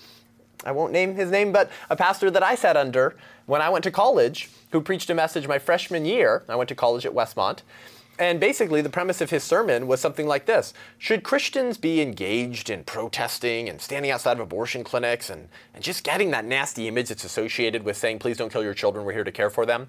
I 0.64 0.72
won't 0.72 0.92
name 0.92 1.14
his 1.14 1.30
name, 1.30 1.52
but 1.52 1.70
a 1.88 1.96
pastor 1.96 2.30
that 2.32 2.42
I 2.42 2.54
sat 2.56 2.76
under 2.76 3.16
when 3.50 3.60
I 3.60 3.68
went 3.68 3.82
to 3.82 3.90
college 3.90 4.48
who 4.70 4.80
preached 4.80 5.10
a 5.10 5.14
message 5.14 5.48
my 5.48 5.58
freshman 5.58 6.04
year. 6.04 6.44
I 6.48 6.54
went 6.54 6.68
to 6.68 6.76
college 6.76 7.04
at 7.04 7.12
Westmont. 7.12 7.62
And 8.16 8.38
basically, 8.38 8.80
the 8.80 8.90
premise 8.90 9.20
of 9.20 9.30
his 9.30 9.42
sermon 9.42 9.88
was 9.88 10.00
something 10.00 10.28
like 10.28 10.46
this 10.46 10.72
Should 10.98 11.24
Christians 11.24 11.76
be 11.76 12.00
engaged 12.00 12.70
in 12.70 12.84
protesting 12.84 13.68
and 13.68 13.80
standing 13.80 14.12
outside 14.12 14.34
of 14.34 14.40
abortion 14.40 14.84
clinics 14.84 15.30
and, 15.30 15.48
and 15.74 15.82
just 15.82 16.04
getting 16.04 16.30
that 16.30 16.44
nasty 16.44 16.86
image 16.86 17.08
that's 17.08 17.24
associated 17.24 17.82
with 17.82 17.96
saying, 17.96 18.20
please 18.20 18.36
don't 18.36 18.52
kill 18.52 18.62
your 18.62 18.74
children, 18.74 19.04
we're 19.04 19.14
here 19.14 19.24
to 19.24 19.32
care 19.32 19.50
for 19.50 19.66
them? 19.66 19.88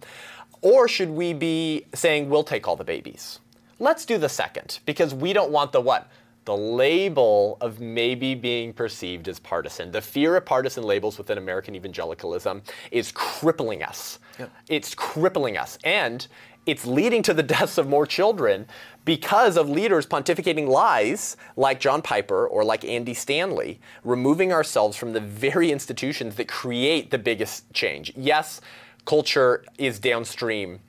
Or 0.64 0.88
should 0.88 1.12
we 1.12 1.34
be 1.34 1.86
saying, 1.94 2.30
we'll 2.30 2.44
take 2.44 2.68
all 2.68 2.76
the 2.76 2.84
babies? 2.84 3.40
Let's 3.78 4.06
do 4.06 4.18
the 4.18 4.30
second, 4.30 4.80
because 4.88 5.14
we 5.14 5.34
don't 5.34 5.52
want 5.52 5.72
the 5.72 5.82
what? 5.82 6.10
The 6.46 6.58
label 6.58 7.58
of 7.62 7.80
maybe 7.80 8.34
being 8.34 8.74
perceived 8.74 9.28
as 9.28 9.40
partisan. 9.40 9.92
The 9.92 10.02
fear 10.02 10.36
of 10.36 10.46
partisan 10.46 10.84
labels 10.84 11.18
within 11.18 11.38
American 11.38 11.76
evangelicalism 11.76 12.64
is 12.92 13.12
crippling 13.12 13.84
us. 13.84 14.20
Yep. 14.40 14.52
It's 14.68 14.96
crippling 14.96 15.58
us. 15.58 15.78
And 15.84 16.28
it's 16.66 16.86
leading 16.86 17.24
to 17.24 17.34
the 17.34 17.44
deaths 17.56 17.78
of 17.78 17.88
more 17.88 18.06
children 18.06 18.66
because 19.06 19.58
of 19.58 19.70
leaders 19.70 20.06
pontificating 20.06 20.68
lies 20.68 21.38
like 21.58 21.80
John 21.80 22.02
Piper 22.02 22.48
or 22.48 22.64
like 22.64 22.86
Andy 22.86 23.14
Stanley, 23.14 23.80
removing 24.04 24.54
ourselves 24.54 24.96
from 24.96 25.14
the 25.14 25.20
very 25.20 25.72
institutions 25.72 26.36
that 26.36 26.48
create 26.48 27.10
the 27.12 27.18
biggest 27.18 27.72
change. 27.74 28.14
Yes, 28.16 28.62
culture 29.06 29.66
is 29.78 30.00
downstream. 30.00 30.80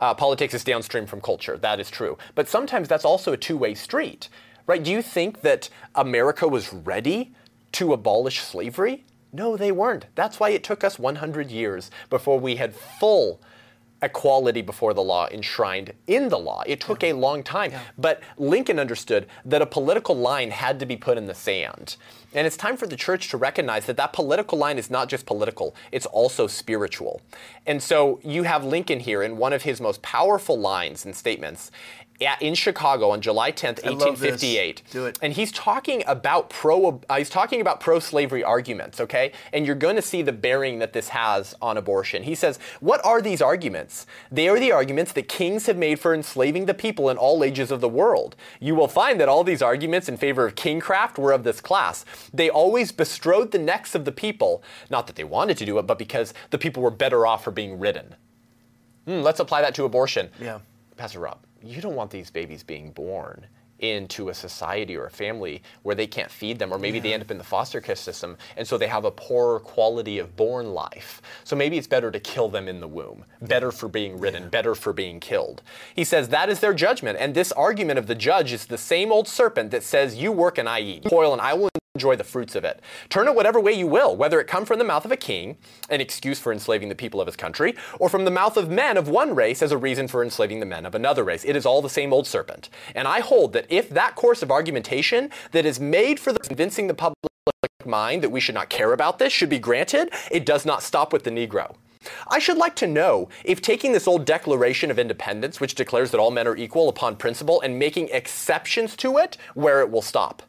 Uh, 0.00 0.14
politics 0.14 0.54
is 0.54 0.64
downstream 0.64 1.06
from 1.06 1.20
culture. 1.20 1.58
That 1.58 1.78
is 1.78 1.90
true. 1.90 2.16
But 2.34 2.48
sometimes 2.48 2.88
that's 2.88 3.04
also 3.04 3.32
a 3.32 3.36
two 3.36 3.56
way 3.56 3.74
street, 3.74 4.28
right? 4.66 4.82
Do 4.82 4.90
you 4.90 5.02
think 5.02 5.42
that 5.42 5.68
America 5.94 6.48
was 6.48 6.72
ready 6.72 7.32
to 7.72 7.92
abolish 7.92 8.40
slavery? 8.40 9.04
No, 9.32 9.56
they 9.56 9.72
weren't. 9.72 10.06
That's 10.14 10.40
why 10.40 10.50
it 10.50 10.64
took 10.64 10.82
us 10.82 10.98
100 10.98 11.50
years 11.50 11.90
before 12.08 12.40
we 12.40 12.56
had 12.56 12.74
full 12.74 13.40
equality 14.02 14.62
before 14.62 14.94
the 14.94 15.02
law 15.02 15.28
enshrined 15.30 15.92
in 16.06 16.28
the 16.28 16.38
law. 16.38 16.62
It 16.66 16.80
took 16.80 17.04
a 17.04 17.12
long 17.12 17.42
time. 17.42 17.72
But 17.98 18.22
Lincoln 18.38 18.78
understood 18.78 19.26
that 19.44 19.62
a 19.62 19.66
political 19.66 20.16
line 20.16 20.50
had 20.50 20.78
to 20.80 20.86
be 20.86 20.96
put 20.96 21.18
in 21.18 21.26
the 21.26 21.34
sand. 21.34 21.96
And 22.32 22.46
it's 22.46 22.56
time 22.56 22.76
for 22.76 22.86
the 22.86 22.96
church 22.96 23.28
to 23.28 23.36
recognize 23.36 23.86
that 23.86 23.96
that 23.96 24.12
political 24.12 24.56
line 24.56 24.78
is 24.78 24.90
not 24.90 25.08
just 25.08 25.26
political, 25.26 25.74
it's 25.92 26.06
also 26.06 26.46
spiritual. 26.46 27.20
And 27.66 27.82
so 27.82 28.20
you 28.22 28.44
have 28.44 28.64
Lincoln 28.64 29.00
here 29.00 29.22
in 29.22 29.36
one 29.36 29.52
of 29.52 29.62
his 29.62 29.80
most 29.80 30.00
powerful 30.02 30.58
lines 30.58 31.04
and 31.04 31.14
statements 31.14 31.70
in 32.40 32.54
Chicago 32.54 33.10
on 33.10 33.20
July 33.20 33.52
10th, 33.52 33.84
I 33.84 33.90
love 33.90 34.20
this. 34.20 34.30
1858. 34.32 34.82
Do 34.90 35.06
it. 35.06 35.18
And 35.22 35.32
he's 35.32 35.50
talking 35.52 36.02
about 36.06 36.50
pro 36.50 37.00
uh, 37.08 37.16
he's 37.16 37.30
talking 37.30 37.60
about 37.60 37.80
pro-slavery 37.80 38.44
arguments, 38.44 39.00
okay? 39.00 39.32
And 39.52 39.66
you're 39.66 39.74
going 39.74 39.96
to 39.96 40.02
see 40.02 40.22
the 40.22 40.32
bearing 40.32 40.78
that 40.78 40.92
this 40.92 41.08
has 41.08 41.54
on 41.60 41.76
abortion. 41.76 42.22
He 42.22 42.34
says, 42.34 42.58
"What 42.80 43.04
are 43.04 43.22
these 43.22 43.40
arguments? 43.42 44.06
They 44.30 44.48
are 44.48 44.58
the 44.58 44.72
arguments 44.72 45.12
that 45.12 45.28
kings 45.28 45.66
have 45.66 45.76
made 45.76 45.98
for 45.98 46.14
enslaving 46.14 46.66
the 46.66 46.74
people 46.74 47.08
in 47.08 47.16
all 47.16 47.42
ages 47.42 47.70
of 47.70 47.80
the 47.80 47.88
world. 47.88 48.36
You 48.60 48.74
will 48.74 48.88
find 48.88 49.20
that 49.20 49.28
all 49.28 49.44
these 49.44 49.62
arguments 49.62 50.08
in 50.08 50.16
favor 50.16 50.46
of 50.46 50.54
kingcraft 50.54 51.18
were 51.18 51.32
of 51.32 51.44
this 51.44 51.60
class. 51.60 52.04
They 52.32 52.50
always 52.50 52.92
bestrode 52.92 53.52
the 53.52 53.58
necks 53.58 53.94
of 53.94 54.04
the 54.04 54.12
people, 54.12 54.62
not 54.90 55.06
that 55.06 55.16
they 55.16 55.24
wanted 55.24 55.56
to 55.58 55.64
do 55.64 55.78
it, 55.78 55.86
but 55.86 55.98
because 55.98 56.34
the 56.50 56.58
people 56.58 56.82
were 56.82 56.90
better 56.90 57.26
off 57.26 57.44
for 57.44 57.50
being 57.50 57.78
ridden." 57.78 58.14
Hmm, 59.06 59.20
let's 59.22 59.40
apply 59.40 59.62
that 59.62 59.74
to 59.76 59.84
abortion. 59.84 60.30
Yeah. 60.40 60.58
Pastor 60.96 61.20
Rob, 61.20 61.38
you 61.62 61.80
don't 61.80 61.94
want 61.94 62.10
these 62.10 62.30
babies 62.30 62.62
being 62.62 62.90
born 62.90 63.46
into 63.80 64.28
a 64.28 64.34
society 64.34 64.96
or 64.96 65.06
a 65.06 65.10
family 65.10 65.62
where 65.82 65.94
they 65.94 66.06
can't 66.06 66.30
feed 66.30 66.58
them, 66.58 66.72
or 66.72 66.78
maybe 66.78 66.98
they 67.00 67.12
end 67.12 67.22
up 67.22 67.30
in 67.30 67.38
the 67.38 67.44
foster 67.44 67.80
care 67.80 67.96
system, 67.96 68.36
and 68.56 68.66
so 68.66 68.78
they 68.78 68.86
have 68.86 69.04
a 69.04 69.10
poorer 69.10 69.58
quality 69.58 70.18
of 70.18 70.36
born 70.36 70.72
life. 70.72 71.22
So 71.44 71.56
maybe 71.56 71.78
it's 71.78 71.86
better 71.86 72.10
to 72.10 72.20
kill 72.20 72.48
them 72.48 72.68
in 72.68 72.80
the 72.80 72.88
womb, 72.88 73.24
better 73.42 73.72
for 73.72 73.88
being 73.88 74.18
ridden, 74.18 74.48
better 74.48 74.74
for 74.74 74.92
being 74.92 75.20
killed. 75.20 75.62
He 75.94 76.04
says 76.04 76.28
that 76.28 76.48
is 76.48 76.60
their 76.60 76.74
judgment, 76.74 77.18
and 77.20 77.34
this 77.34 77.52
argument 77.52 77.98
of 77.98 78.06
the 78.06 78.14
judge 78.14 78.52
is 78.52 78.66
the 78.66 78.78
same 78.78 79.12
old 79.12 79.26
serpent 79.26 79.70
that 79.70 79.82
says, 79.82 80.16
You 80.16 80.32
work 80.32 80.58
and 80.58 80.68
I 80.68 80.80
eat, 80.80 81.04
toil 81.04 81.32
and 81.32 81.40
I 81.40 81.54
will 81.54 81.70
enjoy 82.00 82.16
the 82.16 82.24
fruits 82.24 82.54
of 82.54 82.64
it. 82.64 82.80
Turn 83.10 83.28
it 83.28 83.34
whatever 83.34 83.60
way 83.60 83.72
you 83.72 83.86
will, 83.86 84.16
whether 84.16 84.40
it 84.40 84.46
come 84.46 84.64
from 84.64 84.78
the 84.78 84.84
mouth 84.84 85.04
of 85.04 85.12
a 85.12 85.18
king, 85.18 85.58
an 85.90 86.00
excuse 86.00 86.40
for 86.40 86.50
enslaving 86.50 86.88
the 86.88 86.94
people 86.94 87.20
of 87.20 87.26
his 87.26 87.36
country, 87.36 87.74
or 87.98 88.08
from 88.08 88.24
the 88.24 88.30
mouth 88.30 88.56
of 88.56 88.70
men 88.70 88.96
of 88.96 89.08
one 89.08 89.34
race 89.34 89.60
as 89.60 89.70
a 89.70 89.76
reason 89.76 90.08
for 90.08 90.22
enslaving 90.24 90.60
the 90.60 90.66
men 90.66 90.86
of 90.86 90.94
another 90.94 91.22
race. 91.22 91.44
It 91.44 91.56
is 91.56 91.66
all 91.66 91.82
the 91.82 91.90
same 91.90 92.14
old 92.14 92.26
serpent. 92.26 92.70
And 92.94 93.06
I 93.06 93.20
hold 93.20 93.52
that 93.52 93.66
if 93.68 93.90
that 93.90 94.14
course 94.14 94.42
of 94.42 94.50
argumentation 94.50 95.28
that 95.52 95.66
is 95.66 95.78
made 95.78 96.18
for 96.18 96.32
the 96.32 96.38
convincing 96.38 96.86
the 96.86 96.94
public 96.94 97.16
mind 97.84 98.22
that 98.22 98.30
we 98.30 98.40
should 98.40 98.54
not 98.54 98.70
care 98.70 98.94
about 98.94 99.18
this 99.18 99.30
should 99.30 99.50
be 99.50 99.58
granted, 99.58 100.10
it 100.30 100.46
does 100.46 100.64
not 100.64 100.82
stop 100.82 101.12
with 101.12 101.24
the 101.24 101.30
Negro. 101.30 101.74
I 102.28 102.38
should 102.38 102.56
like 102.56 102.76
to 102.76 102.86
know 102.86 103.28
if 103.44 103.60
taking 103.60 103.92
this 103.92 104.08
old 104.08 104.24
Declaration 104.24 104.90
of 104.90 104.98
Independence, 104.98 105.60
which 105.60 105.74
declares 105.74 106.10
that 106.12 106.18
all 106.18 106.30
men 106.30 106.48
are 106.48 106.56
equal 106.56 106.88
upon 106.88 107.16
principle, 107.16 107.60
and 107.60 107.78
making 107.78 108.08
exceptions 108.08 108.96
to 108.96 109.18
it, 109.18 109.36
where 109.52 109.80
it 109.80 109.90
will 109.90 110.00
stop. 110.00 110.42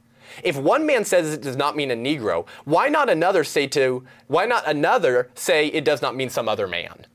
If 0.44 0.58
one 0.58 0.86
man 0.86 1.06
says 1.06 1.34
it 1.34 1.42
does 1.42 1.58
not 1.58 1.76
mean 1.76 1.92
a 1.92 1.96
Negro, 1.96 2.48
why 2.66 2.88
not 2.90 3.10
another 3.10 3.44
say 3.44 3.68
to 3.68 4.04
why 4.28 4.46
not 4.46 4.68
another 4.68 5.30
say 5.36 5.68
it 5.68 5.86
does 5.86 6.02
not 6.02 6.16
mean 6.16 6.30
some 6.30 6.48
other 6.48 6.68
man? 6.68 7.06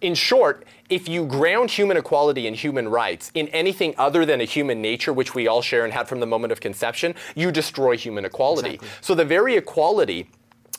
In 0.00 0.14
short, 0.14 0.66
if 0.90 1.08
you 1.08 1.24
ground 1.24 1.70
human 1.70 1.96
equality 1.96 2.46
and 2.46 2.54
human 2.54 2.88
rights 2.88 3.30
in 3.34 3.48
anything 3.48 3.94
other 3.96 4.26
than 4.26 4.40
a 4.40 4.44
human 4.44 4.82
nature, 4.82 5.12
which 5.14 5.34
we 5.34 5.48
all 5.48 5.62
share 5.62 5.84
and 5.84 5.94
had 5.94 6.08
from 6.08 6.20
the 6.20 6.26
moment 6.26 6.52
of 6.52 6.60
conception, 6.60 7.14
you 7.34 7.50
destroy 7.50 7.96
human 7.96 8.24
equality. 8.24 8.74
Exactly. 8.74 8.88
So 9.00 9.14
the 9.14 9.24
very 9.24 9.56
equality 9.56 10.28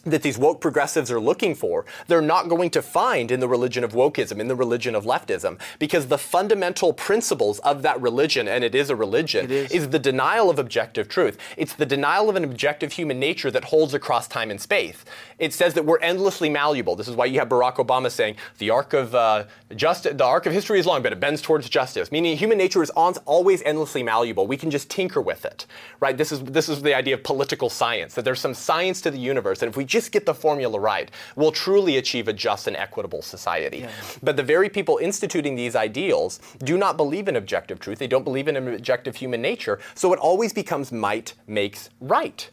that 0.05 0.21
these 0.21 0.37
woke 0.37 0.61
progressives 0.61 1.11
are 1.11 1.19
looking 1.19 1.55
for, 1.55 1.85
they're 2.07 2.21
not 2.21 2.47
going 2.47 2.69
to 2.69 2.81
find 2.81 3.31
in 3.31 3.39
the 3.39 3.47
religion 3.47 3.83
of 3.83 3.93
wokeism, 3.93 4.39
in 4.39 4.47
the 4.47 4.55
religion 4.55 4.95
of 4.95 5.03
leftism, 5.03 5.59
because 5.79 6.07
the 6.07 6.17
fundamental 6.17 6.93
principles 6.93 7.59
of 7.59 7.81
that 7.81 7.99
religion, 7.99 8.47
and 8.47 8.63
it 8.63 8.75
is 8.75 8.89
a 8.89 8.95
religion—is 8.95 9.89
the 9.89 9.99
denial 9.99 10.49
of 10.49 10.59
objective 10.59 11.09
truth. 11.09 11.37
It's 11.57 11.73
the 11.73 11.85
denial 11.85 12.29
of 12.29 12.35
an 12.35 12.43
objective 12.43 12.93
human 12.93 13.19
nature 13.19 13.49
that 13.51 13.65
holds 13.65 13.93
across 13.93 14.27
time 14.27 14.51
and 14.51 14.61
space. 14.61 15.03
It 15.39 15.53
says 15.53 15.73
that 15.73 15.85
we're 15.85 15.99
endlessly 15.99 16.49
malleable. 16.49 16.95
This 16.95 17.07
is 17.07 17.15
why 17.15 17.25
you 17.25 17.39
have 17.39 17.49
Barack 17.49 17.75
Obama 17.75 18.11
saying 18.11 18.35
the 18.59 18.69
arc 18.69 18.93
of 18.93 19.15
uh, 19.15 19.45
justice, 19.75 20.13
the 20.15 20.23
arc 20.23 20.45
of 20.45 20.53
history 20.53 20.79
is 20.79 20.85
long, 20.85 21.01
but 21.01 21.11
it 21.11 21.19
bends 21.19 21.41
towards 21.41 21.67
justice. 21.67 22.11
Meaning, 22.11 22.37
human 22.37 22.57
nature 22.57 22.83
is 22.83 22.89
always 22.91 23.61
endlessly 23.63 24.03
malleable. 24.03 24.47
We 24.47 24.57
can 24.57 24.69
just 24.69 24.89
tinker 24.89 25.21
with 25.21 25.45
it, 25.45 25.65
right? 25.99 26.15
This 26.15 26.31
is 26.31 26.43
this 26.43 26.69
is 26.69 26.81
the 26.81 26.93
idea 26.93 27.15
of 27.15 27.23
political 27.23 27.69
science. 27.69 28.13
That 28.13 28.23
there's 28.23 28.39
some 28.39 28.53
science 28.53 29.01
to 29.01 29.11
the 29.11 29.17
universe, 29.17 29.61
and 29.61 29.69
if 29.69 29.75
we 29.77 29.85
just 29.95 30.11
get 30.11 30.25
the 30.25 30.33
formula 30.33 30.79
right, 30.79 31.09
we'll 31.35 31.51
truly 31.51 31.97
achieve 31.97 32.27
a 32.27 32.33
just 32.33 32.67
and 32.67 32.75
equitable 32.75 33.21
society. 33.21 33.85
But 34.21 34.35
the 34.35 34.43
very 34.43 34.69
people 34.69 34.99
instituting 35.01 35.55
these 35.55 35.75
ideals 35.75 36.39
do 36.59 36.77
not 36.77 36.97
believe 36.97 37.27
in 37.27 37.35
objective 37.35 37.79
truth. 37.79 37.99
They 37.99 38.07
don't 38.07 38.23
believe 38.23 38.47
in 38.47 38.55
an 38.55 38.67
objective 38.73 39.15
human 39.15 39.41
nature. 39.41 39.79
So 39.93 40.13
it 40.13 40.19
always 40.19 40.53
becomes 40.53 40.91
might 40.91 41.33
makes 41.47 41.89
right. 42.01 42.49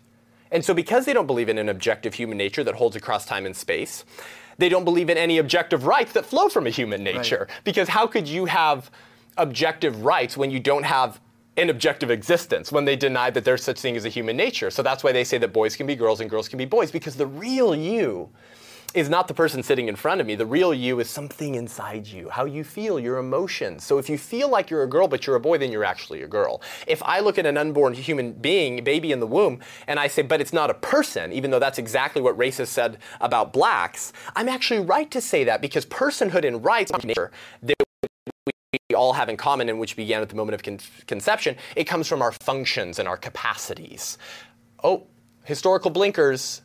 And 0.53 0.65
so, 0.65 0.75
because 0.75 1.07
they 1.07 1.15
don't 1.15 1.27
believe 1.27 1.49
in 1.49 1.59
an 1.59 1.69
objective 1.69 2.15
human 2.15 2.39
nature 2.39 2.63
that 2.63 2.75
holds 2.75 2.95
across 2.95 3.25
time 3.25 3.47
and 3.47 3.57
space, 3.57 4.05
they 4.59 4.69
don't 4.69 4.85
believe 4.85 5.09
in 5.11 5.17
any 5.17 5.39
objective 5.39 5.87
rights 5.87 6.13
that 6.13 6.27
flow 6.27 6.49
from 6.49 6.67
a 6.67 6.71
human 6.71 7.03
nature. 7.03 7.49
Because 7.65 7.89
how 7.89 8.07
could 8.07 8.29
you 8.29 8.45
have 8.45 8.91
objective 9.39 10.05
rights 10.05 10.37
when 10.37 10.51
you 10.51 10.61
don't 10.61 10.85
have 10.85 11.21
an 11.57 11.69
objective 11.71 12.11
existence, 12.11 12.73
when 12.73 12.85
they 12.85 12.97
deny 12.97 13.31
that 13.31 13.45
there's 13.45 13.63
such 13.63 13.81
thing 13.81 13.97
as 13.97 14.05
a 14.05 14.09
human 14.09 14.37
nature? 14.37 14.71
So 14.71 14.83
that's 14.83 15.05
why 15.05 15.13
they 15.13 15.25
say 15.25 15.39
that 15.39 15.53
boys 15.53 15.77
can 15.77 15.87
be 15.87 15.95
girls 15.95 16.21
and 16.21 16.31
girls 16.31 16.49
can 16.49 16.59
be 16.59 16.65
boys, 16.65 16.91
because 16.91 17.17
the 17.17 17.27
real 17.27 17.75
you 17.75 18.31
is 18.95 19.09
not 19.09 19.27
the 19.27 19.33
person 19.33 19.63
sitting 19.63 19.89
in 19.89 19.97
front 19.97 20.21
of 20.21 20.27
me. 20.27 20.35
The 20.35 20.45
real 20.45 20.75
you 20.75 21.01
is 21.01 21.09
something 21.09 21.55
inside 21.55 22.07
you, 22.07 22.29
how 22.29 22.45
you 22.45 22.63
feel, 22.63 23.01
your 23.01 23.17
emotions. 23.17 23.85
So 23.85 23.97
if 23.97 24.11
you 24.11 24.19
feel 24.19 24.51
like 24.51 24.69
you're 24.69 24.83
a 24.83 24.89
girl 24.89 25.09
but 25.09 25.27
you're 25.27 25.37
a 25.37 25.41
boy, 25.41 25.57
then 25.57 25.73
you're 25.73 25.83
actually 25.85 26.23
a 26.23 26.29
girl. 26.29 26.61
If 26.87 27.03
I 27.03 27.21
look 27.21 27.39
at 27.39 27.47
an 27.47 27.57
unborn 27.57 27.95
human 27.95 28.33
being, 28.33 28.85
baby 28.85 29.11
in 29.11 29.21
the 29.21 29.27
womb, 29.27 29.61
and 29.87 29.99
I 29.99 30.09
say, 30.09 30.21
but 30.21 30.43
it's 30.43 30.53
not 30.53 30.69
a 30.69 30.75
person, 30.75 31.33
even 31.33 31.51
though 31.51 31.59
that's 31.59 31.79
exactly 31.79 32.21
what 32.21 32.37
racists 32.37 32.67
said 32.67 32.99
about 33.23 33.55
blacks, 33.55 34.13
I'm 34.37 34.49
actually 34.49 34.81
right 34.81 35.11
to 35.11 35.23
say 35.23 35.45
that 35.45 35.63
because 35.63 35.87
personhood 35.87 36.47
and 36.47 36.63
rights, 36.63 36.91
are 36.93 37.01
nature, 37.03 37.31
they 37.63 37.73
we 38.73 38.95
all 38.95 39.13
have 39.13 39.29
in 39.29 39.37
common 39.37 39.69
and 39.69 39.79
which 39.79 39.97
began 39.97 40.23
at 40.23 40.29
the 40.31 40.35
moment 40.35 40.55
of 40.55 40.63
con- 40.63 40.79
conception, 41.07 41.57
it 41.77 41.85
comes 41.85 42.09
from 42.09 42.23
our 42.23 42.33
functions 42.33 42.99
and 42.99 43.07
our 43.07 43.17
capacities. 43.17 44.17
Oh, 44.83 45.07
historical 45.45 45.91
blinkers. 45.91 46.63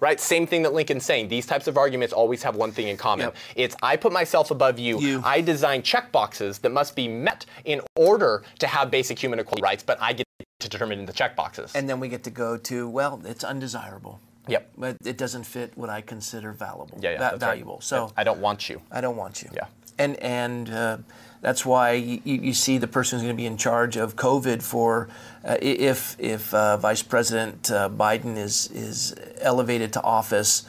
Right? 0.00 0.18
Same 0.18 0.46
thing 0.46 0.62
that 0.62 0.72
Lincoln's 0.72 1.04
saying. 1.04 1.28
These 1.28 1.44
types 1.44 1.66
of 1.66 1.76
arguments 1.76 2.14
always 2.14 2.42
have 2.42 2.56
one 2.56 2.72
thing 2.72 2.88
in 2.88 2.96
common. 2.96 3.26
Yep. 3.26 3.36
It's 3.54 3.76
I 3.82 3.96
put 3.96 4.12
myself 4.14 4.50
above 4.50 4.78
you. 4.78 4.98
You. 4.98 5.20
I 5.22 5.42
design 5.42 5.82
checkboxes 5.82 6.58
that 6.62 6.70
must 6.70 6.96
be 6.96 7.06
met 7.06 7.44
in 7.66 7.82
order 7.96 8.42
to 8.60 8.66
have 8.66 8.90
basic 8.90 9.18
human 9.18 9.38
equality 9.38 9.60
rights, 9.60 9.82
but 9.82 10.00
I 10.00 10.14
get 10.14 10.26
to 10.60 10.70
determine 10.70 11.04
the 11.04 11.12
checkboxes. 11.12 11.74
And 11.74 11.86
then 11.86 12.00
we 12.00 12.08
get 12.08 12.24
to 12.24 12.30
go 12.30 12.56
to, 12.56 12.88
well, 12.88 13.20
it's 13.26 13.44
undesirable. 13.44 14.20
Yep. 14.48 14.72
But 14.78 14.96
it 15.04 15.18
doesn't 15.18 15.44
fit 15.44 15.72
what 15.76 15.90
I 15.90 16.00
consider 16.00 16.52
valuable, 16.52 16.98
yeah, 17.02 17.10
yeah, 17.10 17.16
va- 17.16 17.20
that's 17.20 17.32
right. 17.34 17.40
valuable. 17.40 17.82
So 17.82 18.10
I 18.16 18.24
don't 18.24 18.40
want 18.40 18.70
you. 18.70 18.80
I 18.90 19.02
don't 19.02 19.16
want 19.16 19.42
you. 19.42 19.50
Yeah. 19.52 19.66
And 20.00 20.16
and 20.16 20.70
uh, 20.70 20.96
that's 21.42 21.64
why 21.66 21.92
you, 21.92 22.20
you 22.24 22.54
see 22.54 22.78
the 22.78 22.86
person 22.88 23.18
who's 23.18 23.24
going 23.26 23.36
to 23.36 23.42
be 23.42 23.46
in 23.46 23.56
charge 23.58 23.96
of 23.96 24.16
COVID 24.16 24.62
for 24.62 25.08
uh, 25.44 25.56
if 25.60 26.16
if 26.18 26.54
uh, 26.54 26.76
Vice 26.78 27.02
President 27.02 27.70
uh, 27.70 27.88
Biden 27.90 28.36
is 28.36 28.70
is 28.72 29.14
elevated 29.40 29.92
to 29.92 30.00
office. 30.02 30.64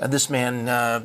Uh, 0.00 0.06
this 0.06 0.30
man 0.30 0.68
uh, 0.68 1.00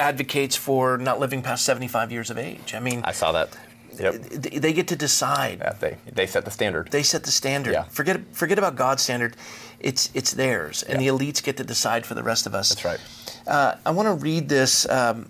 advocates 0.00 0.56
for 0.56 0.98
not 0.98 1.20
living 1.20 1.42
past 1.42 1.64
75 1.64 2.10
years 2.12 2.30
of 2.30 2.38
age. 2.38 2.74
I 2.74 2.80
mean, 2.80 3.02
I 3.04 3.12
saw 3.12 3.32
that. 3.32 3.56
Yep. 3.98 4.42
th- 4.42 4.60
they 4.62 4.72
get 4.72 4.86
to 4.88 4.96
decide. 4.96 5.58
Yeah, 5.60 5.72
they 5.80 5.96
they 6.14 6.26
set 6.26 6.44
the 6.44 6.50
standard. 6.50 6.90
They 6.90 7.02
set 7.02 7.22
the 7.24 7.30
standard. 7.32 7.72
Yeah. 7.72 7.84
Forget 7.90 8.20
forget 8.32 8.58
about 8.58 8.76
God's 8.76 9.02
standard. 9.02 9.36
It's 9.80 10.10
it's 10.14 10.32
theirs, 10.32 10.82
and 10.82 11.00
Yeah. 11.00 11.12
the 11.12 11.18
elites 11.18 11.42
get 11.42 11.56
to 11.56 11.64
decide 11.64 12.06
for 12.06 12.14
the 12.14 12.22
rest 12.22 12.46
of 12.46 12.54
us. 12.54 12.68
That's 12.70 12.84
right. 12.84 13.00
Uh, 13.46 13.74
I 13.86 13.90
want 13.90 14.06
to 14.08 14.14
read 14.14 14.48
this. 14.48 14.88
Um, 14.88 15.26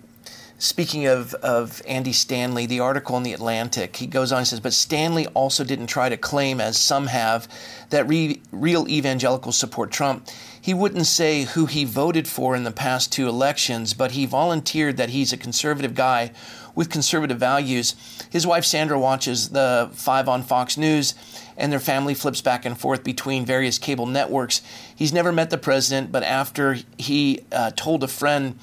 speaking 0.59 1.07
of, 1.07 1.33
of 1.35 1.81
Andy 1.87 2.13
Stanley, 2.13 2.65
the 2.65 2.81
article 2.81 3.17
in 3.17 3.23
the 3.23 3.33
Atlantic, 3.33 3.95
he 3.95 4.05
goes 4.05 4.31
on 4.31 4.39
and 4.39 4.47
says, 4.47 4.59
but 4.59 4.73
Stanley 4.73 5.25
also 5.27 5.63
didn't 5.63 5.87
try 5.87 6.09
to 6.09 6.17
claim, 6.17 6.61
as 6.61 6.77
some 6.77 7.07
have, 7.07 7.47
that 7.89 8.07
re- 8.07 8.41
real 8.51 8.87
evangelicals 8.87 9.57
support 9.57 9.89
Trump. 9.89 10.27
He 10.61 10.73
wouldn't 10.73 11.07
say 11.07 11.43
who 11.43 11.65
he 11.65 11.85
voted 11.85 12.27
for 12.27 12.55
in 12.55 12.65
the 12.65 12.71
past 12.71 13.11
two 13.11 13.27
elections, 13.27 13.93
but 13.93 14.11
he 14.11 14.25
volunteered 14.25 14.97
that 14.97 15.09
he's 15.09 15.33
a 15.33 15.37
conservative 15.37 15.95
guy 15.95 16.31
with 16.75 16.89
conservative 16.89 17.39
values. 17.39 17.95
His 18.29 18.45
wife 18.45 18.65
Sandra 18.65 18.99
watches 18.99 19.49
the 19.49 19.89
Five 19.93 20.27
on 20.27 20.43
Fox 20.43 20.77
News, 20.77 21.15
and 21.57 21.71
their 21.71 21.79
family 21.79 22.13
flips 22.13 22.41
back 22.41 22.65
and 22.65 22.77
forth 22.77 23.03
between 23.03 23.45
various 23.45 23.77
cable 23.77 24.05
networks. 24.05 24.61
He's 24.95 25.13
never 25.13 25.31
met 25.31 25.49
the 25.49 25.57
president, 25.57 26.11
but 26.11 26.23
after 26.23 26.77
he 26.97 27.45
uh, 27.51 27.71
told 27.71 28.03
a 28.03 28.07
friend 28.07 28.59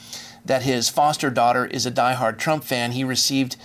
that 0.47 0.63
his 0.63 0.89
foster 0.89 1.31
daughter 1.31 1.67
is 1.67 1.87
a 1.87 1.91
diehard 1.91 2.39
Trump 2.39 2.65
fan, 2.65 2.93
he 2.93 3.05
received 3.05 3.57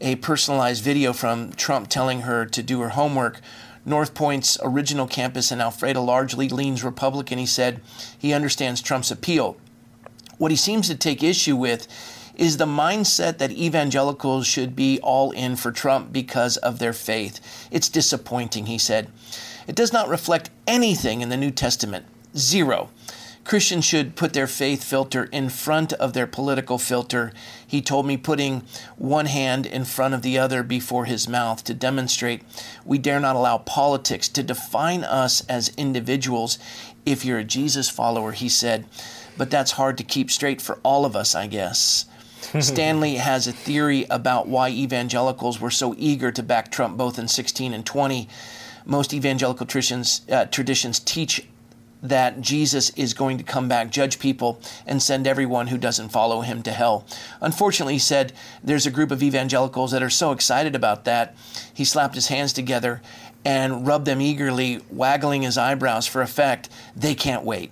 a 0.00 0.16
personalized 0.16 0.82
video 0.82 1.12
from 1.12 1.52
Trump 1.52 1.88
telling 1.88 2.22
her 2.22 2.44
to 2.46 2.62
do 2.62 2.80
her 2.80 2.90
homework. 2.90 3.40
North 3.84 4.14
Point's 4.14 4.58
original 4.62 5.06
campus 5.06 5.50
in 5.50 5.58
Alpharetta 5.58 6.04
largely 6.04 6.48
leans 6.48 6.84
Republican. 6.84 7.38
He 7.38 7.46
said 7.46 7.80
he 8.16 8.32
understands 8.32 8.80
Trump's 8.80 9.10
appeal. 9.10 9.56
What 10.38 10.50
he 10.50 10.56
seems 10.56 10.88
to 10.88 10.96
take 10.96 11.22
issue 11.22 11.56
with 11.56 11.86
is 12.34 12.56
the 12.56 12.66
mindset 12.66 13.38
that 13.38 13.52
evangelicals 13.52 14.46
should 14.46 14.74
be 14.74 14.98
all 15.00 15.30
in 15.32 15.56
for 15.56 15.70
Trump 15.70 16.12
because 16.12 16.56
of 16.58 16.78
their 16.78 16.92
faith. 16.92 17.68
It's 17.70 17.88
disappointing, 17.88 18.66
he 18.66 18.78
said. 18.78 19.10
It 19.66 19.76
does 19.76 19.92
not 19.92 20.08
reflect 20.08 20.50
anything 20.66 21.20
in 21.20 21.28
the 21.28 21.36
New 21.36 21.50
Testament. 21.50 22.06
Zero. 22.36 22.88
Christians 23.44 23.84
should 23.84 24.14
put 24.14 24.34
their 24.34 24.46
faith 24.46 24.84
filter 24.84 25.24
in 25.24 25.48
front 25.48 25.92
of 25.94 26.12
their 26.12 26.26
political 26.26 26.78
filter. 26.78 27.32
He 27.66 27.82
told 27.82 28.06
me 28.06 28.16
putting 28.16 28.62
one 28.96 29.26
hand 29.26 29.66
in 29.66 29.84
front 29.84 30.14
of 30.14 30.22
the 30.22 30.38
other 30.38 30.62
before 30.62 31.06
his 31.06 31.28
mouth 31.28 31.64
to 31.64 31.74
demonstrate 31.74 32.42
we 32.84 32.98
dare 32.98 33.18
not 33.18 33.36
allow 33.36 33.58
politics 33.58 34.28
to 34.30 34.42
define 34.42 35.02
us 35.02 35.44
as 35.48 35.72
individuals. 35.76 36.58
If 37.04 37.24
you're 37.24 37.40
a 37.40 37.44
Jesus 37.44 37.90
follower, 37.90 38.32
he 38.32 38.48
said, 38.48 38.86
but 39.36 39.50
that's 39.50 39.72
hard 39.72 39.98
to 39.98 40.04
keep 40.04 40.30
straight 40.30 40.62
for 40.62 40.78
all 40.84 41.04
of 41.04 41.16
us, 41.16 41.34
I 41.34 41.48
guess. 41.48 42.06
Stanley 42.60 43.16
has 43.16 43.46
a 43.46 43.52
theory 43.52 44.06
about 44.10 44.46
why 44.46 44.68
evangelicals 44.68 45.60
were 45.60 45.70
so 45.70 45.94
eager 45.98 46.30
to 46.32 46.42
back 46.42 46.70
Trump 46.70 46.96
both 46.96 47.18
in 47.18 47.28
16 47.28 47.72
and 47.72 47.84
20. 47.84 48.28
Most 48.84 49.14
evangelical 49.14 49.66
traditions, 49.66 50.22
uh, 50.30 50.44
traditions 50.46 50.98
teach 50.98 51.46
that 52.02 52.40
Jesus 52.40 52.90
is 52.90 53.14
going 53.14 53.38
to 53.38 53.44
come 53.44 53.68
back, 53.68 53.90
judge 53.90 54.18
people, 54.18 54.60
and 54.86 55.00
send 55.00 55.26
everyone 55.26 55.68
who 55.68 55.78
doesn't 55.78 56.08
follow 56.08 56.40
him 56.40 56.62
to 56.64 56.72
hell. 56.72 57.06
Unfortunately, 57.40 57.94
he 57.94 57.98
said 57.98 58.32
there's 58.62 58.86
a 58.86 58.90
group 58.90 59.10
of 59.10 59.22
evangelicals 59.22 59.92
that 59.92 60.02
are 60.02 60.10
so 60.10 60.32
excited 60.32 60.74
about 60.74 61.04
that. 61.04 61.36
He 61.72 61.84
slapped 61.84 62.14
his 62.14 62.26
hands 62.26 62.52
together 62.52 63.00
and 63.44 63.86
rubbed 63.86 64.04
them 64.06 64.20
eagerly, 64.20 64.80
waggling 64.90 65.42
his 65.42 65.58
eyebrows 65.58 66.06
for 66.06 66.22
effect. 66.22 66.68
They 66.96 67.14
can't 67.14 67.44
wait. 67.44 67.70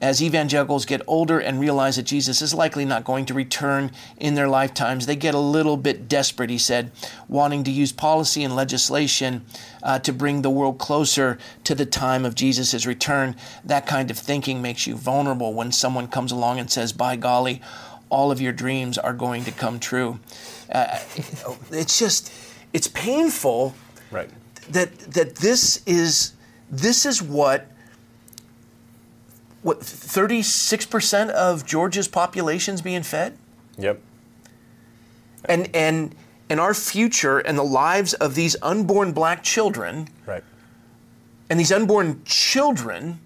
As 0.00 0.22
evangelicals 0.22 0.86
get 0.86 1.02
older 1.08 1.40
and 1.40 1.58
realize 1.58 1.96
that 1.96 2.04
Jesus 2.04 2.40
is 2.40 2.54
likely 2.54 2.84
not 2.84 3.02
going 3.02 3.26
to 3.26 3.34
return 3.34 3.90
in 4.16 4.36
their 4.36 4.46
lifetimes, 4.46 5.06
they 5.06 5.16
get 5.16 5.34
a 5.34 5.40
little 5.40 5.76
bit 5.76 6.08
desperate, 6.08 6.50
he 6.50 6.58
said, 6.58 6.92
wanting 7.26 7.64
to 7.64 7.70
use 7.72 7.90
policy 7.90 8.44
and 8.44 8.54
legislation 8.54 9.44
uh, 9.82 9.98
to 9.98 10.12
bring 10.12 10.42
the 10.42 10.50
world 10.50 10.78
closer 10.78 11.36
to 11.64 11.74
the 11.74 11.84
time 11.84 12.24
of 12.24 12.36
Jesus' 12.36 12.86
return. 12.86 13.34
That 13.64 13.86
kind 13.86 14.08
of 14.10 14.16
thinking 14.18 14.62
makes 14.62 14.86
you 14.86 14.94
vulnerable 14.94 15.52
when 15.52 15.72
someone 15.72 16.06
comes 16.06 16.30
along 16.30 16.60
and 16.60 16.70
says, 16.70 16.92
by 16.92 17.16
golly, 17.16 17.60
all 18.08 18.30
of 18.30 18.40
your 18.40 18.52
dreams 18.52 18.98
are 18.98 19.12
going 19.12 19.44
to 19.44 19.52
come 19.52 19.80
true. 19.80 20.20
Uh, 20.70 20.98
it's 21.72 21.98
just, 21.98 22.32
it's 22.72 22.88
painful 22.88 23.74
Right. 24.10 24.30
that 24.70 24.96
that 25.12 25.34
this 25.36 25.82
is 25.86 26.32
this 26.70 27.04
is 27.04 27.20
what 27.20 27.66
what 29.62 29.80
36% 29.80 31.30
of 31.30 31.66
Georgia's 31.66 32.08
population 32.08 32.74
is 32.74 32.82
being 32.82 33.02
fed 33.02 33.36
Yep. 33.78 34.00
and 35.44 35.68
and 35.74 36.14
and 36.50 36.60
our 36.60 36.74
future 36.74 37.38
and 37.38 37.58
the 37.58 37.62
lives 37.64 38.14
of 38.14 38.34
these 38.34 38.56
unborn 38.62 39.12
black 39.12 39.42
children 39.42 40.08
Right. 40.26 40.44
and 41.50 41.58
these 41.60 41.72
unborn 41.72 42.22
children 42.24 43.20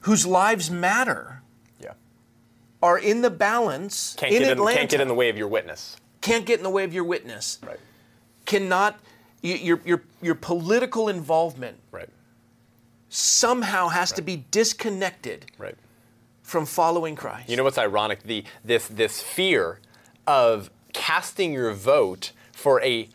whose 0.00 0.26
lives 0.26 0.70
matter 0.70 1.42
Yeah. 1.80 1.92
are 2.82 2.98
in 2.98 3.22
the 3.22 3.30
balance 3.30 4.14
Can't 4.18 4.32
in 4.32 4.42
get 4.42 4.58
in, 4.58 4.66
can't 4.66 4.90
get 4.90 5.00
in 5.00 5.08
the 5.08 5.14
way 5.14 5.28
of 5.28 5.36
your 5.38 5.48
witness. 5.48 5.96
Can't 6.20 6.44
get 6.46 6.58
in 6.58 6.64
the 6.64 6.70
way 6.70 6.84
of 6.84 6.92
your 6.92 7.04
witness 7.04 7.58
Right. 7.66 7.80
cannot 8.44 8.98
your 9.42 9.80
your 9.84 10.02
your 10.20 10.34
political 10.34 11.08
involvement 11.08 11.78
Right. 11.92 12.08
Somehow 13.08 13.88
has 13.88 14.12
to 14.12 14.22
be 14.22 14.44
disconnected 14.50 15.46
Right. 15.58 15.74
from 16.42 16.66
following 16.66 17.16
Christ. 17.16 17.48
You 17.48 17.56
know 17.56 17.64
what's 17.64 17.78
ironic? 17.78 18.22
The 18.22 18.44
this 18.64 18.86
this 18.88 19.20
fear 19.22 19.80
of 20.26 20.70
casting 20.92 21.52
your 21.52 21.72
vote 21.72 22.32
for 22.52 22.82
a 22.82 23.08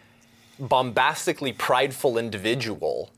bombastically 0.59 1.51
prideful 1.53 2.17
individual 2.17 3.09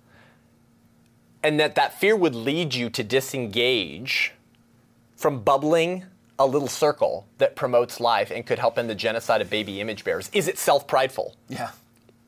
and 1.43 1.59
that 1.59 1.75
that 1.75 1.99
fear 1.99 2.15
would 2.15 2.33
lead 2.33 2.73
you 2.73 2.89
to 2.89 3.03
disengage 3.03 4.33
from 5.15 5.41
bubbling 5.41 6.05
a 6.39 6.45
little 6.45 6.67
circle 6.67 7.27
that 7.37 7.55
promotes 7.55 7.99
life 7.99 8.31
and 8.31 8.45
could 8.45 8.57
help 8.59 8.77
end 8.77 8.89
the 8.89 8.95
genocide 8.95 9.41
of 9.41 9.49
baby 9.49 9.79
image 9.79 10.03
bearers 10.03 10.29
is 10.33 10.47
itself 10.47 10.87
prideful 10.87 11.35
yeah. 11.47 11.71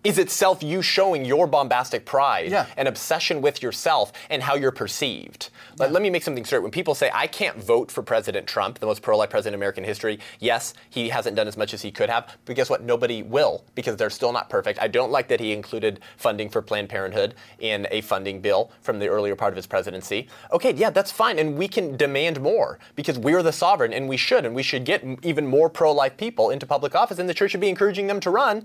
Is 0.07 0.17
itself 0.17 0.63
you 0.63 0.81
showing 0.81 1.25
your 1.25 1.47
bombastic 1.47 2.05
pride 2.05 2.49
Yeah. 2.49 2.65
and 2.77 2.87
obsession 2.87 3.41
with 3.41 3.61
yourself 3.61 4.13
and 4.29 4.41
how 4.41 4.55
you're 4.55 4.71
perceived. 4.71 5.49
Let, 5.77 5.91
let 5.91 6.01
me 6.01 6.09
make 6.09 6.23
something 6.23 6.45
straight. 6.45 6.61
When 6.63 6.71
people 6.71 6.95
say, 6.95 7.11
I 7.13 7.27
can't 7.27 7.57
vote 7.57 7.91
for 7.91 8.01
President 8.01 8.47
Trump, 8.47 8.79
the 8.79 8.85
most 8.85 9.01
pro 9.01 9.17
life 9.17 9.29
president 9.29 9.55
in 9.55 9.59
American 9.59 9.83
history, 9.83 10.19
yes, 10.39 10.73
he 10.89 11.09
hasn't 11.09 11.35
done 11.35 11.47
as 11.47 11.57
much 11.57 11.73
as 11.73 11.81
he 11.81 11.91
could 11.91 12.09
have, 12.09 12.35
but 12.45 12.55
guess 12.55 12.69
what? 12.69 12.83
Nobody 12.83 13.21
will 13.21 13.65
because 13.75 13.97
they're 13.97 14.09
still 14.09 14.31
not 14.31 14.49
perfect. 14.49 14.79
I 14.81 14.87
don't 14.87 15.11
like 15.11 15.27
that 15.27 15.41
he 15.41 15.51
included 15.51 15.99
funding 16.15 16.49
for 16.49 16.61
Planned 16.61 16.87
Parenthood 16.87 17.35
in 17.59 17.85
a 17.91 17.99
funding 18.01 18.39
bill 18.39 18.71
from 18.81 18.99
the 18.99 19.07
earlier 19.09 19.35
part 19.35 19.51
of 19.51 19.57
his 19.57 19.67
presidency. 19.67 20.29
Okay, 20.53 20.73
yeah, 20.73 20.89
that's 20.89 21.11
fine. 21.11 21.37
And 21.37 21.57
we 21.57 21.67
can 21.67 21.97
demand 21.97 22.39
more 22.39 22.79
because 22.95 23.19
we're 23.19 23.43
the 23.43 23.51
sovereign 23.51 23.91
and 23.91 24.07
we 24.07 24.15
should. 24.17 24.45
And 24.45 24.55
we 24.55 24.63
should 24.63 24.85
get 24.85 25.03
even 25.21 25.45
more 25.45 25.69
pro 25.69 25.91
life 25.91 26.15
people 26.15 26.49
into 26.49 26.65
public 26.65 26.95
office. 26.95 27.19
And 27.19 27.27
the 27.27 27.33
church 27.33 27.51
should 27.51 27.59
be 27.61 27.69
encouraging 27.69 28.07
them 28.07 28.19
to 28.21 28.29
run 28.29 28.63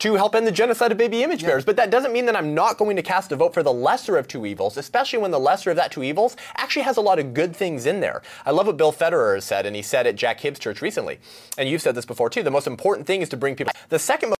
to 0.00 0.14
help 0.14 0.34
end 0.34 0.46
the 0.46 0.52
genocide 0.52 0.92
of 0.92 0.98
baby 0.98 1.22
image 1.22 1.42
bearers. 1.42 1.64
But 1.64 1.76
that 1.76 1.90
doesn't 1.90 2.12
mean 2.12 2.26
that 2.26 2.36
I'm 2.36 2.54
not 2.54 2.78
going 2.78 2.96
to 2.96 3.02
cast 3.02 3.32
a 3.32 3.36
vote 3.36 3.54
for 3.54 3.62
the 3.62 3.72
lesser 3.72 4.16
of 4.16 4.28
two 4.28 4.46
evils, 4.46 4.76
especially 4.76 5.18
when 5.18 5.30
the 5.30 5.40
lesser 5.40 5.70
of 5.70 5.76
that 5.76 5.92
two 5.92 6.02
evils 6.02 6.36
actually 6.56 6.82
has 6.82 6.96
a 6.96 7.02
lot 7.02 7.18
of 7.18 7.34
good 7.34 7.54
things 7.54 7.86
in 7.86 8.00
there. 8.00 8.22
I 8.46 8.50
love 8.50 8.66
what 8.66 8.76
Bill 8.76 8.92
Federer 8.92 9.34
has 9.34 9.44
said, 9.44 9.66
and 9.66 9.74
he 9.74 9.82
said 9.82 10.06
at 10.06 10.16
Jack 10.16 10.40
Hibbs 10.40 10.58
Church 10.58 10.82
recently, 10.82 11.18
and 11.56 11.68
you've 11.68 11.82
said 11.82 11.94
this 11.94 12.06
before 12.06 12.30
too. 12.30 12.42
The 12.42 12.50
most 12.50 12.66
important 12.66 13.06
thing 13.06 13.22
is 13.22 13.28
to 13.30 13.36
bring 13.36 13.56
people. 13.56 13.72
The 13.88 13.98
second 13.98 14.30
most 14.30 14.38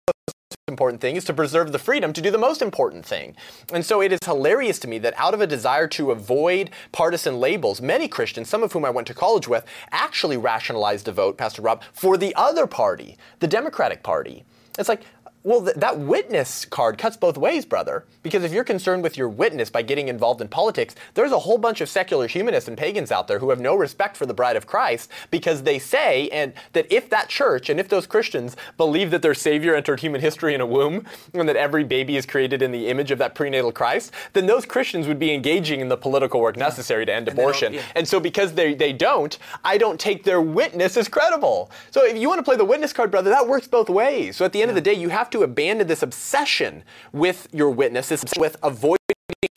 important 0.68 1.00
thing 1.00 1.16
is 1.16 1.24
to 1.24 1.34
preserve 1.34 1.72
the 1.72 1.78
freedom 1.78 2.12
to 2.12 2.20
do 2.20 2.30
the 2.30 2.38
most 2.38 2.62
important 2.62 3.04
thing. 3.04 3.34
And 3.72 3.84
so 3.84 4.00
it 4.00 4.12
is 4.12 4.20
hilarious 4.24 4.78
to 4.80 4.88
me 4.88 4.98
that 4.98 5.14
out 5.16 5.34
of 5.34 5.40
a 5.40 5.46
desire 5.46 5.88
to 5.88 6.10
avoid 6.10 6.70
partisan 6.92 7.40
labels, 7.40 7.80
many 7.80 8.06
Christians, 8.06 8.48
some 8.48 8.62
of 8.62 8.72
whom 8.72 8.84
I 8.84 8.90
went 8.90 9.06
to 9.08 9.14
college 9.14 9.48
with, 9.48 9.64
actually 9.90 10.36
rationalized 10.36 11.08
a 11.08 11.12
vote, 11.12 11.38
Pastor 11.38 11.62
Rob, 11.62 11.82
for 11.92 12.16
the 12.16 12.34
other 12.34 12.66
party, 12.66 13.16
the 13.40 13.46
Democratic 13.46 14.02
Party. 14.02 14.44
It's 14.78 14.88
like, 14.88 15.02
well, 15.48 15.62
th- 15.64 15.76
that 15.76 15.98
witness 15.98 16.66
card 16.66 16.98
cuts 16.98 17.16
both 17.16 17.38
ways, 17.38 17.64
brother. 17.64 18.04
Because 18.22 18.44
if 18.44 18.52
you're 18.52 18.64
concerned 18.64 19.02
with 19.02 19.16
your 19.16 19.30
witness 19.30 19.70
by 19.70 19.80
getting 19.80 20.08
involved 20.08 20.42
in 20.42 20.48
politics, 20.48 20.94
there's 21.14 21.32
a 21.32 21.38
whole 21.38 21.56
bunch 21.56 21.80
of 21.80 21.88
secular 21.88 22.26
humanists 22.26 22.68
and 22.68 22.76
pagans 22.76 23.10
out 23.10 23.28
there 23.28 23.38
who 23.38 23.48
have 23.48 23.58
no 23.58 23.74
respect 23.74 24.14
for 24.18 24.26
the 24.26 24.34
bride 24.34 24.56
of 24.56 24.66
Christ 24.66 25.10
because 25.30 25.62
they 25.62 25.78
say 25.78 26.28
and 26.28 26.52
that 26.74 26.86
if 26.92 27.08
that 27.08 27.30
church 27.30 27.70
and 27.70 27.80
if 27.80 27.88
those 27.88 28.06
Christians 28.06 28.56
believe 28.76 29.10
that 29.10 29.22
their 29.22 29.32
Savior 29.32 29.74
entered 29.74 30.00
human 30.00 30.20
history 30.20 30.52
in 30.52 30.60
a 30.60 30.66
womb 30.66 31.06
and 31.32 31.48
that 31.48 31.56
every 31.56 31.82
baby 31.82 32.18
is 32.18 32.26
created 32.26 32.60
in 32.60 32.70
the 32.70 32.88
image 32.88 33.10
of 33.10 33.16
that 33.16 33.34
prenatal 33.34 33.72
Christ, 33.72 34.12
then 34.34 34.44
those 34.44 34.66
Christians 34.66 35.08
would 35.08 35.18
be 35.18 35.32
engaging 35.32 35.80
in 35.80 35.88
the 35.88 35.96
political 35.96 36.42
work 36.42 36.58
necessary 36.58 37.06
to 37.06 37.14
end 37.14 37.24
don't- 37.24 37.38
abortion. 37.38 37.72
yeah. 37.72 37.82
And 37.94 38.06
so 38.06 38.20
because 38.20 38.52
they, 38.52 38.74
they 38.74 38.92
don't, 38.92 39.38
I 39.64 39.78
don't 39.78 39.98
take 39.98 40.24
their 40.24 40.42
witness 40.42 40.98
as 40.98 41.08
credible. 41.08 41.70
So 41.90 42.04
if 42.04 42.18
you 42.18 42.28
want 42.28 42.38
to 42.38 42.44
play 42.44 42.56
the 42.56 42.66
witness 42.66 42.92
card, 42.92 43.10
brother, 43.10 43.30
that 43.30 43.48
works 43.48 43.66
both 43.66 43.88
ways. 43.88 44.36
So 44.36 44.44
at 44.44 44.52
the 44.52 44.60
end 44.60 44.70
of 44.70 44.74
the 44.74 44.82
day, 44.82 44.92
you 44.92 45.08
have 45.08 45.30
to 45.30 45.37
abandon 45.42 45.86
this 45.86 46.02
obsession 46.02 46.82
with 47.12 47.48
your 47.52 47.70
witness, 47.70 48.08
this 48.08 48.24
with 48.38 48.56
avoiding 48.62 48.98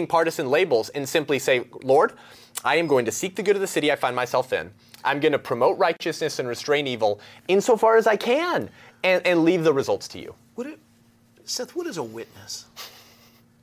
partisan 0.08 0.50
labels, 0.50 0.90
and 0.90 1.08
simply 1.08 1.40
say, 1.40 1.66
Lord, 1.84 2.14
I 2.64 2.76
am 2.76 2.88
going 2.88 3.06
to 3.06 3.12
seek 3.12 3.36
the 3.36 3.44
good 3.44 3.56
of 3.56 3.62
the 3.62 3.68
city 3.68 3.92
I 3.92 3.96
find 3.96 4.16
myself 4.16 4.54
in. 4.54 4.72
I'm 5.04 5.20
going 5.20 5.32
to 5.32 5.40
promote 5.40 5.78
righteousness 5.80 6.40
and 6.40 6.48
restrain 6.48 6.86
evil 6.88 7.20
insofar 7.48 7.98
as 7.98 8.06
I 8.08 8.16
can, 8.16 8.70
and, 9.04 9.26
and 9.26 9.44
leave 9.44 9.64
the 9.64 9.74
results 9.74 10.08
to 10.10 10.20
you. 10.20 10.36
Would 10.56 10.68
it, 10.68 10.80
Seth, 11.46 11.76
what 11.76 11.88
is 11.88 11.98
a 11.98 12.04
witness? 12.04 12.66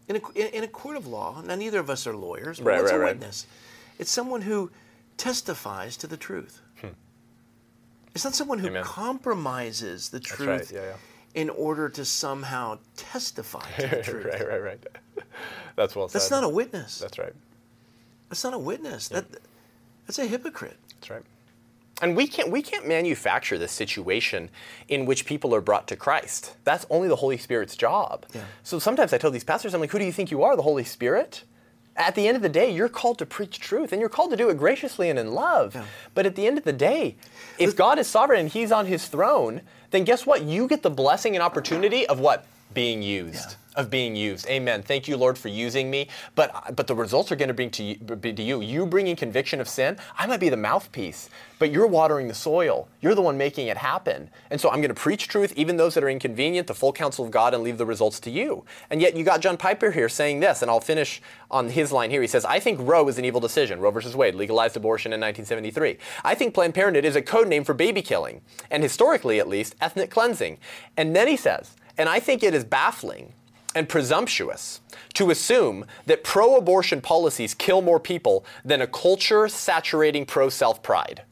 In 0.09 0.16
a, 0.16 0.21
in, 0.35 0.47
in 0.49 0.64
a 0.64 0.69
court 0.69 0.97
of 0.97 1.07
law, 1.07 1.41
now 1.43 1.55
neither 1.55 1.79
of 1.79 1.91
us 1.91 2.07
are 2.07 2.16
lawyers, 2.16 2.59
but 2.59 2.66
Right, 2.66 2.79
what's 2.81 2.91
right, 2.93 2.97
a 2.97 3.01
right. 3.01 3.14
witness? 3.16 3.47
It's 3.99 4.11
someone 4.11 4.41
who 4.43 4.71
testifies 5.16 5.97
to 5.99 6.07
the 6.07 6.16
truth. 6.16 6.61
It's 8.14 8.25
not 8.25 8.35
someone 8.35 8.59
who 8.59 8.66
Hmm. 8.69 8.77
Amen. 8.77 8.85
compromises 8.85 10.09
the 10.09 10.19
truth 10.19 10.49
right, 10.49 10.71
yeah, 10.73 10.81
yeah. 10.91 10.97
In 11.35 11.51
order 11.51 11.89
to 11.91 12.05
somehow 12.05 12.79
testify 12.97 13.64
to 13.79 13.87
the 13.89 14.03
truth. 14.03 14.26
right, 14.26 14.49
right, 14.49 14.62
right. 14.62 14.87
That's 15.76 15.95
well 15.95 16.09
said. 16.09 16.20
That's 16.20 16.31
not 16.31 16.45
a 16.45 16.49
witness. 16.49 16.99
That's 16.99 17.18
right. 17.18 17.35
That's 18.29 18.45
not 18.45 18.55
a 18.55 18.59
witness. 18.59 19.09
That, 19.09 19.26
that's 20.07 20.18
a 20.18 20.26
hypocrite. 20.26 20.76
That's 20.95 21.11
right. 21.11 21.22
And 22.01 22.14
we 22.16 22.29
can't 22.29 22.51
we 22.51 22.62
can't 22.62 22.87
manufacture 22.87 23.59
this 23.59 23.72
situation 23.72 24.51
in 24.87 25.05
which 25.05 25.26
people 25.26 25.55
are 25.55 25.61
brought 25.61 25.89
to 25.89 25.97
Christ. 25.97 26.57
That's 26.64 26.87
only 26.91 27.09
the 27.09 27.16
Holy 27.16 27.37
Spirit's 27.39 27.76
job. 27.76 28.24
Yeah. 28.35 28.43
So 28.62 28.79
sometimes 28.79 29.12
I 29.12 29.18
tell 29.18 29.33
these 29.33 29.45
pastors, 29.45 29.74
I'm 29.74 29.81
like, 29.81 29.91
who 29.91 29.99
do 29.99 30.05
you 30.05 30.12
think 30.12 30.31
you 30.31 30.43
are, 30.45 30.55
the 30.55 30.62
Holy 30.62 30.85
Spirit? 30.85 31.43
At 31.99 32.14
the 32.14 32.28
end 32.28 32.36
of 32.36 32.42
the 32.42 32.49
day, 32.49 32.70
you're 32.70 32.88
called 32.88 33.18
to 33.18 33.26
preach 33.26 33.59
truth, 33.59 33.92
and 33.92 34.01
you're 34.01 34.09
called 34.09 34.30
to 34.30 34.36
do 34.36 34.49
it 34.51 34.57
graciously 34.57 35.11
and 35.11 35.18
in 35.18 35.32
love. 35.32 35.76
But 36.14 36.26
at 36.26 36.36
the 36.36 36.46
end 36.46 36.57
of 36.57 36.62
the 36.62 36.72
day, 36.72 37.16
if 37.59 37.74
God 37.74 37.99
is 37.99 38.07
sovereign 38.07 38.38
and 38.40 38.49
He's 38.49 38.70
on 38.70 38.86
His 38.86 39.09
throne, 39.09 39.62
then 39.90 40.05
guess 40.05 40.24
what? 40.24 40.42
You 40.42 40.68
get 40.68 40.82
the 40.82 40.90
blessing 40.90 41.34
and 41.34 41.42
opportunity 41.42 42.07
of 42.07 42.20
what? 42.20 42.46
Being 42.79 43.03
used. 43.03 43.57
Of 43.74 43.91
being 43.91 44.14
used. 44.14 44.47
Amen. 44.49 44.83
Thank 44.83 45.09
you, 45.09 45.16
Lord, 45.16 45.37
for 45.37 45.49
using 45.49 45.91
me. 45.91 46.09
But 46.37 46.76
but 46.76 46.87
the 46.87 46.95
results 46.95 47.33
are 47.33 47.37
going 47.37 47.49
to 47.49 47.55
bring 47.55 47.70
to 47.70 47.83
you, 47.83 47.97
be 47.97 48.33
to 48.33 48.43
you. 48.43 48.61
You 48.61 48.87
bringing 48.87 49.16
conviction 49.16 49.61
of 49.61 49.68
sin. 49.68 49.99
I 50.16 50.26
might 50.26 50.41
be 50.41 50.49
the 50.49 50.57
mouthpiece, 50.57 51.29
but 51.59 51.72
you're 51.72 51.89
watering 51.89 52.29
the 52.29 52.35
soil. 52.35 52.89
You're 53.01 53.16
the 53.16 53.22
one 53.22 53.37
making 53.37 53.66
it 53.66 53.76
happen. 53.76 54.31
And 54.51 54.61
so 54.61 54.68
I'm 54.68 54.81
going 54.81 54.95
to 54.95 55.01
preach 55.01 55.26
truth, 55.26 55.53
even 55.57 55.76
those 55.76 55.95
that 55.95 56.05
are 56.05 56.09
inconvenient, 56.09 56.68
the 56.68 56.74
full 56.74 56.93
counsel 56.93 57.24
of 57.24 57.31
God, 57.33 57.53
and 57.55 57.62
leave 57.64 57.79
the 57.79 57.87
results 57.87 58.20
to 58.20 58.31
you. 58.31 58.64
And 58.91 59.01
yet 59.01 59.16
you 59.16 59.24
got 59.24 59.41
John 59.41 59.57
Piper 59.57 59.91
here 59.91 60.09
saying 60.09 60.41
this, 60.41 60.62
and 60.62 60.70
I'll 60.70 60.81
finish 60.81 61.20
on 61.51 61.70
his 61.70 61.91
line 61.91 62.11
here. 62.11 62.22
He 62.22 62.29
says, 62.29 62.45
"I 62.45 62.61
think 62.61 62.79
Roe 62.81 63.09
is 63.09 63.18
an 63.18 63.24
evil 63.24 63.41
decision. 63.41 63.81
Roe 63.81 63.91
versus 63.91 64.14
Wade 64.14 64.37
legalized 64.37 64.76
abortion 64.76 65.12
in 65.12 65.20
1973. 65.20 65.99
I 66.24 66.35
think 66.37 66.55
Planned 66.55 66.74
Parenthood 66.74 67.05
is 67.05 67.16
a 67.16 67.22
code 67.22 67.49
name 67.49 67.64
for 67.64 67.74
baby 67.74 68.03
killing, 68.03 68.41
and 68.70 68.85
historically, 68.85 69.41
at 69.41 69.49
least, 69.49 69.74
ethnic 69.81 70.11
cleansing." 70.11 70.59
And 70.97 71.14
then 71.14 71.29
he 71.29 71.37
says, 71.37 71.76
"And 71.99 72.09
I 72.09 72.20
think 72.20 72.42
it 72.42 72.55
is 72.55 72.64
baffling." 72.64 73.34
and 73.74 73.88
presumptuous 73.88 74.80
to 75.14 75.30
assume 75.30 75.84
that 76.07 76.24
pro 76.24 76.57
abortion 76.57 77.01
policies 77.01 77.55
kill 77.55 77.82
more 77.82 78.01
people 78.01 78.44
than 78.64 78.80
a 78.80 78.86
culture 78.86 79.46
saturating 79.46 80.24
pro 80.26 80.49
self 80.49 80.82
pride. 80.82 81.22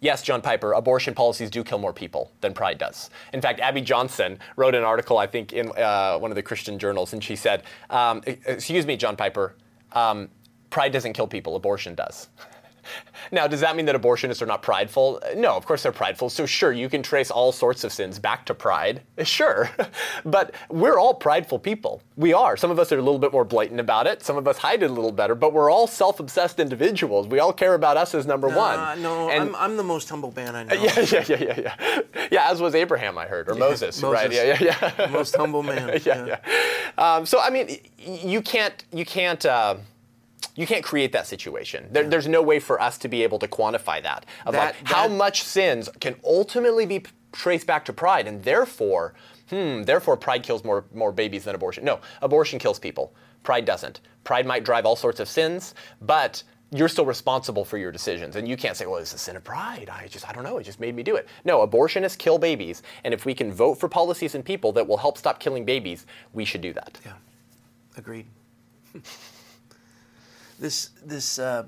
Yes, 0.00 0.22
John 0.22 0.42
Piper, 0.42 0.74
abortion 0.74 1.14
policies 1.14 1.48
do 1.48 1.64
kill 1.64 1.78
more 1.78 1.92
people 1.94 2.30
than 2.42 2.52
pride 2.52 2.76
does. 2.76 3.08
In 3.32 3.40
fact, 3.40 3.58
Abby 3.60 3.80
Johnson 3.80 4.38
wrote 4.56 4.74
an 4.74 4.84
article, 4.84 5.16
I 5.16 5.26
think, 5.26 5.54
in 5.54 5.70
uh, 5.78 6.18
one 6.18 6.30
of 6.30 6.34
the 6.34 6.42
Christian 6.42 6.78
journals, 6.78 7.14
and 7.14 7.24
she 7.24 7.36
said, 7.36 7.62
um, 7.88 8.20
Excuse 8.26 8.84
me, 8.84 8.98
John 8.98 9.16
Piper, 9.16 9.56
um, 9.92 10.28
pride 10.68 10.92
doesn't 10.92 11.14
kill 11.14 11.26
people, 11.26 11.56
abortion 11.56 11.94
does. 11.94 12.28
Now, 13.32 13.46
does 13.46 13.60
that 13.60 13.76
mean 13.76 13.86
that 13.86 13.94
abortionists 13.94 14.42
are 14.42 14.46
not 14.46 14.62
prideful? 14.62 15.20
No, 15.36 15.56
of 15.56 15.66
course 15.66 15.82
they're 15.82 15.92
prideful. 15.92 16.28
So, 16.30 16.46
sure, 16.46 16.72
you 16.72 16.88
can 16.88 17.02
trace 17.02 17.30
all 17.30 17.52
sorts 17.52 17.84
of 17.84 17.92
sins 17.92 18.18
back 18.18 18.44
to 18.46 18.54
pride. 18.54 19.02
Sure. 19.24 19.70
but 20.24 20.54
we're 20.68 20.98
all 20.98 21.14
prideful 21.14 21.58
people. 21.58 22.02
We 22.16 22.32
are. 22.32 22.56
Some 22.56 22.70
of 22.70 22.78
us 22.78 22.92
are 22.92 22.98
a 22.98 23.02
little 23.02 23.18
bit 23.18 23.32
more 23.32 23.44
blatant 23.44 23.80
about 23.80 24.06
it. 24.06 24.22
Some 24.22 24.36
of 24.36 24.46
us 24.46 24.58
hide 24.58 24.82
it 24.82 24.90
a 24.90 24.92
little 24.92 25.12
better, 25.12 25.34
but 25.34 25.52
we're 25.52 25.70
all 25.70 25.86
self 25.86 26.20
obsessed 26.20 26.60
individuals. 26.60 27.26
We 27.26 27.38
all 27.40 27.52
care 27.52 27.74
about 27.74 27.96
us 27.96 28.14
as 28.14 28.26
number 28.26 28.48
one. 28.48 28.78
Uh, 28.78 28.94
no, 28.96 29.30
And- 29.30 29.42
I'm, 29.50 29.56
I'm 29.56 29.76
the 29.76 29.82
most 29.82 30.08
humble 30.08 30.32
man 30.36 30.54
I 30.54 30.62
know. 30.64 30.74
yeah, 30.74 31.00
yeah, 31.00 31.24
yeah, 31.28 31.36
yeah, 31.42 31.60
yeah. 31.60 32.00
Yeah, 32.30 32.50
as 32.50 32.60
was 32.60 32.74
Abraham, 32.74 33.16
I 33.18 33.26
heard, 33.26 33.48
or 33.48 33.54
Moses, 33.54 34.02
right? 34.02 34.28
Moses. 34.30 34.60
Yeah, 34.60 34.74
yeah, 34.80 34.92
yeah. 34.98 35.06
Most 35.06 35.34
humble 35.36 35.62
man. 35.62 36.00
yeah, 36.04 36.26
yeah. 36.26 36.38
Um, 36.98 37.26
so 37.26 37.40
I 37.40 37.50
mean, 37.50 37.78
you 37.98 38.42
can't, 38.42 38.84
you 38.92 39.04
can't. 39.04 39.44
Uh, 39.44 39.76
you 40.54 40.66
can't 40.66 40.84
create 40.84 41.12
that 41.12 41.26
situation. 41.26 41.86
There, 41.90 42.08
There's 42.08 42.28
no 42.28 42.42
way 42.42 42.60
for 42.60 42.80
us 42.80 42.98
to 42.98 43.08
be 43.08 43.22
able 43.22 43.38
to 43.40 43.48
quantify 43.48 44.02
that. 44.02 44.26
Of 44.46 44.52
That- 44.54 44.76
like 44.76 44.88
how 44.88 45.08
much 45.08 45.42
sins 45.42 45.88
can 46.00 46.16
ultimately 46.24 46.86
be 46.86 47.04
traced 47.32 47.66
back 47.66 47.84
to 47.86 47.92
pride, 47.92 48.26
and 48.28 48.42
therefore, 48.44 49.14
hmm, 49.50 49.82
therefore 49.82 50.16
pride 50.16 50.42
kills 50.42 50.62
more 50.64 50.84
more 50.94 51.12
babies 51.12 51.44
than 51.44 51.54
abortion. 51.54 51.84
No, 51.84 52.00
abortion 52.22 52.58
kills 52.58 52.78
people. 52.78 53.12
Pride 53.42 53.64
doesn't. 53.64 54.00
Pride 54.22 54.46
might 54.46 54.64
drive 54.64 54.86
all 54.86 54.96
sorts 54.96 55.20
of 55.20 55.28
sins, 55.28 55.74
but 56.00 56.42
you're 56.70 56.88
still 56.88 57.04
responsible 57.04 57.64
for 57.64 57.76
your 57.76 57.92
decisions, 57.92 58.36
and 58.36 58.48
you 58.48 58.56
can't 58.56 58.76
say, 58.76 58.86
"Well, 58.86 59.00
it's 59.00 59.12
a 59.12 59.18
sin 59.18 59.36
of 59.36 59.44
pride." 59.44 59.90
I 59.92 60.06
just, 60.08 60.26
I 60.28 60.32
don't 60.32 60.44
know. 60.44 60.58
It 60.58 60.64
just 60.64 60.80
made 60.80 60.94
me 60.94 61.02
do 61.02 61.14
it. 61.16 61.28
No, 61.44 61.64
abortionists 61.66 62.16
kill 62.16 62.38
babies, 62.38 62.82
and 63.04 63.12
if 63.12 63.26
we 63.26 63.34
can 63.34 63.52
vote 63.52 63.74
for 63.74 63.88
policies 63.88 64.34
and 64.34 64.44
people 64.44 64.72
that 64.72 64.86
will 64.86 64.96
help 64.96 65.18
stop 65.18 65.38
killing 65.40 65.64
babies, 65.64 66.06
we 66.32 66.44
should 66.44 66.60
do 66.62 66.72
that. 66.72 66.98
Yeah, 67.04 67.12
agreed. 67.96 68.26
this 70.58 70.90
this 71.04 71.38
uh, 71.38 71.64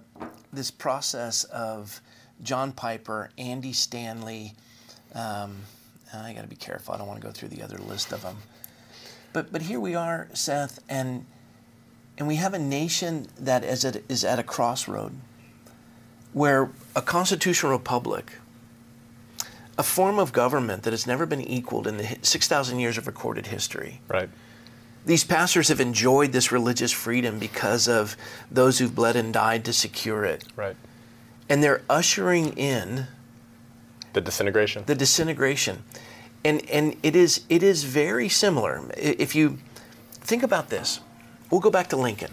this 0.52 0.70
process 0.70 1.44
of 1.44 2.00
John 2.42 2.72
Piper, 2.72 3.30
Andy 3.38 3.72
Stanley. 3.72 4.54
Um, 5.14 5.56
I 6.14 6.32
got 6.32 6.42
to 6.42 6.48
be 6.48 6.56
careful. 6.56 6.94
I 6.94 6.98
don't 6.98 7.06
want 7.06 7.20
to 7.20 7.26
go 7.26 7.32
through 7.32 7.48
the 7.48 7.62
other 7.62 7.78
list 7.78 8.12
of 8.12 8.22
them. 8.22 8.36
But 9.32 9.52
but 9.52 9.62
here 9.62 9.80
we 9.80 9.94
are, 9.94 10.28
Seth, 10.32 10.78
and 10.88 11.26
and 12.18 12.26
we 12.26 12.36
have 12.36 12.54
a 12.54 12.58
nation 12.58 13.28
that 13.38 13.64
is 13.64 13.84
at, 13.84 14.02
is 14.08 14.24
at 14.24 14.38
a 14.38 14.42
crossroad, 14.42 15.12
where 16.32 16.70
a 16.94 17.02
constitutional 17.02 17.72
republic, 17.72 18.32
a 19.76 19.82
form 19.82 20.18
of 20.18 20.32
government 20.32 20.84
that 20.84 20.92
has 20.92 21.06
never 21.06 21.26
been 21.26 21.42
equaled 21.42 21.86
in 21.86 21.98
the 21.98 22.18
six 22.22 22.48
thousand 22.48 22.78
years 22.80 22.96
of 22.96 23.06
recorded 23.06 23.48
history 23.48 24.00
Right. 24.08 24.30
These 25.06 25.22
pastors 25.24 25.68
have 25.68 25.80
enjoyed 25.80 26.32
this 26.32 26.50
religious 26.52 26.90
freedom 26.92 27.38
because 27.38 27.86
of 27.88 28.16
those 28.50 28.78
who've 28.78 28.94
bled 28.94 29.14
and 29.16 29.32
died 29.32 29.64
to 29.64 29.72
secure 29.72 30.24
it. 30.24 30.44
Right. 30.56 30.76
And 31.48 31.62
they're 31.62 31.82
ushering 31.88 32.48
in 32.58 33.06
The 34.12 34.20
disintegration. 34.20 34.82
the 34.86 34.96
disintegration. 34.96 35.84
And, 36.44 36.68
and 36.68 36.96
it, 37.04 37.14
is, 37.14 37.44
it 37.48 37.62
is 37.62 37.84
very 37.84 38.28
similar. 38.28 38.82
If 38.96 39.34
you 39.36 39.58
think 40.12 40.42
about 40.42 40.70
this, 40.70 41.00
we'll 41.50 41.60
go 41.60 41.70
back 41.70 41.88
to 41.90 41.96
Lincoln. 41.96 42.32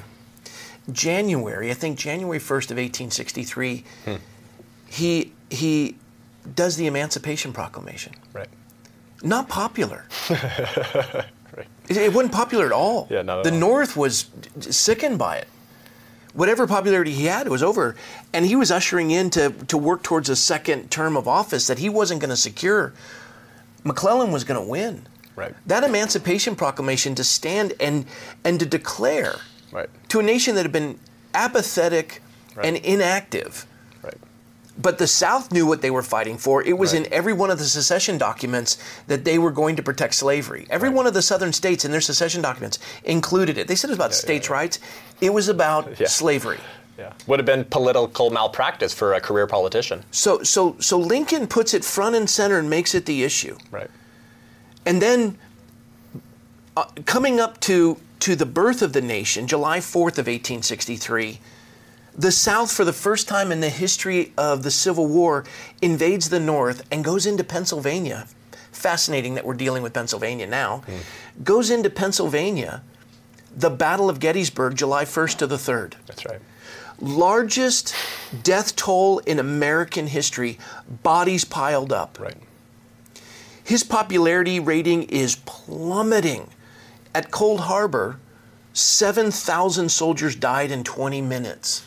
January, 0.91 1.69
I 1.71 1.76
think 1.76 1.97
January 1.97 2.39
1st 2.39 2.71
of 2.71 2.78
1863, 2.78 3.84
hmm. 4.05 4.15
he, 4.88 5.32
he 5.49 5.95
does 6.55 6.76
the 6.76 6.88
Emancipation 6.88 7.53
Proclamation. 7.53 8.13
right. 8.34 8.49
Not 9.21 9.47
popular. 9.47 10.05
Right. 11.56 11.68
It, 11.88 11.97
it 11.97 12.14
wasn't 12.14 12.34
popular 12.34 12.66
at 12.66 12.72
all. 12.72 13.08
Yeah, 13.10 13.22
not 13.22 13.43
the 13.43 13.51
all. 13.51 13.58
North 13.58 13.95
was 13.95 14.26
sickened 14.60 15.20
by 15.20 15.38
it. 15.38 15.47
Whatever 16.34 16.66
popularity 16.66 17.12
he 17.12 17.26
had 17.26 17.47
was 17.47 17.62
over, 17.62 17.95
and 18.34 18.45
he 18.45 18.56
was 18.56 18.72
ushering 18.72 19.12
in 19.12 19.30
to, 19.32 19.51
to 19.68 19.78
work 19.78 20.01
towards 20.01 20.30
a 20.30 20.36
second 20.36 20.89
term 20.89 21.16
of 21.16 21.28
office 21.28 21.68
that 21.68 21.78
he 21.78 21.89
wasn't 21.89 22.22
going 22.22 22.32
to 22.32 22.36
secure. 22.38 22.93
McClellan 23.84 24.32
was 24.32 24.43
going 24.43 24.60
to 24.60 24.68
win. 24.68 25.06
Right. 25.36 25.54
That 25.68 25.84
Emancipation 25.84 26.56
Proclamation 26.56 27.16
to 27.16 27.24
stand 27.24 27.74
and 27.80 28.06
and 28.43 28.60
to 28.60 28.66
declare 28.66 29.36
Right. 29.72 29.89
to 30.10 30.20
a 30.20 30.24
nation 30.24 30.56
that 30.56 30.62
had 30.64 30.72
been 30.72 30.99
apathetic 31.34 32.22
Right. 32.56 32.68
and 32.68 32.78
inactive. 32.78 33.66
But 34.78 34.97
the 34.97 35.07
South 35.07 35.51
knew 35.51 35.65
what 35.67 35.82
they 35.82 35.91
were 35.91 36.01
fighting 36.01 36.38
for. 36.38 36.63
It 36.63 36.78
was 36.78 36.93
Right. 36.93 37.05
in 37.05 37.13
every 37.13 37.34
one 37.34 37.51
of 37.51 37.59
the 37.59 37.65
secession 37.65 38.17
documents 38.17 38.78
that 39.07 39.24
they 39.24 39.38
were 39.38 39.51
going 39.51 39.76
to 39.76 39.84
protect 39.84 40.15
slavery. 40.15 40.65
Every 40.69 40.89
one 40.89 41.05
of 41.05 41.13
the 41.13 41.21
Southern 41.21 41.53
states 41.53 41.86
in 41.86 41.91
their 41.91 42.01
secession 42.01 42.41
documents 42.41 42.80
included 43.03 43.57
it. 43.57 43.67
They 43.67 43.76
said 43.76 43.89
it 43.89 43.93
was 43.93 43.97
about 43.99 44.13
states' 44.15 44.49
rights. 44.49 44.80
It 45.21 45.32
was 45.34 45.47
about 45.47 45.99
Yeah. 45.99 46.07
slavery. 46.07 46.59
Yeah. 46.97 47.13
Would 47.28 47.39
have 47.39 47.45
been 47.45 47.65
political 47.65 48.30
malpractice 48.30 48.93
for 48.93 49.13
a 49.13 49.21
career 49.21 49.47
politician. 49.47 50.03
So, 50.11 50.43
so, 50.43 50.76
so 50.80 50.97
Lincoln 50.97 51.47
puts 51.47 51.74
it 51.74 51.84
front 51.86 52.15
and 52.15 52.30
center 52.30 52.57
and 52.59 52.69
makes 52.69 52.93
it 52.95 53.05
the 53.05 53.24
issue. 53.24 53.57
Right. 53.71 53.89
And 54.86 55.01
then, 55.01 55.38
uh, 56.78 56.86
coming 57.05 57.39
up 57.39 57.59
to 57.61 57.97
to 58.19 58.36
the 58.38 58.45
birth 58.45 58.82
of 58.82 58.93
the 58.93 59.01
nation, 59.01 59.47
July 59.47 59.80
4th 59.80 60.17
of 60.17 60.28
1863, 60.28 61.39
the 62.16 62.32
South, 62.32 62.72
for 62.72 62.86
the 62.86 62.93
first 62.93 63.28
time 63.28 63.51
in 63.51 63.59
the 63.59 63.70
history 63.70 64.34
of 64.38 64.64
the 64.64 64.72
Civil 64.72 65.07
War, 65.07 65.45
invades 65.82 66.30
the 66.30 66.39
North 66.39 66.84
and 66.91 67.03
goes 67.03 67.26
into 67.26 67.43
Pennsylvania. 67.43 68.28
Fascinating 68.72 69.34
that 69.36 69.45
we're 69.45 69.53
dealing 69.55 69.82
with 69.84 69.93
Pennsylvania 69.93 70.47
now. 70.47 70.80
Hmm. 70.80 71.43
Goes 71.43 71.70
into 71.70 71.89
Pennsylvania. 71.89 72.84
The 73.55 73.70
Battle 73.70 74.09
of 74.09 74.20
Gettysburg, 74.20 74.76
July 74.76 75.05
1st 75.05 75.38
to 75.38 75.47
the 75.47 75.55
3rd. 75.57 75.93
That's 76.05 76.26
right. 76.26 76.39
Largest 76.99 77.95
death 78.43 78.76
toll 78.76 79.20
in 79.20 79.39
American 79.39 80.07
history, 80.07 80.59
bodies 81.01 81.45
piled 81.45 81.91
up. 81.91 82.20
Right. 82.20 82.38
His 83.64 83.84
popularity 83.84 84.59
rating 84.59 85.03
is 85.03 85.36
plummeting. 85.45 86.49
At 87.16 87.32
Cold 87.32 87.61
Harbor, 87.61 88.20
7,000 88.74 89.89
soldiers 89.89 90.36
died 90.36 90.72
in 90.72 90.84
20 90.84 91.22
minutes. 91.22 91.84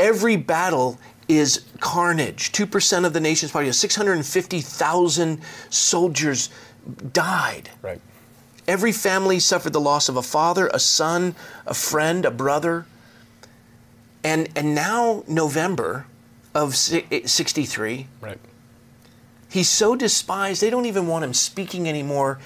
Every 0.00 0.36
battle 0.36 0.98
is 1.28 1.64
carnage. 1.78 2.52
2% 2.52 3.04
of 3.06 3.12
the 3.12 3.20
nation's 3.20 3.52
population, 3.52 3.72
650,000 3.74 5.40
soldiers 5.68 6.50
died. 7.12 7.70
Right. 7.82 8.00
Every 8.66 8.92
family 8.92 9.38
suffered 9.40 9.72
the 9.72 9.80
loss 9.80 10.08
of 10.08 10.16
a 10.16 10.22
father, 10.22 10.68
a 10.72 10.78
son, 10.78 11.34
a 11.66 11.74
friend, 11.74 12.24
a 12.24 12.30
brother. 12.30 12.86
And, 14.24 14.48
and 14.56 14.74
now, 14.74 15.24
November 15.28 16.06
of 16.54 16.74
eh, 16.92 17.20
63, 17.26 18.06
Right. 18.20 18.38
he's 19.48 19.68
so 19.68 19.94
despised, 19.94 20.60
they 20.60 20.70
don't 20.70 20.86
even 20.86 21.06
want 21.06 21.24
him 21.24 21.32
speaking 21.34 21.88
anymore. 21.88 22.38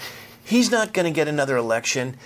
He's 0.45 0.71
not 0.71 0.93
going 0.93 1.07
to 1.07 1.11
get 1.11 1.27
another 1.27 1.57
election. 1.57 2.17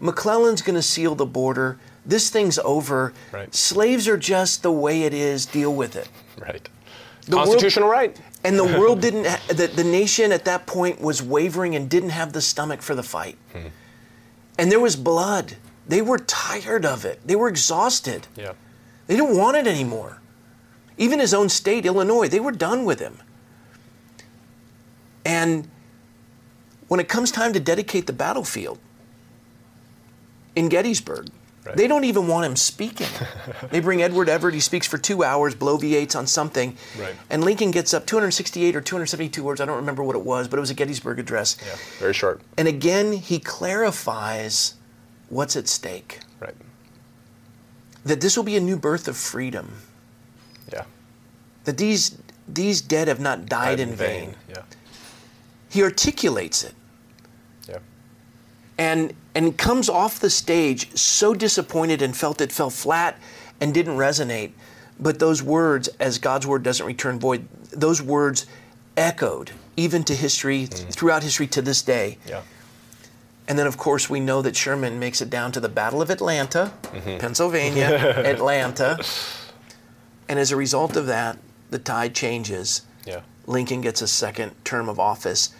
McClellan's 0.00 0.62
going 0.62 0.76
to 0.76 0.82
seal 0.82 1.14
the 1.14 1.26
border. 1.26 1.78
This 2.06 2.30
thing's 2.30 2.58
over. 2.60 3.12
Right. 3.32 3.52
Slaves 3.54 4.06
are 4.06 4.16
just 4.16 4.62
the 4.62 4.70
way 4.70 5.02
it 5.02 5.12
is. 5.12 5.44
Deal 5.44 5.74
with 5.74 5.96
it. 5.96 6.08
Right. 6.38 6.66
The 7.26 7.36
world- 7.36 7.48
Constitutional 7.48 7.88
right. 7.88 8.18
And 8.44 8.56
the 8.56 8.64
world 8.78 9.00
didn't, 9.00 9.24
the, 9.48 9.66
the 9.66 9.82
nation 9.82 10.30
at 10.30 10.44
that 10.44 10.66
point 10.66 11.00
was 11.00 11.20
wavering 11.22 11.74
and 11.74 11.90
didn't 11.90 12.10
have 12.10 12.32
the 12.32 12.40
stomach 12.40 12.80
for 12.80 12.94
the 12.94 13.02
fight. 13.02 13.36
Hmm. 13.52 13.68
And 14.56 14.70
there 14.70 14.78
was 14.80 14.94
blood. 14.94 15.56
They 15.88 16.00
were 16.00 16.18
tired 16.18 16.86
of 16.86 17.04
it, 17.04 17.20
they 17.26 17.36
were 17.36 17.48
exhausted. 17.48 18.26
Yeah. 18.36 18.52
They 19.08 19.16
didn't 19.16 19.36
want 19.36 19.56
it 19.56 19.66
anymore. 19.66 20.20
Even 20.98 21.20
his 21.20 21.32
own 21.34 21.48
state, 21.48 21.86
Illinois, 21.86 22.28
they 22.28 22.40
were 22.40 22.50
done 22.52 22.84
with 22.84 22.98
him. 23.00 23.18
And 25.24 25.68
when 26.88 26.98
it 27.00 27.08
comes 27.08 27.30
time 27.30 27.52
to 27.52 27.60
dedicate 27.60 28.06
the 28.06 28.12
battlefield 28.12 28.78
in 30.56 30.68
Gettysburg, 30.68 31.28
Right. 31.66 31.76
they 31.76 31.88
don't 31.88 32.04
even 32.04 32.28
want 32.28 32.46
him 32.46 32.54
speaking. 32.56 33.08
they 33.70 33.80
bring 33.80 34.00
Edward 34.00 34.28
Everett, 34.28 34.54
he 34.54 34.60
speaks 34.60 34.86
for 34.86 34.98
two 34.98 35.24
hours, 35.24 35.54
bloviates 35.54 36.14
on 36.16 36.26
something. 36.26 36.76
Right. 36.98 37.14
And 37.28 37.42
Lincoln 37.44 37.72
gets 37.72 37.92
up 37.92 38.06
268 38.06 38.76
or 38.76 38.80
272 38.80 39.42
words, 39.42 39.60
I 39.60 39.64
don't 39.64 39.76
remember 39.76 40.02
what 40.04 40.14
it 40.14 40.22
was, 40.22 40.46
but 40.48 40.58
it 40.58 40.60
was 40.60 40.70
a 40.70 40.74
Gettysburg 40.74 41.18
address. 41.18 41.56
Yeah. 41.66 41.74
Very 41.98 42.14
short. 42.14 42.40
And 42.56 42.68
again, 42.68 43.12
he 43.14 43.38
clarifies 43.40 44.74
what's 45.28 45.56
at 45.56 45.66
stake 45.66 46.20
Right. 46.38 46.54
that 48.04 48.20
this 48.20 48.36
will 48.36 48.44
be 48.44 48.56
a 48.56 48.60
new 48.60 48.76
birth 48.76 49.08
of 49.08 49.16
freedom. 49.16 49.72
Yeah. 50.72 50.84
that 51.64 51.78
these 51.78 52.16
these 52.48 52.80
dead 52.80 53.08
have 53.08 53.18
not 53.18 53.46
died, 53.46 53.80
in 53.80 53.92
vain. 53.96 54.36
Yeah. 54.48 54.62
He 55.68 55.82
articulates 55.82 56.62
it. 56.62 56.74
And 58.78 59.14
and 59.34 59.56
comes 59.56 59.88
off 59.88 60.18
the 60.20 60.30
stage 60.30 60.96
so 60.96 61.34
disappointed 61.34 62.02
and 62.02 62.16
felt 62.16 62.40
it 62.40 62.52
fell 62.52 62.70
flat 62.70 63.18
and 63.60 63.72
didn't 63.74 63.96
resonate. 63.96 64.52
But 64.98 65.18
those 65.18 65.42
words, 65.42 65.88
as 66.00 66.18
God's 66.18 66.46
word 66.46 66.62
doesn't 66.62 66.86
return 66.86 67.18
void, 67.18 67.46
those 67.70 68.00
words 68.00 68.46
echoed 68.96 69.52
even 69.76 70.04
to 70.04 70.14
history 70.14 70.66
mm. 70.66 70.94
throughout 70.94 71.22
history 71.22 71.46
to 71.48 71.62
this 71.62 71.82
day. 71.82 72.18
Yeah. 72.26 72.42
And 73.48 73.58
then, 73.58 73.66
of 73.66 73.76
course, 73.76 74.10
we 74.10 74.18
know 74.18 74.42
that 74.42 74.56
Sherman 74.56 74.98
makes 74.98 75.20
it 75.20 75.30
down 75.30 75.52
to 75.52 75.60
the 75.60 75.68
Battle 75.68 76.02
of 76.02 76.10
Atlanta, 76.10 76.72
mm-hmm. 76.82 77.18
Pennsylvania, 77.18 77.88
Atlanta. 78.26 78.98
And 80.28 80.38
as 80.38 80.50
a 80.50 80.56
result 80.56 80.96
of 80.96 81.06
that, 81.06 81.38
the 81.70 81.78
tide 81.78 82.14
changes. 82.14 82.82
Yeah. 83.06 83.20
Lincoln 83.46 83.82
gets 83.82 84.02
a 84.02 84.08
second 84.08 84.52
term 84.64 84.88
of 84.88 84.98
office. 84.98 85.54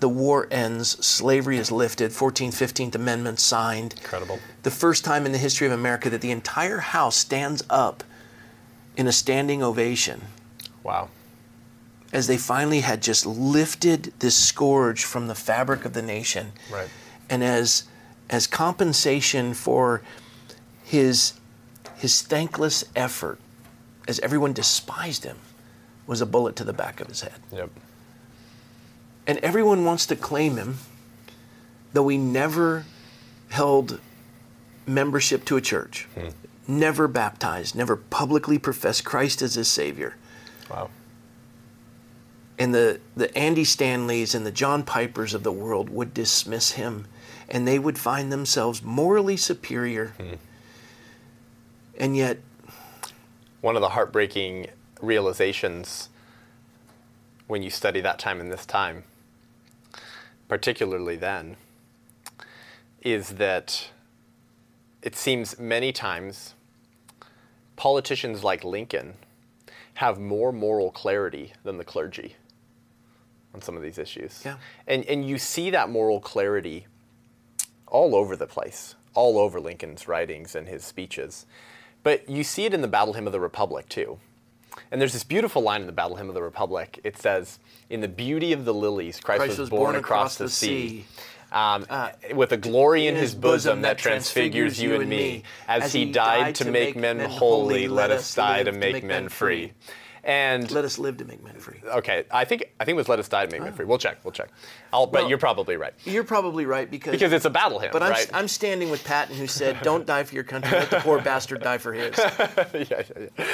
The 0.00 0.08
war 0.08 0.46
ends, 0.50 1.04
slavery 1.04 1.56
is 1.56 1.72
lifted, 1.72 2.10
14th, 2.10 2.52
15th 2.52 2.94
Amendment 2.94 3.40
signed. 3.40 3.94
Incredible. 3.96 4.38
The 4.62 4.70
first 4.70 5.04
time 5.04 5.24
in 5.24 5.32
the 5.32 5.38
history 5.38 5.66
of 5.66 5.72
America 5.72 6.10
that 6.10 6.20
the 6.20 6.30
entire 6.30 6.78
House 6.78 7.16
stands 7.16 7.64
up 7.70 8.04
in 8.96 9.06
a 9.06 9.12
standing 9.12 9.62
ovation 9.62 10.22
Wow. 10.82 11.08
as 12.12 12.26
they 12.26 12.36
finally 12.36 12.80
had 12.80 13.00
just 13.02 13.24
lifted 13.26 14.12
this 14.18 14.36
scourge 14.36 15.04
from 15.04 15.28
the 15.28 15.34
fabric 15.34 15.84
of 15.84 15.92
the 15.94 16.02
nation. 16.02 16.52
Right. 16.70 16.88
And 17.30 17.42
as 17.42 17.84
as 18.28 18.46
compensation 18.46 19.54
for 19.54 20.02
his 20.84 21.34
his 21.96 22.20
thankless 22.22 22.84
effort, 22.94 23.38
as 24.06 24.18
everyone 24.20 24.52
despised 24.52 25.24
him, 25.24 25.38
was 26.06 26.20
a 26.20 26.26
bullet 26.26 26.54
to 26.56 26.64
the 26.64 26.72
back 26.72 27.00
of 27.00 27.08
his 27.08 27.22
head. 27.22 27.34
Yep. 27.52 27.70
And 29.26 29.38
everyone 29.38 29.84
wants 29.84 30.06
to 30.06 30.16
claim 30.16 30.56
him, 30.56 30.78
though 31.92 32.06
he 32.08 32.16
never 32.16 32.84
held 33.48 34.00
membership 34.86 35.44
to 35.46 35.56
a 35.56 35.60
church, 35.60 36.06
hmm. 36.14 36.28
never 36.68 37.08
baptized, 37.08 37.74
never 37.74 37.96
publicly 37.96 38.58
professed 38.58 39.04
Christ 39.04 39.42
as 39.42 39.54
his 39.54 39.68
Savior. 39.68 40.16
Wow. 40.70 40.90
And 42.58 42.74
the, 42.74 43.00
the 43.16 43.36
Andy 43.36 43.64
Stanleys 43.64 44.34
and 44.34 44.46
the 44.46 44.52
John 44.52 44.82
Pipers 44.82 45.34
of 45.34 45.42
the 45.42 45.52
world 45.52 45.90
would 45.90 46.14
dismiss 46.14 46.72
him, 46.72 47.06
and 47.48 47.66
they 47.66 47.78
would 47.78 47.98
find 47.98 48.32
themselves 48.32 48.82
morally 48.82 49.36
superior. 49.36 50.14
Hmm. 50.18 50.34
And 51.98 52.16
yet, 52.16 52.38
One 53.60 53.74
of 53.74 53.82
the 53.82 53.88
heartbreaking 53.90 54.68
realizations 55.00 56.08
when 57.46 57.62
you 57.62 57.70
study 57.70 58.00
that 58.00 58.18
time 58.18 58.40
and 58.40 58.52
this 58.52 58.66
time, 58.66 59.04
particularly 60.48 61.16
then, 61.16 61.56
is 63.02 63.30
that 63.30 63.90
it 65.02 65.16
seems 65.16 65.58
many 65.58 65.92
times 65.92 66.54
politicians 67.76 68.42
like 68.42 68.64
Lincoln 68.64 69.14
have 69.94 70.18
more 70.18 70.52
moral 70.52 70.90
clarity 70.90 71.52
than 71.62 71.78
the 71.78 71.84
clergy 71.84 72.36
on 73.54 73.62
some 73.62 73.76
of 73.76 73.82
these 73.82 73.98
issues. 73.98 74.42
Yeah. 74.44 74.56
And, 74.86 75.04
and 75.04 75.26
you 75.26 75.38
see 75.38 75.70
that 75.70 75.88
moral 75.88 76.20
clarity 76.20 76.86
all 77.86 78.14
over 78.14 78.36
the 78.36 78.46
place, 78.46 78.94
all 79.14 79.38
over 79.38 79.60
Lincoln's 79.60 80.06
writings 80.08 80.54
and 80.54 80.68
his 80.68 80.84
speeches. 80.84 81.46
But 82.02 82.28
you 82.28 82.44
see 82.44 82.66
it 82.66 82.74
in 82.74 82.82
the 82.82 82.88
Battle 82.88 83.14
Hymn 83.14 83.26
of 83.26 83.32
the 83.32 83.40
Republic 83.40 83.88
too. 83.88 84.18
And 84.90 85.00
there's 85.00 85.12
this 85.12 85.24
beautiful 85.24 85.62
line 85.62 85.80
in 85.80 85.86
the 85.86 85.92
Battle 85.92 86.16
Hymn 86.16 86.28
of 86.28 86.34
the 86.34 86.42
Republic. 86.42 87.00
It 87.04 87.18
says, 87.18 87.58
In 87.90 88.00
the 88.00 88.08
beauty 88.08 88.52
of 88.52 88.64
the 88.64 88.74
lilies, 88.74 89.20
Christ, 89.20 89.58
was, 89.58 89.70
born, 89.70 89.96
across, 89.96 90.36
the 90.36 90.48
sea. 90.48 91.04
Um, 91.52 91.86
with 92.34 92.52
a 92.52 92.56
glory 92.56 93.06
in 93.06 93.14
his 93.14 93.34
bosom 93.34 93.82
that 93.82 93.98
transfigures 93.98 94.82
you 94.82 94.94
and 95.00 95.08
me. 95.08 95.44
As 95.68 95.92
he 95.92 96.10
died 96.10 96.56
to 96.56 96.70
make 96.70 96.96
men 96.96 97.20
holy, 97.20 97.88
let 97.88 98.10
us 98.10 98.34
die 98.34 98.64
to 98.64 98.72
make 98.72 99.04
men 99.04 99.28
free. 99.28 99.72
And 100.26 100.68
let 100.72 100.84
us 100.84 100.98
live 100.98 101.18
to 101.18 101.24
make 101.24 101.42
men 101.44 101.54
free. 101.54 101.80
okay, 101.86 102.24
I 102.32 102.44
think 102.44 102.64
I 102.80 102.84
think 102.84 102.96
it 102.96 102.98
was 102.98 103.08
"Let 103.08 103.20
Us 103.20 103.28
Die 103.28 103.46
to 103.46 103.52
Make 103.52 103.62
Men 103.62 103.72
Free." 103.72 103.84
We'll 103.84 103.96
check. 103.96 104.18
We'll 104.24 104.32
check. 104.32 104.48
I'll, 104.92 105.06
but 105.06 105.20
Well- 105.22 105.28
you're 105.28 105.38
probably 105.38 105.76
right 105.76 105.94
You're 106.04 106.24
probably 106.24 106.66
right 106.66 106.90
because, 106.90 107.12
because 107.12 107.32
it's 107.32 107.44
a 107.44 107.50
battle 107.50 107.78
hymn, 107.78 107.90
but 107.92 108.02
I'm, 108.02 108.10
right? 108.10 108.28
I'm 108.34 108.48
standing 108.48 108.90
with 108.90 109.04
Patton 109.04 109.36
who 109.36 109.46
said, 109.46 109.80
Don't 109.82 110.04
die 110.04 110.24
for 110.24 110.34
your 110.34 110.42
country, 110.42 110.72
let 110.72 110.90
the 110.90 110.98
poor 110.98 111.20
bastard 111.30 111.62
die 111.62 111.78
for 111.78 111.92
his. 111.92 112.18
yeah, 112.18 112.66
yeah, 112.74 113.02
yeah. 113.38 113.44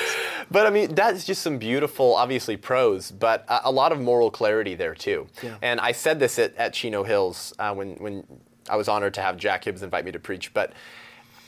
But 0.51 0.67
I 0.67 0.71
mean, 0.71 0.95
that's 0.95 1.27
just 1.27 1.43
some 1.43 1.59
beautiful, 1.59 2.15
obviously 2.15 2.57
prose, 2.57 3.11
but 3.11 3.45
a, 3.49 3.63
a 3.65 3.71
lot 3.71 3.93
of 3.93 4.01
moral 4.01 4.31
clarity 4.31 4.75
there 4.75 4.95
too. 4.95 5.27
Yeah. 5.43 5.57
And 5.61 5.79
I 5.79 5.93
said 5.93 6.19
this 6.21 6.39
at, 6.39 6.57
at 6.57 6.73
Chino 6.73 7.03
Hills 7.05 7.53
uh, 7.59 7.75
when 7.75 7.97
when 7.97 8.25
I 8.71 8.77
was 8.77 8.89
honored 8.89 9.13
to 9.15 9.21
have 9.21 9.37
Jack 9.37 9.65
Hibbs 9.65 9.83
invite 9.83 10.07
me 10.07 10.13
to 10.13 10.19
preach. 10.19 10.55
But 10.55 10.73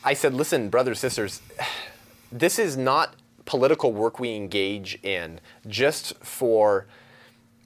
I 0.05 0.13
said, 0.13 0.35
listen, 0.35 0.69
brothers, 0.69 0.99
sisters, 0.99 1.41
this 2.33 2.59
is 2.59 2.77
not 2.77 3.15
political 3.45 3.93
work 3.93 4.19
we 4.19 4.35
engage 4.35 4.99
in 5.03 5.41
just 5.67 6.17
for 6.25 6.87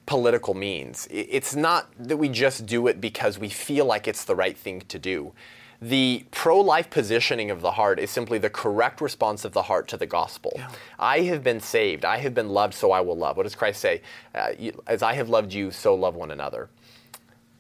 political 0.07 0.55
means. 0.55 1.07
It's 1.11 1.55
not 1.55 1.89
that 1.99 2.17
we 2.17 2.29
just 2.29 2.67
do 2.67 2.87
it 2.87 3.01
because 3.01 3.39
we 3.39 3.49
feel 3.49 3.85
like 3.85 4.09
it's 4.09 4.25
the 4.25 4.35
right 4.35 4.57
thing 4.57 4.81
to 4.89 4.99
do. 4.99 5.33
The 5.81 6.25
pro 6.33 6.59
life 6.61 6.91
positioning 6.91 7.51
of 7.53 7.61
the 7.61 7.73
heart 7.73 8.01
is 8.01 8.11
simply 8.11 8.39
the 8.39 8.51
correct 8.51 9.01
response 9.01 9.45
of 9.45 9.53
the 9.53 9.63
heart 9.63 9.87
to 9.89 9.97
the 9.97 10.07
gospel. 10.07 10.53
I 10.99 11.21
have 11.21 11.45
been 11.45 11.61
saved. 11.61 12.05
I 12.05 12.17
have 12.19 12.35
been 12.35 12.49
loved, 12.49 12.75
so 12.75 12.91
I 12.91 13.01
will 13.01 13.17
love. 13.17 13.37
What 13.37 13.45
does 13.45 13.55
Christ 13.55 13.81
say? 13.81 14.03
Uh, 14.35 14.53
you- 14.59 14.83
as 14.89 15.03
I 15.03 15.13
have 15.13 15.29
loved 15.29 15.53
you, 15.53 15.71
so 15.71 15.95
love 15.95 16.17
one 16.17 16.33
another. 16.33 16.69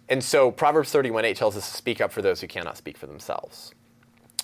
And 0.08 0.24
so 0.24 0.50
Proverbs 0.50 0.90
31 0.90 1.26
8 1.26 1.36
tells 1.36 1.56
us 1.56 1.70
to 1.70 1.76
speak 1.76 2.00
up 2.00 2.10
for 2.10 2.22
those 2.22 2.40
who 2.40 2.48
cannot 2.48 2.76
speak 2.76 2.96
for 2.96 3.06
themselves 3.06 3.72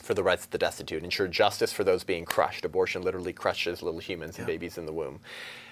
for 0.05 0.15
the 0.15 0.23
rights 0.23 0.45
of 0.45 0.51
the 0.51 0.59
destitute, 0.59 1.03
ensure 1.03 1.29
justice 1.29 1.73
for 1.73 1.85
those 1.85 2.05
being 2.05 2.25
crushed. 2.25 2.65
Abortion 2.65 3.03
literally 3.03 3.33
crushes 3.33 3.83
little 3.83 4.01
humans 4.01 4.39
and 4.39 4.47
babies 4.47 4.79
in 4.79 4.87
the 4.87 4.93
womb. 4.93 5.21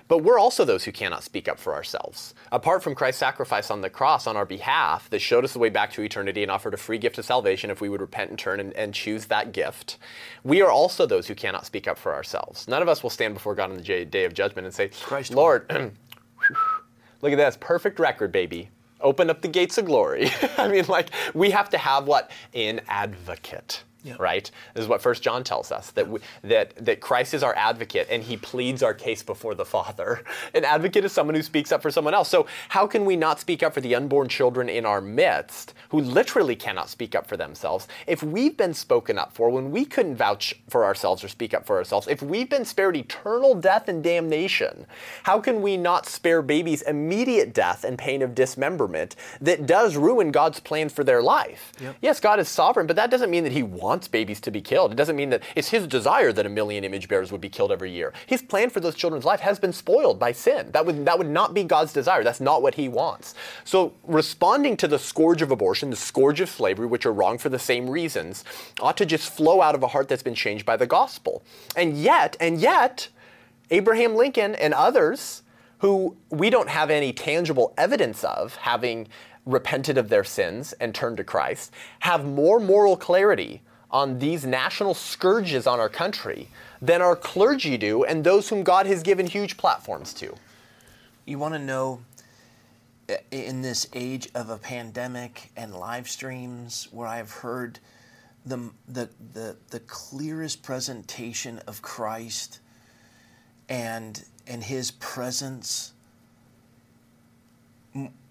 But 0.09 0.19
we're 0.19 0.39
also 0.39 0.65
those 0.65 0.85
who 0.85 0.93
cannot 0.93 1.25
speak 1.25 1.49
up 1.49 1.59
for 1.59 1.75
ourselves. 1.75 2.35
Apart 2.51 2.83
from 2.83 2.95
Christ's 2.95 3.21
sacrifice 3.21 3.71
on 3.71 3.81
the 3.81 3.91
cross 3.91 4.27
on 4.27 4.37
our 4.37 4.45
behalf 4.45 5.09
that 5.11 5.21
showed 5.21 5.45
us 5.45 5.53
the 5.53 5.59
way 5.59 5.69
back 5.69 5.93
to 5.93 6.03
eternity 6.03 6.43
and 6.43 6.51
offered 6.51 6.75
a 6.75 6.77
free 6.77 6.99
gift 6.99 7.19
of 7.19 7.25
salvation 7.25 7.71
if 7.71 7.81
we 7.81 7.89
would 7.89 8.01
repent 8.01 8.31
and 8.31 8.39
turn 8.39 8.61
and, 8.61 8.73
and 8.75 8.95
choose 8.95 9.27
that 9.27 9.53
gift, 9.53 9.99
we 10.45 10.61
are 10.61 10.71
also 10.71 11.07
those 11.07 11.29
who 11.29 11.35
cannot 11.35 11.65
speak 11.65 11.89
up 11.89 11.97
for 11.97 12.13
ourselves. 12.13 12.69
None 12.69 12.83
of 12.83 12.89
us 12.89 13.03
will 13.03 13.11
stand 13.11 13.35
before 13.35 13.55
God 13.55 13.71
on 13.71 13.77
the 13.77 14.05
day 14.05 14.25
of 14.25 14.35
judgment 14.35 14.67
and 14.67 14.75
say, 14.75 14.89
Christ 14.89 15.33
Lord, 15.33 15.71
look 17.23 17.33
at 17.33 17.37
this 17.37 17.57
perfect 17.59 17.99
record, 17.99 18.33
baby. 18.33 18.69
Open 19.01 19.31
up 19.31 19.41
the 19.41 19.49
gates 19.49 19.79
of 19.79 19.87
glory. 19.87 20.31
I 20.59 20.69
mean, 20.69 20.85
like, 20.89 21.09
we 21.35 21.51
have 21.51 21.71
to 21.71 21.79
have 21.79 22.07
what? 22.07 22.31
An 22.55 22.81
advocate. 22.87 23.83
Yeah. 24.05 24.17
right? 24.19 24.51
This 24.75 24.83
is 24.83 24.89
what 24.89 25.01
First 25.01 25.23
John 25.23 25.45
tells 25.45 25.71
us 25.71 25.93
that 25.93 26.09
we, 26.09 26.19
that 26.43 26.75
that 26.85 27.01
Christ 27.01 27.35
is 27.35 27.43
our 27.43 27.55
advocate 27.55 28.09
and 28.11 28.23
he 28.23 28.37
pleads 28.37 28.83
our 28.83 28.95
case 28.95 29.23
before 29.23 29.55
the 29.55 29.65
Father. 29.65 30.25
An 30.55 30.65
advocate 30.65 31.05
is 31.05 31.13
someone 31.13 31.37
who 31.37 31.43
speaks 31.43 31.71
up 31.71 31.83
for 31.83 31.91
someone 31.91 32.13
else. 32.13 32.29
So 32.29 32.47
how 32.71 32.87
can 32.87 33.05
we 33.05 33.15
not 33.15 33.39
speak 33.39 33.63
up 33.63 33.75
for 33.75 33.81
the 33.81 33.95
unborn 33.95 34.29
children 34.29 34.69
in 34.69 34.85
our 34.85 35.01
midst 35.01 35.75
who 35.91 36.01
literally 36.01 36.57
cannot 36.57 36.91
speak 36.91 37.15
up 37.15 37.27
for 37.29 37.37
themselves 37.37 37.87
if 38.09 38.23
we've 38.25 38.57
been 38.57 38.75
spoken 38.75 39.19
up 39.19 39.33
for 39.33 39.51
when 39.51 39.71
we 39.71 39.85
couldn't 39.85 40.17
vouch 40.17 40.55
for 40.69 40.85
ourselves 40.85 41.23
or 41.23 41.29
speak 41.29 41.55
up 41.55 41.65
for 41.65 41.77
ourselves? 41.77 42.09
If 42.09 42.23
we've 42.23 42.51
been 42.51 42.65
spared 42.65 42.97
eternal 42.97 43.55
death 43.55 43.89
and 43.89 44.03
damnation, 44.03 44.87
how 45.23 45.39
can 45.41 45.63
we 45.63 45.77
not 45.77 46.07
spare 46.07 46.43
babies 46.43 46.83
immediate 46.83 47.55
death 47.55 47.85
and 47.85 47.97
pain 47.97 48.21
of 48.23 48.35
dismemberment 48.35 49.15
that 49.41 49.67
does 49.67 49.97
ruin 49.97 50.33
God's 50.33 50.59
plan 50.59 50.89
for 50.89 51.05
their 51.05 51.23
life? 51.23 51.73
Yep. 51.81 51.97
Yes, 52.03 52.19
God 52.21 52.41
is 52.41 52.49
sovereign, 52.49 52.89
but 52.89 52.97
that 52.97 53.11
doesn't 53.11 53.31
mean 53.31 53.45
that 53.45 53.53
he 53.53 53.63
wants 53.63 53.92
babies 54.09 54.41
to 54.41 54.51
be 54.51 54.61
killed. 54.61 54.93
It 54.93 54.97
doesn't 54.97 55.17
mean 55.17 55.31
that 55.31 55.43
it's 55.55 55.69
his 55.69 55.87
desire 55.87 56.33
that 56.33 56.47
a 56.47 56.49
million 56.49 56.85
image 56.85 57.09
bearers 57.09 57.31
would 57.33 57.41
be 57.41 57.49
killed 57.49 57.73
every 57.73 57.91
year. 57.91 58.13
His 58.27 58.43
plan 58.43 58.71
for 58.71 58.81
those 58.81 58.95
children's 58.95 59.25
life 59.25 59.41
has 59.41 59.59
been 59.59 59.73
spoiled 59.73 60.19
by 60.19 60.33
sin. 60.33 60.71
That 60.73 60.87
would 60.87 61.05
that 61.05 61.19
would 61.19 61.29
not 61.29 61.55
be 61.55 61.65
God's 61.65 61.93
desire. 61.93 62.25
That's 62.25 62.41
not 62.41 62.63
what 62.63 62.75
he 62.75 62.89
wants. 62.89 63.35
So 63.65 63.93
responding 64.05 64.77
to 64.79 64.89
the 64.89 64.99
scourge 64.99 65.43
of 65.43 65.51
abortion, 65.51 65.91
the 65.91 65.97
scourge 65.97 66.41
of 66.41 66.49
slavery, 66.49 66.87
which 66.87 67.07
are 67.07 67.13
wrong 67.13 67.39
for 67.39 67.49
the 67.49 67.59
same 67.59 67.89
reasons, 67.89 68.45
ought 68.81 68.97
to 68.97 69.07
just 69.07 69.33
flow 69.33 69.61
out 69.61 69.75
of 69.75 69.83
a 69.83 69.89
heart 69.89 70.09
that's 70.09 70.23
been 70.23 70.35
changed 70.35 70.67
by 70.67 70.77
the 70.77 70.87
gospel. 70.87 71.43
And 71.77 71.97
yet, 71.97 72.37
and 72.41 72.61
yet, 72.61 73.09
Abraham 73.71 74.15
Lincoln 74.15 74.55
and 74.55 74.75
others 74.75 75.43
who 75.79 76.17
we 76.31 76.49
don't 76.49 76.69
have 76.69 76.91
any 76.91 77.13
tangible 77.13 77.75
evidence 77.77 78.23
of 78.23 78.55
having 78.55 79.09
repented 79.45 79.99
of 79.99 80.09
their 80.09 80.23
sins 80.23 80.73
and 80.75 80.95
turned 80.95 81.17
to 81.17 81.25
Christ, 81.25 81.73
have 82.01 82.25
more 82.25 82.61
moral 82.61 82.97
clarity 82.97 83.63
on 83.93 84.19
these 84.19 84.47
national 84.47 84.95
scourges 84.95 85.67
on 85.67 85.79
our 85.79 85.89
country 85.89 86.49
than 86.81 87.03
our 87.03 87.15
clergy 87.15 87.77
do 87.77 88.05
and 88.05 88.25
those 88.25 88.49
whom 88.49 88.63
God 88.63 88.87
has 88.87 89.03
given 89.03 89.27
huge 89.27 89.57
platforms 89.57 90.15
to. 90.15 90.35
You 91.27 91.39
want 91.39 91.55
to 91.55 91.61
know 91.61 92.01
in 93.31 93.63
this 93.63 93.87
age 93.93 94.29
of 94.35 94.49
a 94.49 94.57
pandemic 94.57 95.51
and 95.57 95.75
live 95.75 96.09
streams 96.09 96.89
where 96.91 97.07
I've 97.07 97.31
heard 97.31 97.79
the, 98.47 98.71
the, 98.89 99.09
the, 99.35 99.57
the 99.71 99.81
clearest 99.81 100.63
presentation 100.63 101.61
of 101.67 101.83
Christ 101.83 102.61
and, 103.69 104.25
and 104.47 104.63
his 104.63 104.91
presence 104.93 105.93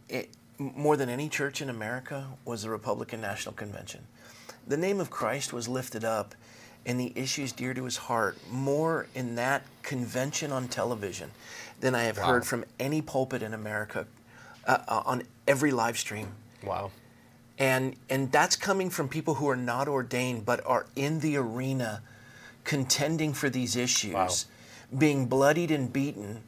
it, 0.09 0.30
more 0.57 0.97
than 0.97 1.09
any 1.09 1.30
church 1.30 1.62
in 1.62 1.70
America 1.70 2.28
was 2.45 2.64
the 2.64 2.70
Republican 2.70 3.22
National 3.22 3.53
Convention. 3.53 4.01
The 4.72 4.78
name 4.78 5.01
of 5.01 5.09
Christ 5.09 5.51
was 5.51 5.67
lifted 5.67 6.05
up 6.05 6.34
and 6.86 6.97
the 6.97 7.11
issues 7.13 7.51
dear 7.51 7.74
to 7.74 7.84
his 7.84 7.97
heart 7.97 8.38
more 8.49 9.05
in 9.13 9.36
that 9.36 9.63
convention 9.84 10.53
on 10.53 10.69
television 10.69 11.30
than 11.82 11.93
I 11.93 12.03
have 12.03 12.17
heard 12.17 12.45
from 12.45 12.63
any 12.80 13.01
pulpit 13.01 13.43
in 13.43 13.53
America 13.53 14.07
uh, 14.65 14.78
uh, 14.88 15.01
on 15.05 15.24
every 15.45 15.72
live 15.72 15.97
stream. 15.97 16.30
Wow. 16.63 16.91
And, 17.59 17.97
and 18.09 18.32
that's 18.32 18.55
coming 18.55 18.89
from 18.89 19.09
people 19.09 19.34
who 19.34 19.49
are 19.49 19.57
not 19.57 19.89
ordained 19.89 20.45
but 20.45 20.65
are 20.65 20.86
in 20.95 21.19
the 21.19 21.36
arena 21.36 22.01
contending 22.63 23.34
for 23.34 23.49
these 23.49 23.76
issues, 23.76 24.13
Wow. 24.13 24.30
being 24.97 25.26
bloodied 25.26 25.72
and 25.72 25.91
beaten 25.91 26.43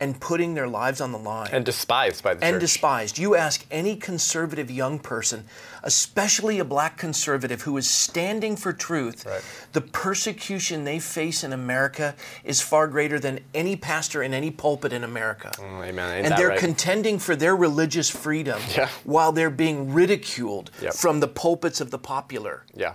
and 0.00 0.20
putting 0.20 0.54
their 0.54 0.68
lives 0.68 1.00
on 1.00 1.12
the 1.12 1.18
line 1.18 1.48
And 1.52 1.64
despised 1.64 2.22
by 2.22 2.34
the 2.34 2.44
and 2.44 2.54
church. 2.54 2.60
despised. 2.60 3.18
You 3.18 3.34
ask 3.34 3.64
any 3.70 3.96
conservative 3.96 4.70
young 4.70 4.98
person, 4.98 5.44
especially 5.82 6.58
a 6.58 6.64
black 6.64 6.96
conservative 6.96 7.62
who 7.62 7.76
is 7.76 7.88
standing 7.88 8.56
for 8.56 8.72
truth, 8.72 9.26
Right. 9.26 9.42
the 9.72 9.80
persecution 9.80 10.84
they 10.84 10.98
face 10.98 11.42
in 11.42 11.52
America 11.52 12.14
is 12.44 12.60
far 12.60 12.86
greater 12.86 13.18
than 13.18 13.40
any 13.54 13.76
pastor 13.76 14.22
in 14.22 14.34
any 14.34 14.50
pulpit 14.50 14.92
in 14.92 15.02
America. 15.04 15.50
Oh, 15.58 15.82
amen. 15.82 16.18
Ain't 16.18 16.26
and 16.26 16.36
they're 16.38 16.48
right? 16.48 16.58
contending 16.58 17.18
for 17.18 17.34
their 17.36 17.56
religious 17.56 18.08
freedom 18.10 18.60
Yeah. 18.76 18.88
while 19.04 19.32
they're 19.32 19.50
being 19.50 19.92
ridiculed 19.92 20.70
Yep. 20.80 20.94
from 20.94 21.20
the 21.20 21.28
pulpits 21.28 21.80
of 21.80 21.90
the 21.90 21.98
popular. 21.98 22.64
yeah. 22.74 22.94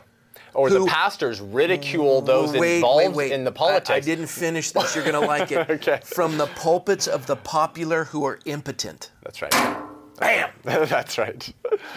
Or 0.53 0.69
Who- 0.69 0.79
the 0.79 0.85
pastors 0.85 1.41
ridicule 1.41 2.21
those 2.21 2.53
wait, 2.53 2.75
involved 2.75 3.15
wait, 3.15 3.15
wait. 3.15 3.31
in 3.31 3.43
the 3.43 3.51
politics. 3.51 3.89
I, 3.89 3.99
didn't 3.99 4.27
finish 4.27 4.71
this. 4.71 4.95
You're 4.95 5.03
going 5.03 5.19
to 5.19 5.27
like 5.27 5.51
it. 5.51 5.69
Okay. 5.69 5.99
From 6.03 6.37
the 6.37 6.47
pulpits 6.47 7.07
of 7.07 7.25
the 7.25 7.35
popular 7.35 8.03
who 8.05 8.25
are 8.25 8.39
impotent. 8.45 9.11
That's 9.23 9.41
right. 9.41 9.51
Bam! 10.19 10.49
That's 10.63 11.17
right. 11.17 11.51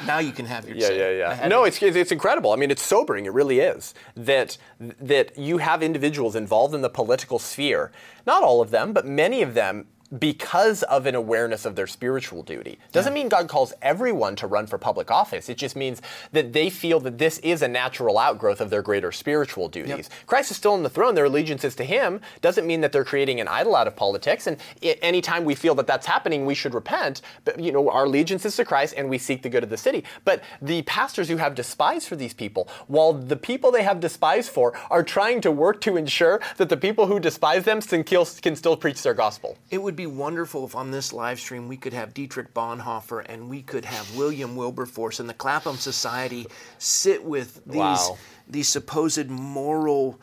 Now 0.06 0.18
you 0.20 0.32
can 0.32 0.46
have 0.46 0.66
your 0.66 0.76
Yeah, 0.76 0.86
say. 0.88 1.18
yeah, 1.18 1.36
yeah. 1.42 1.48
No, 1.48 1.64
it's, 1.64 1.80
it's 1.82 1.96
it's 1.96 2.10
incredible. 2.12 2.52
I 2.52 2.56
mean, 2.56 2.70
it's 2.70 2.82
sobering. 2.82 3.26
It 3.26 3.32
really 3.34 3.60
is 3.60 3.92
that 4.16 4.56
that 4.80 5.36
you 5.36 5.58
have 5.58 5.82
individuals 5.82 6.34
involved 6.34 6.74
in 6.74 6.80
the 6.80 6.88
political 6.88 7.38
sphere. 7.38 7.92
Not 8.26 8.42
all 8.42 8.60
of 8.62 8.70
them, 8.70 8.92
but 8.94 9.06
many 9.06 9.42
of 9.42 9.52
them. 9.54 9.86
Because 10.18 10.84
of 10.84 11.06
an 11.06 11.14
awareness 11.14 11.64
of 11.64 11.74
their 11.74 11.88
spiritual 11.88 12.42
duty. 12.44 12.78
Doesn't 12.92 13.12
mean 13.12 13.28
God 13.28 13.48
calls 13.48 13.72
everyone 13.82 14.36
to 14.36 14.46
run 14.46 14.68
for 14.68 14.78
public 14.78 15.10
office. 15.10 15.48
It 15.48 15.56
just 15.56 15.74
means 15.74 16.00
that 16.30 16.52
they 16.52 16.70
feel 16.70 17.00
that 17.00 17.18
this 17.18 17.38
is 17.40 17.60
a 17.60 17.68
natural 17.68 18.18
outgrowth 18.18 18.60
of 18.60 18.70
their 18.70 18.82
greater 18.82 19.10
spiritual 19.10 19.68
duties. 19.68 20.08
Christ 20.26 20.52
is 20.52 20.56
still 20.58 20.74
on 20.74 20.84
the 20.84 20.90
throne, 20.90 21.16
their 21.16 21.24
allegiance 21.24 21.64
is 21.64 21.74
to 21.74 21.84
Him. 21.84 22.20
Doesn't 22.40 22.66
mean 22.66 22.82
that 22.82 22.92
they're 22.92 23.04
creating 23.04 23.40
an 23.40 23.48
idol 23.48 23.74
out 23.74 23.88
of 23.88 23.96
politics. 23.96 24.46
And 24.46 24.58
anytime 24.82 25.44
we 25.44 25.56
feel 25.56 25.74
that 25.74 25.88
that's 25.88 26.06
happening, 26.06 26.46
we 26.46 26.54
should 26.54 26.74
repent. 26.74 27.20
But, 27.44 27.58
you 27.58 27.72
know, 27.72 27.90
our 27.90 28.04
allegiance 28.04 28.44
is 28.44 28.54
to 28.56 28.64
Christ 28.64 28.94
and 28.96 29.10
we 29.10 29.18
seek 29.18 29.42
the 29.42 29.48
good 29.48 29.64
of 29.64 29.70
the 29.70 29.76
city. 29.76 30.04
But 30.24 30.44
the 30.62 30.82
pastors 30.82 31.28
who 31.28 31.38
have 31.38 31.56
despised 31.56 32.06
for 32.06 32.14
these 32.14 32.34
people, 32.34 32.68
while 32.86 33.12
the 33.12 33.36
people 33.36 33.72
they 33.72 33.82
have 33.82 33.98
despised 33.98 34.50
for 34.50 34.72
are 34.88 35.02
trying 35.02 35.40
to 35.40 35.50
work 35.50 35.80
to 35.80 35.96
ensure 35.96 36.40
that 36.58 36.68
the 36.68 36.76
people 36.76 37.06
who 37.06 37.18
despise 37.18 37.64
them 37.64 37.80
can 37.80 38.54
still 38.54 38.76
preach 38.76 39.02
their 39.02 39.14
gospel. 39.14 39.58
It 39.70 39.82
would 39.82 39.95
be 39.96 40.06
wonderful 40.06 40.64
if 40.66 40.74
on 40.76 40.90
this 40.90 41.12
live 41.12 41.40
stream 41.40 41.66
we 41.68 41.76
could 41.76 41.92
have 41.92 42.14
Dietrich 42.14 42.52
Bonhoeffer 42.54 43.24
and 43.28 43.48
we 43.48 43.62
could 43.62 43.84
have 43.84 44.16
William 44.16 44.54
Wilberforce 44.56 45.18
and 45.20 45.28
the 45.28 45.34
Clapham 45.34 45.76
Society 45.76 46.46
sit 46.78 47.24
with 47.24 47.60
these 47.66 47.76
Wow. 47.76 48.18
these 48.48 48.68
supposed 48.68 49.28
moral 49.28 50.20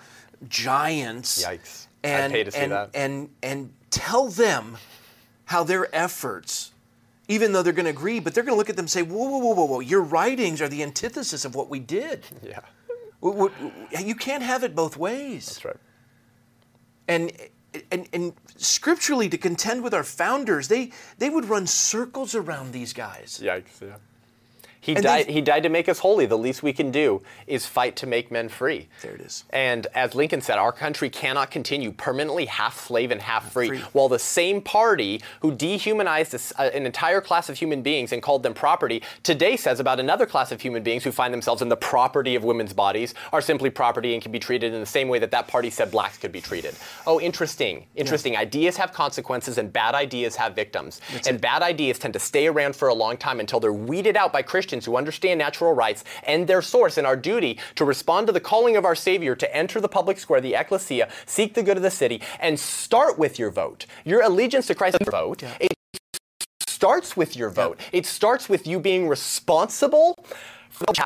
giants. 0.47 1.43
Yikes. 1.43 1.88
And, 2.03 2.34
pay 2.34 2.43
to 2.43 2.51
see 2.51 2.57
and, 2.59 2.71
that. 2.71 2.89
and 2.93 3.30
and 3.41 3.74
tell 3.89 4.28
them 4.28 4.78
how 5.45 5.63
their 5.63 5.93
efforts, 5.95 6.74
even 7.28 7.53
though 7.53 7.63
they're 7.63 7.71
going 7.74 7.86
to 7.86 7.91
agree, 7.91 8.19
but 8.19 8.34
they're 8.34 8.43
going 8.43 8.53
to 8.55 8.57
look 8.57 8.69
at 8.69 8.76
them 8.76 8.84
and 8.84 8.89
say, 8.89 9.03
"Whoa, 9.03 9.26
whoa, 9.30 9.38
whoa, 9.38 9.53
whoa, 9.53 9.65
whoa! 9.65 9.80
Your 9.80 10.01
writings 10.01 10.61
are 10.61 10.67
the 10.67 10.84
antithesis 10.84 11.45
of 11.45 11.55
what 11.55 11.69
we 11.69 11.80
did. 11.80 12.26
Yeah, 12.41 12.59
You 14.01 14.15
can't 14.15 14.43
have 14.43 14.63
it 14.65 14.76
both 14.76 14.97
ways." 14.97 15.45
that's 15.45 15.63
right. 15.65 15.78
and 17.07 17.32
and 17.91 18.07
and 18.13 18.34
scripturally 18.57 19.30
to 19.30 19.38
contend 19.38 19.84
with 19.84 19.93
our 19.93 20.03
founders 20.03 20.67
they 20.67 20.91
they 21.17 21.30
would 21.30 21.45
run 21.45 21.67
circles 21.67 22.36
around 22.36 22.71
these 22.71 22.93
guys 22.93 23.39
Yikes, 23.43 23.82
yeah. 23.82 23.95
He 24.84 24.95
And 24.95 25.03
died, 25.03 25.29
he 25.29 25.39
died 25.39 25.63
to 25.63 25.69
make 25.69 25.88
us 25.88 25.99
holy. 25.99 26.25
The 26.25 26.38
least 26.38 26.61
we 26.61 26.73
can 26.73 26.91
do 26.91 27.21
is 27.47 27.65
fight 27.65 27.95
to 27.95 28.05
make 28.05 28.29
men 28.31 28.49
free. 28.49 28.89
There 29.01 29.15
it 29.15 29.21
is. 29.21 29.45
And 29.51 29.88
as 29.95 30.13
Lincoln 30.13 30.41
said, 30.41 30.57
our 30.57 30.73
country 30.73 31.09
cannot 31.09 31.51
continue 31.51 31.93
permanently 31.93 32.47
half 32.47 32.86
slave 32.86 33.09
and 33.09 33.21
half 33.21 33.49
free, 33.53 33.69
Free. 33.69 33.79
while 33.93 34.09
the 34.09 34.19
same 34.19 34.61
party 34.61 35.21
who 35.39 35.53
dehumanized 35.55 36.34
this, 36.34 36.51
uh, 36.59 36.69
an 36.73 36.86
entire 36.86 37.21
class 37.21 37.47
of 37.47 37.57
human 37.57 37.81
beings 37.81 38.11
and 38.11 38.21
called 38.21 38.43
them 38.43 38.53
property 38.53 39.01
today 39.23 39.55
says 39.55 39.79
about 39.79 40.01
another 40.01 40.25
class 40.25 40.51
of 40.51 40.59
human 40.59 40.84
beings 40.84 41.05
who 41.05 41.13
find 41.13 41.34
themselves 41.34 41.61
in 41.61 41.69
the 41.69 41.77
property 41.77 42.36
of 42.36 42.43
women's 42.43 42.73
bodies 42.73 43.13
are 43.31 43.39
simply 43.41 43.69
property 43.69 44.13
and 44.13 44.21
can 44.21 44.34
be 44.34 44.39
treated 44.39 44.73
in 44.73 44.81
the 44.81 44.86
same 44.86 45.07
way 45.07 45.17
that 45.17 45.31
that 45.31 45.47
party 45.47 45.69
said 45.69 45.91
blacks 45.91 46.17
could 46.17 46.34
be 46.34 46.41
treated. 46.41 46.75
Oh, 47.07 47.21
interesting. 47.21 47.86
Interesting. 47.95 48.36
Ideas 48.36 48.75
have 48.75 48.91
consequences 48.91 49.57
and 49.57 49.71
bad 49.71 49.95
ideas 49.95 50.36
have 50.36 50.53
victims. 50.55 50.99
and 51.25 51.39
bad 51.39 51.61
ideas 51.61 51.99
tend 51.99 52.13
to 52.15 52.19
stay 52.19 52.47
around 52.47 52.75
for 52.75 52.89
a 52.89 52.93
long 52.93 53.15
time 53.15 53.39
until 53.39 53.61
they're 53.61 53.71
weeded 53.71 54.17
out 54.17 54.34
by 54.34 54.41
Christians 54.41 54.72
who 54.82 54.97
understand 54.97 55.38
natural 55.38 55.74
rights 55.74 56.03
and 56.24 56.47
their 56.47 56.61
source 56.61 56.97
and 56.97 57.05
our 57.05 57.15
duty 57.15 57.59
to 57.76 57.86
respond 57.86 58.28
to 58.28 58.34
the 58.34 58.39
calling 58.39 58.76
of 58.76 58.86
our 58.86 58.95
Savior 58.95 59.36
to 59.36 59.55
enter 59.55 59.80
the 59.80 59.89
public 59.89 60.17
square, 60.17 60.41
the 60.41 60.55
ecclesia, 60.55 61.09
seek 61.26 61.53
the 61.53 61.63
good 61.63 61.78
of 61.78 61.84
the 61.84 61.91
city, 61.91 62.21
and 62.39 62.59
start 62.59 63.19
with 63.19 63.38
your 63.38 63.51
vote. 63.51 63.86
Your 64.05 64.21
allegiance 64.21 64.67
to 64.67 64.76
Christ 64.76 64.97
vote. 65.05 65.43
It 65.59 65.74
starts 66.67 67.15
with 67.15 67.36
your 67.36 67.49
vote. 67.49 67.80
It 67.91 68.05
starts 68.05 68.49
with 68.49 68.67
you 68.67 68.80
being 68.80 69.07
responsible 69.07 70.17
for 70.69 70.86
the 70.88 71.05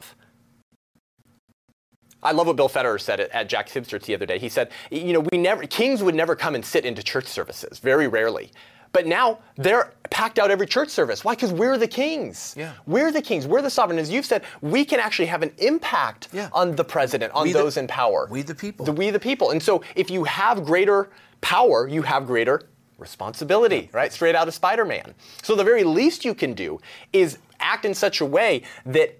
I 2.24 2.32
love 2.32 2.47
what 2.47 2.55
Bill 2.55 2.70
Federer 2.70 2.99
said 2.99 3.20
at, 3.20 3.30
at 3.32 3.47
Jack 3.47 3.70
Hibster's 3.70 4.05
the 4.05 4.15
other 4.15 4.26
day. 4.26 4.39
He 4.39 4.49
said, 4.49 4.72
you 4.89 5.13
know, 5.13 5.20
we 5.32 5.38
never 5.38 5.68
kings 5.68 6.01
would 6.01 6.15
never 6.15 6.36
come 6.36 6.55
and 6.55 6.65
sit 6.65 6.86
into 6.86 7.03
church 7.03 7.28
services, 7.28 7.80
very 7.80 8.07
rarely. 8.07 8.51
But 8.93 9.05
now 9.07 9.39
they're 9.55 9.93
packed 10.09 10.39
out 10.39 10.49
every 10.51 10.65
church 10.67 10.89
service. 10.89 11.23
Why? 11.25 11.35
Because 11.35 11.51
we're 11.51 11.77
the 11.77 11.88
kings. 11.88 12.55
Yeah. 12.57 12.73
We're 12.85 13.11
the 13.11 13.21
kings. 13.21 13.45
We're 13.45 13.61
the 13.61 13.69
sovereign. 13.69 13.99
As 13.99 14.09
you've 14.09 14.25
said, 14.25 14.43
we 14.61 14.85
can 14.85 14.99
actually 14.99 15.25
have 15.27 15.43
an 15.43 15.51
impact 15.57 16.29
Yeah. 16.31 16.49
on 16.53 16.75
the 16.75 16.83
president, 16.83 17.33
on 17.33 17.43
We 17.43 17.53
the- 17.53 17.59
those 17.59 17.77
in 17.77 17.88
power. 17.88 18.27
we 18.31 18.41
the 18.41 18.55
people. 18.55 18.85
The, 18.85 18.91
we 18.93 19.09
the 19.09 19.19
people. 19.19 19.51
And 19.51 19.61
so 19.61 19.81
if 19.95 20.09
you 20.09 20.23
have 20.23 20.63
greater 20.65 21.09
power, 21.41 21.88
you 21.88 22.01
have 22.03 22.25
greater 22.25 22.61
responsibility, 22.97 23.89
right? 23.93 24.11
Straight 24.11 24.35
out 24.35 24.47
of 24.47 24.53
Spider 24.53 24.85
Man. 24.85 25.13
So 25.43 25.55
the 25.55 25.63
very 25.63 25.83
least 25.83 26.25
you 26.25 26.33
can 26.33 26.53
do 26.53 26.79
is 27.13 27.38
act 27.59 27.85
in 27.85 27.93
such 27.93 28.21
a 28.21 28.25
way 28.25 28.63
that 28.85 29.17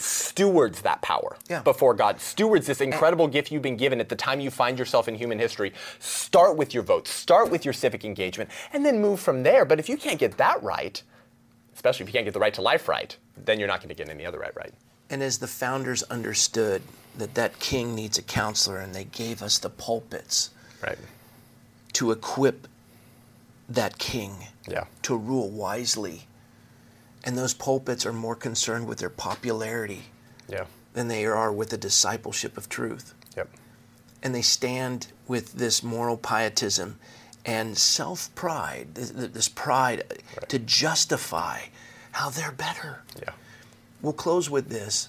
stewards 0.00 0.82
that 0.82 1.02
power 1.02 1.36
Yeah. 1.48 1.60
before 1.62 1.94
God. 1.94 2.20
Stewards 2.20 2.66
this 2.66 2.80
incredible 2.80 3.28
gift 3.28 3.50
you've 3.50 3.62
been 3.62 3.76
given 3.76 4.00
at 4.00 4.08
the 4.08 4.16
time 4.16 4.40
you 4.40 4.50
find 4.50 4.78
yourself 4.78 5.08
in 5.08 5.14
human 5.14 5.38
history. 5.38 5.72
Start 5.98 6.56
with 6.56 6.72
your 6.72 6.82
vote, 6.82 7.06
start 7.06 7.50
with 7.50 7.64
your 7.64 7.74
civic 7.74 8.04
engagement, 8.04 8.50
and 8.72 8.84
then 8.84 9.00
move 9.00 9.20
from 9.20 9.42
there. 9.42 9.64
But 9.64 9.78
if 9.78 9.88
you 9.88 9.96
can't 9.96 10.18
get 10.18 10.36
that 10.38 10.62
right, 10.62 11.02
especially 11.74 12.04
if 12.04 12.08
you 12.08 12.12
can't 12.14 12.24
get 12.24 12.34
the 12.34 12.40
right 12.40 12.54
to 12.54 12.62
life 12.62 12.88
right, 12.88 13.16
then 13.36 13.58
you're 13.58 13.68
not 13.68 13.80
going 13.80 13.88
to 13.88 13.94
get 13.94 14.08
any 14.08 14.24
other 14.24 14.38
right 14.38 14.54
right. 14.56 14.72
And 15.10 15.22
as 15.22 15.38
the 15.38 15.46
founders 15.48 16.02
understood 16.04 16.82
that 17.18 17.34
that 17.34 17.58
king 17.58 17.94
needs 17.94 18.16
a 18.16 18.22
counselor, 18.22 18.78
and 18.78 18.94
they 18.94 19.04
gave 19.04 19.42
us 19.42 19.58
the 19.58 19.68
pulpits 19.70 20.50
Right. 20.82 20.98
to 21.94 22.10
equip 22.12 22.68
that 23.68 23.98
king 23.98 24.46
Yeah. 24.68 24.84
to 25.02 25.16
rule 25.16 25.50
wisely. 25.50 26.26
And 27.24 27.36
those 27.36 27.54
pulpits 27.54 28.06
are 28.06 28.12
more 28.12 28.36
concerned 28.36 28.86
with 28.86 28.98
their 28.98 29.10
popularity 29.10 30.04
Yeah. 30.48 30.64
than 30.94 31.08
they 31.08 31.26
are 31.26 31.52
with 31.52 31.70
the 31.70 31.76
discipleship 31.76 32.56
of 32.56 32.68
truth. 32.68 33.14
Yep. 33.36 33.48
And 34.22 34.34
they 34.34 34.42
stand 34.42 35.08
with 35.28 35.54
this 35.54 35.82
moral 35.82 36.16
pietism 36.16 36.98
and 37.44 37.76
self 37.78 38.34
pride, 38.34 38.94
this, 38.94 39.10
this 39.10 39.48
pride 39.48 40.04
to 40.48 40.58
justify 40.58 41.60
how 42.12 42.30
they're 42.30 42.52
better. 42.52 43.02
Yeah. 43.20 43.30
We'll 44.02 44.12
close 44.12 44.48
with 44.50 44.68
this. 44.68 45.08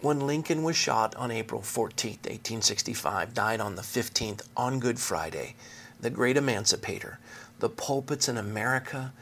When 0.00 0.20
Lincoln 0.26 0.62
was 0.62 0.76
shot 0.76 1.14
on 1.16 1.30
April 1.30 1.62
14th, 1.62 2.26
1865, 2.26 3.32
died 3.32 3.60
on 3.60 3.74
the 3.76 3.82
15th 3.82 4.42
on 4.56 4.78
Good 4.78 4.98
Friday, 4.98 5.54
the 6.00 6.10
great 6.10 6.36
emancipator, 6.36 7.18
the 7.60 7.70
pulpits 7.70 8.28
in 8.28 8.36
America, 8.36 9.12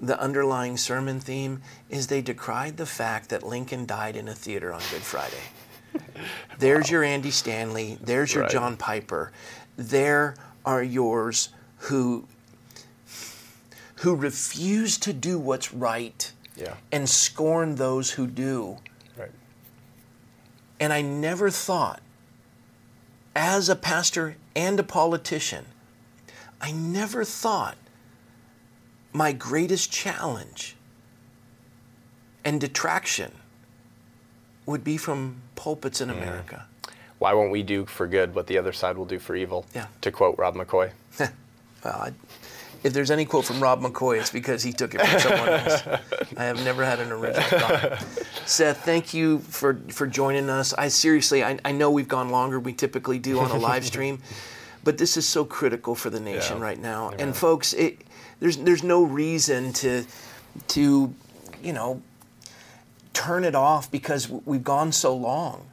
the 0.00 0.20
underlying 0.20 0.76
sermon 0.76 1.20
theme 1.20 1.60
is 1.90 2.06
they 2.06 2.20
decried 2.22 2.76
the 2.76 2.86
fact 2.86 3.30
that 3.30 3.42
Lincoln 3.42 3.84
died 3.86 4.16
in 4.16 4.28
a 4.28 4.34
theater 4.34 4.72
on 4.72 4.80
Good 4.90 5.02
Friday. 5.02 5.42
There's 6.58 6.90
your 6.90 7.02
Andy 7.02 7.30
Stanley, 7.30 7.98
there's 8.00 8.34
your 8.34 8.42
Right. 8.44 8.52
John 8.52 8.76
Piper. 8.76 9.32
There 9.76 10.34
are 10.64 10.82
yours 10.82 11.48
who 11.78 12.26
who 14.02 14.14
refuse 14.14 14.96
to 14.98 15.12
do 15.12 15.38
what's 15.38 15.72
right 15.74 16.30
Yeah. 16.56 16.74
and 16.92 17.08
scorn 17.08 17.74
those 17.76 18.12
who 18.12 18.26
do. 18.28 18.78
Right. 19.16 19.30
And 20.78 20.92
I 20.92 21.00
never 21.02 21.50
thought, 21.50 22.00
as 23.34 23.68
a 23.68 23.74
pastor 23.74 24.36
and 24.54 24.78
a 24.78 24.84
politician, 24.84 25.64
I 26.60 26.70
never 26.70 27.24
thought 27.24 27.76
my 29.18 29.32
greatest 29.32 29.90
challenge 29.90 30.76
and 32.44 32.60
detraction 32.60 33.32
would 34.64 34.84
be 34.84 34.96
from 34.96 35.34
pulpits 35.56 36.00
in 36.00 36.08
America. 36.08 36.66
Why 37.18 37.32
won't 37.34 37.50
we 37.50 37.64
do 37.64 37.84
for 37.84 38.06
good 38.06 38.32
what 38.36 38.46
the 38.46 38.56
other 38.58 38.72
side 38.72 38.96
will 38.96 39.04
do 39.06 39.18
for 39.18 39.34
evil? 39.34 39.66
Yeah. 39.74 39.88
To 40.02 40.12
quote 40.12 40.38
Rob 40.38 40.54
McCoy. 40.54 40.90
Well, 41.84 41.94
I, 41.94 42.12
if 42.82 42.92
there's 42.92 43.12
any 43.12 43.24
quote 43.24 43.44
from 43.44 43.60
Rob 43.62 43.80
McCoy, 43.80 44.18
it's 44.18 44.32
because 44.32 44.64
he 44.64 44.72
took 44.72 44.96
it 44.96 45.00
from 45.00 45.20
someone 45.20 45.48
else. 45.48 45.82
I 46.36 46.42
have 46.42 46.64
never 46.64 46.84
had 46.84 46.98
an 46.98 47.12
original 47.12 47.44
thought. 47.60 48.04
Seth, 48.46 48.84
thank 48.84 49.14
you 49.14 49.38
for, 49.38 49.80
for 49.88 50.08
joining 50.08 50.50
us. 50.50 50.74
I 50.74 50.88
seriously, 50.88 51.44
I, 51.44 51.56
I 51.64 51.70
know 51.70 51.92
we've 51.92 52.08
gone 52.08 52.30
longer. 52.30 52.58
We 52.58 52.72
typically 52.72 53.20
do 53.20 53.38
on 53.38 53.52
a 53.52 53.56
live 53.56 53.84
stream, 53.84 54.18
but 54.82 54.98
this 54.98 55.16
is 55.16 55.24
so 55.24 55.44
critical 55.44 55.94
for 55.94 56.10
the 56.10 56.18
nation 56.18 56.56
Yeah. 56.58 56.64
right 56.64 56.80
now. 56.80 57.08
Amen. 57.10 57.20
And 57.20 57.36
folks, 57.36 57.74
it, 57.74 58.00
there's 58.40 58.56
there's 58.58 58.82
no 58.82 59.02
reason 59.02 59.72
to 59.74 60.04
to 60.68 61.14
you 61.62 61.72
know 61.72 62.02
turn 63.12 63.44
it 63.44 63.54
off 63.54 63.90
because 63.90 64.28
we've 64.28 64.64
gone 64.64 64.92
so 64.92 65.14
long. 65.14 65.64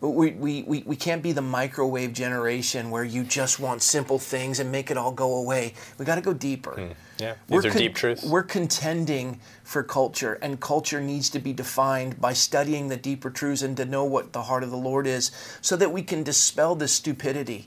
We, 0.00 0.32
we, 0.32 0.62
we, 0.64 0.82
we 0.82 0.96
can't 0.96 1.22
be 1.22 1.32
the 1.32 1.40
microwave 1.40 2.12
generation 2.12 2.90
where 2.90 3.04
you 3.04 3.24
just 3.24 3.58
want 3.58 3.80
simple 3.80 4.18
things 4.18 4.60
and 4.60 4.70
make 4.70 4.90
it 4.90 4.98
all 4.98 5.12
go 5.12 5.36
away. 5.36 5.72
We 5.96 6.04
got 6.04 6.16
to 6.16 6.20
go 6.20 6.34
deeper. 6.34 6.72
Hmm. 6.72 6.92
Yeah. 7.18 7.36
We're 7.48 7.62
These 7.62 7.66
are 7.66 7.70
con- 7.70 7.80
deep 7.80 7.94
truths. 7.94 8.22
We're 8.22 8.42
contending 8.42 9.40
for 9.62 9.82
culture, 9.82 10.34
and 10.42 10.60
culture 10.60 11.00
needs 11.00 11.30
to 11.30 11.38
be 11.38 11.54
defined 11.54 12.20
by 12.20 12.34
studying 12.34 12.88
the 12.88 12.98
deeper 12.98 13.30
truths 13.30 13.62
and 13.62 13.74
to 13.78 13.86
know 13.86 14.04
what 14.04 14.34
the 14.34 14.42
heart 14.42 14.62
of 14.62 14.70
the 14.70 14.76
Lord 14.76 15.06
is, 15.06 15.30
so 15.62 15.74
that 15.76 15.90
we 15.90 16.02
can 16.02 16.22
dispel 16.22 16.74
this 16.74 16.92
stupidity 16.92 17.66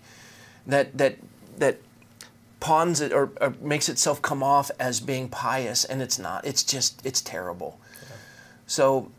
that 0.67 0.95
that 0.95 1.17
that 1.57 1.79
pawns 2.59 3.01
it 3.01 3.13
or, 3.13 3.31
or 3.39 3.53
makes 3.61 3.89
itself 3.89 4.21
come 4.21 4.41
off 4.41 4.71
as 4.79 4.99
being 4.99 5.29
pious, 5.29 5.85
and 5.85 6.01
it's 6.01 6.17
not. 6.17 6.45
It's 6.45 6.63
just 6.63 7.05
it's 7.05 7.21
terrible. 7.21 7.79
So, 8.65 9.11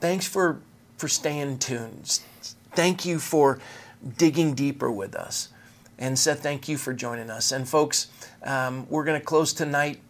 thanks 0.00 0.26
for 0.26 0.60
for 0.96 1.08
staying 1.08 1.58
tuned. 1.58 2.20
Thank 2.72 3.04
you 3.04 3.18
for 3.18 3.58
digging 4.16 4.54
deeper 4.54 4.90
with 4.90 5.14
us. 5.14 5.48
And 5.98 6.18
Seth, 6.18 6.42
thank 6.42 6.68
you 6.68 6.76
for 6.76 6.92
joining 6.92 7.30
us. 7.30 7.52
And 7.52 7.68
folks, 7.68 8.08
um, 8.42 8.86
we're 8.90 9.04
going 9.04 9.20
to 9.20 9.24
close 9.24 9.52
tonight 9.52 10.00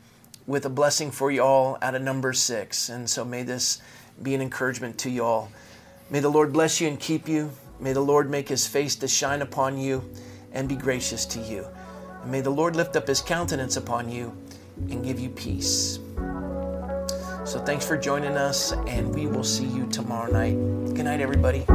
with 0.47 0.65
a 0.67 0.71
blessing 0.71 1.11
for 1.11 1.31
you 1.31 1.43
all 1.43 1.79
out 1.83 1.95
of 1.95 2.03
number 2.03 2.33
six. 2.33 2.89
And 2.89 3.09
so 3.09 3.25
may 3.25 3.43
this 3.43 3.81
be 4.23 4.35
an 4.35 4.41
encouragement 4.41 4.99
to 4.99 5.11
you 5.11 5.25
all. 5.25 5.51
May 6.11 6.21
the 6.21 6.31
Lord 6.31 6.53
bless 6.53 6.81
you 6.81 6.89
and 6.89 6.99
keep 6.99 7.29
you. 7.29 7.51
May 7.81 7.93
the 7.93 8.01
Lord 8.01 8.31
make 8.31 8.49
his 8.49 8.67
face 8.67 8.97
to 8.97 9.09
shine 9.09 9.43
upon 9.43 9.79
you 9.79 10.03
and 10.53 10.69
be 10.69 10.77
gracious 10.77 11.27
to 11.27 11.41
you. 11.41 11.67
And 12.25 12.33
may 12.33 12.41
the 12.41 12.49
Lord 12.49 12.75
lift 12.75 12.97
up 12.97 13.07
his 13.07 13.21
countenance 13.21 13.77
upon 13.77 14.09
you 14.09 14.35
and 14.89 15.05
give 15.05 15.21
you 15.21 15.29
peace. 15.29 15.99
So 17.45 17.63
thanks 17.67 17.87
for 17.87 17.99
joining 17.99 18.39
us, 18.39 18.73
and 18.73 19.15
we 19.15 19.27
will 19.27 19.45
see 19.45 19.67
you 19.67 19.87
tomorrow 19.89 20.33
night. 20.33 20.55
Good 20.95 21.05
night, 21.05 21.21
everybody. 21.21 21.67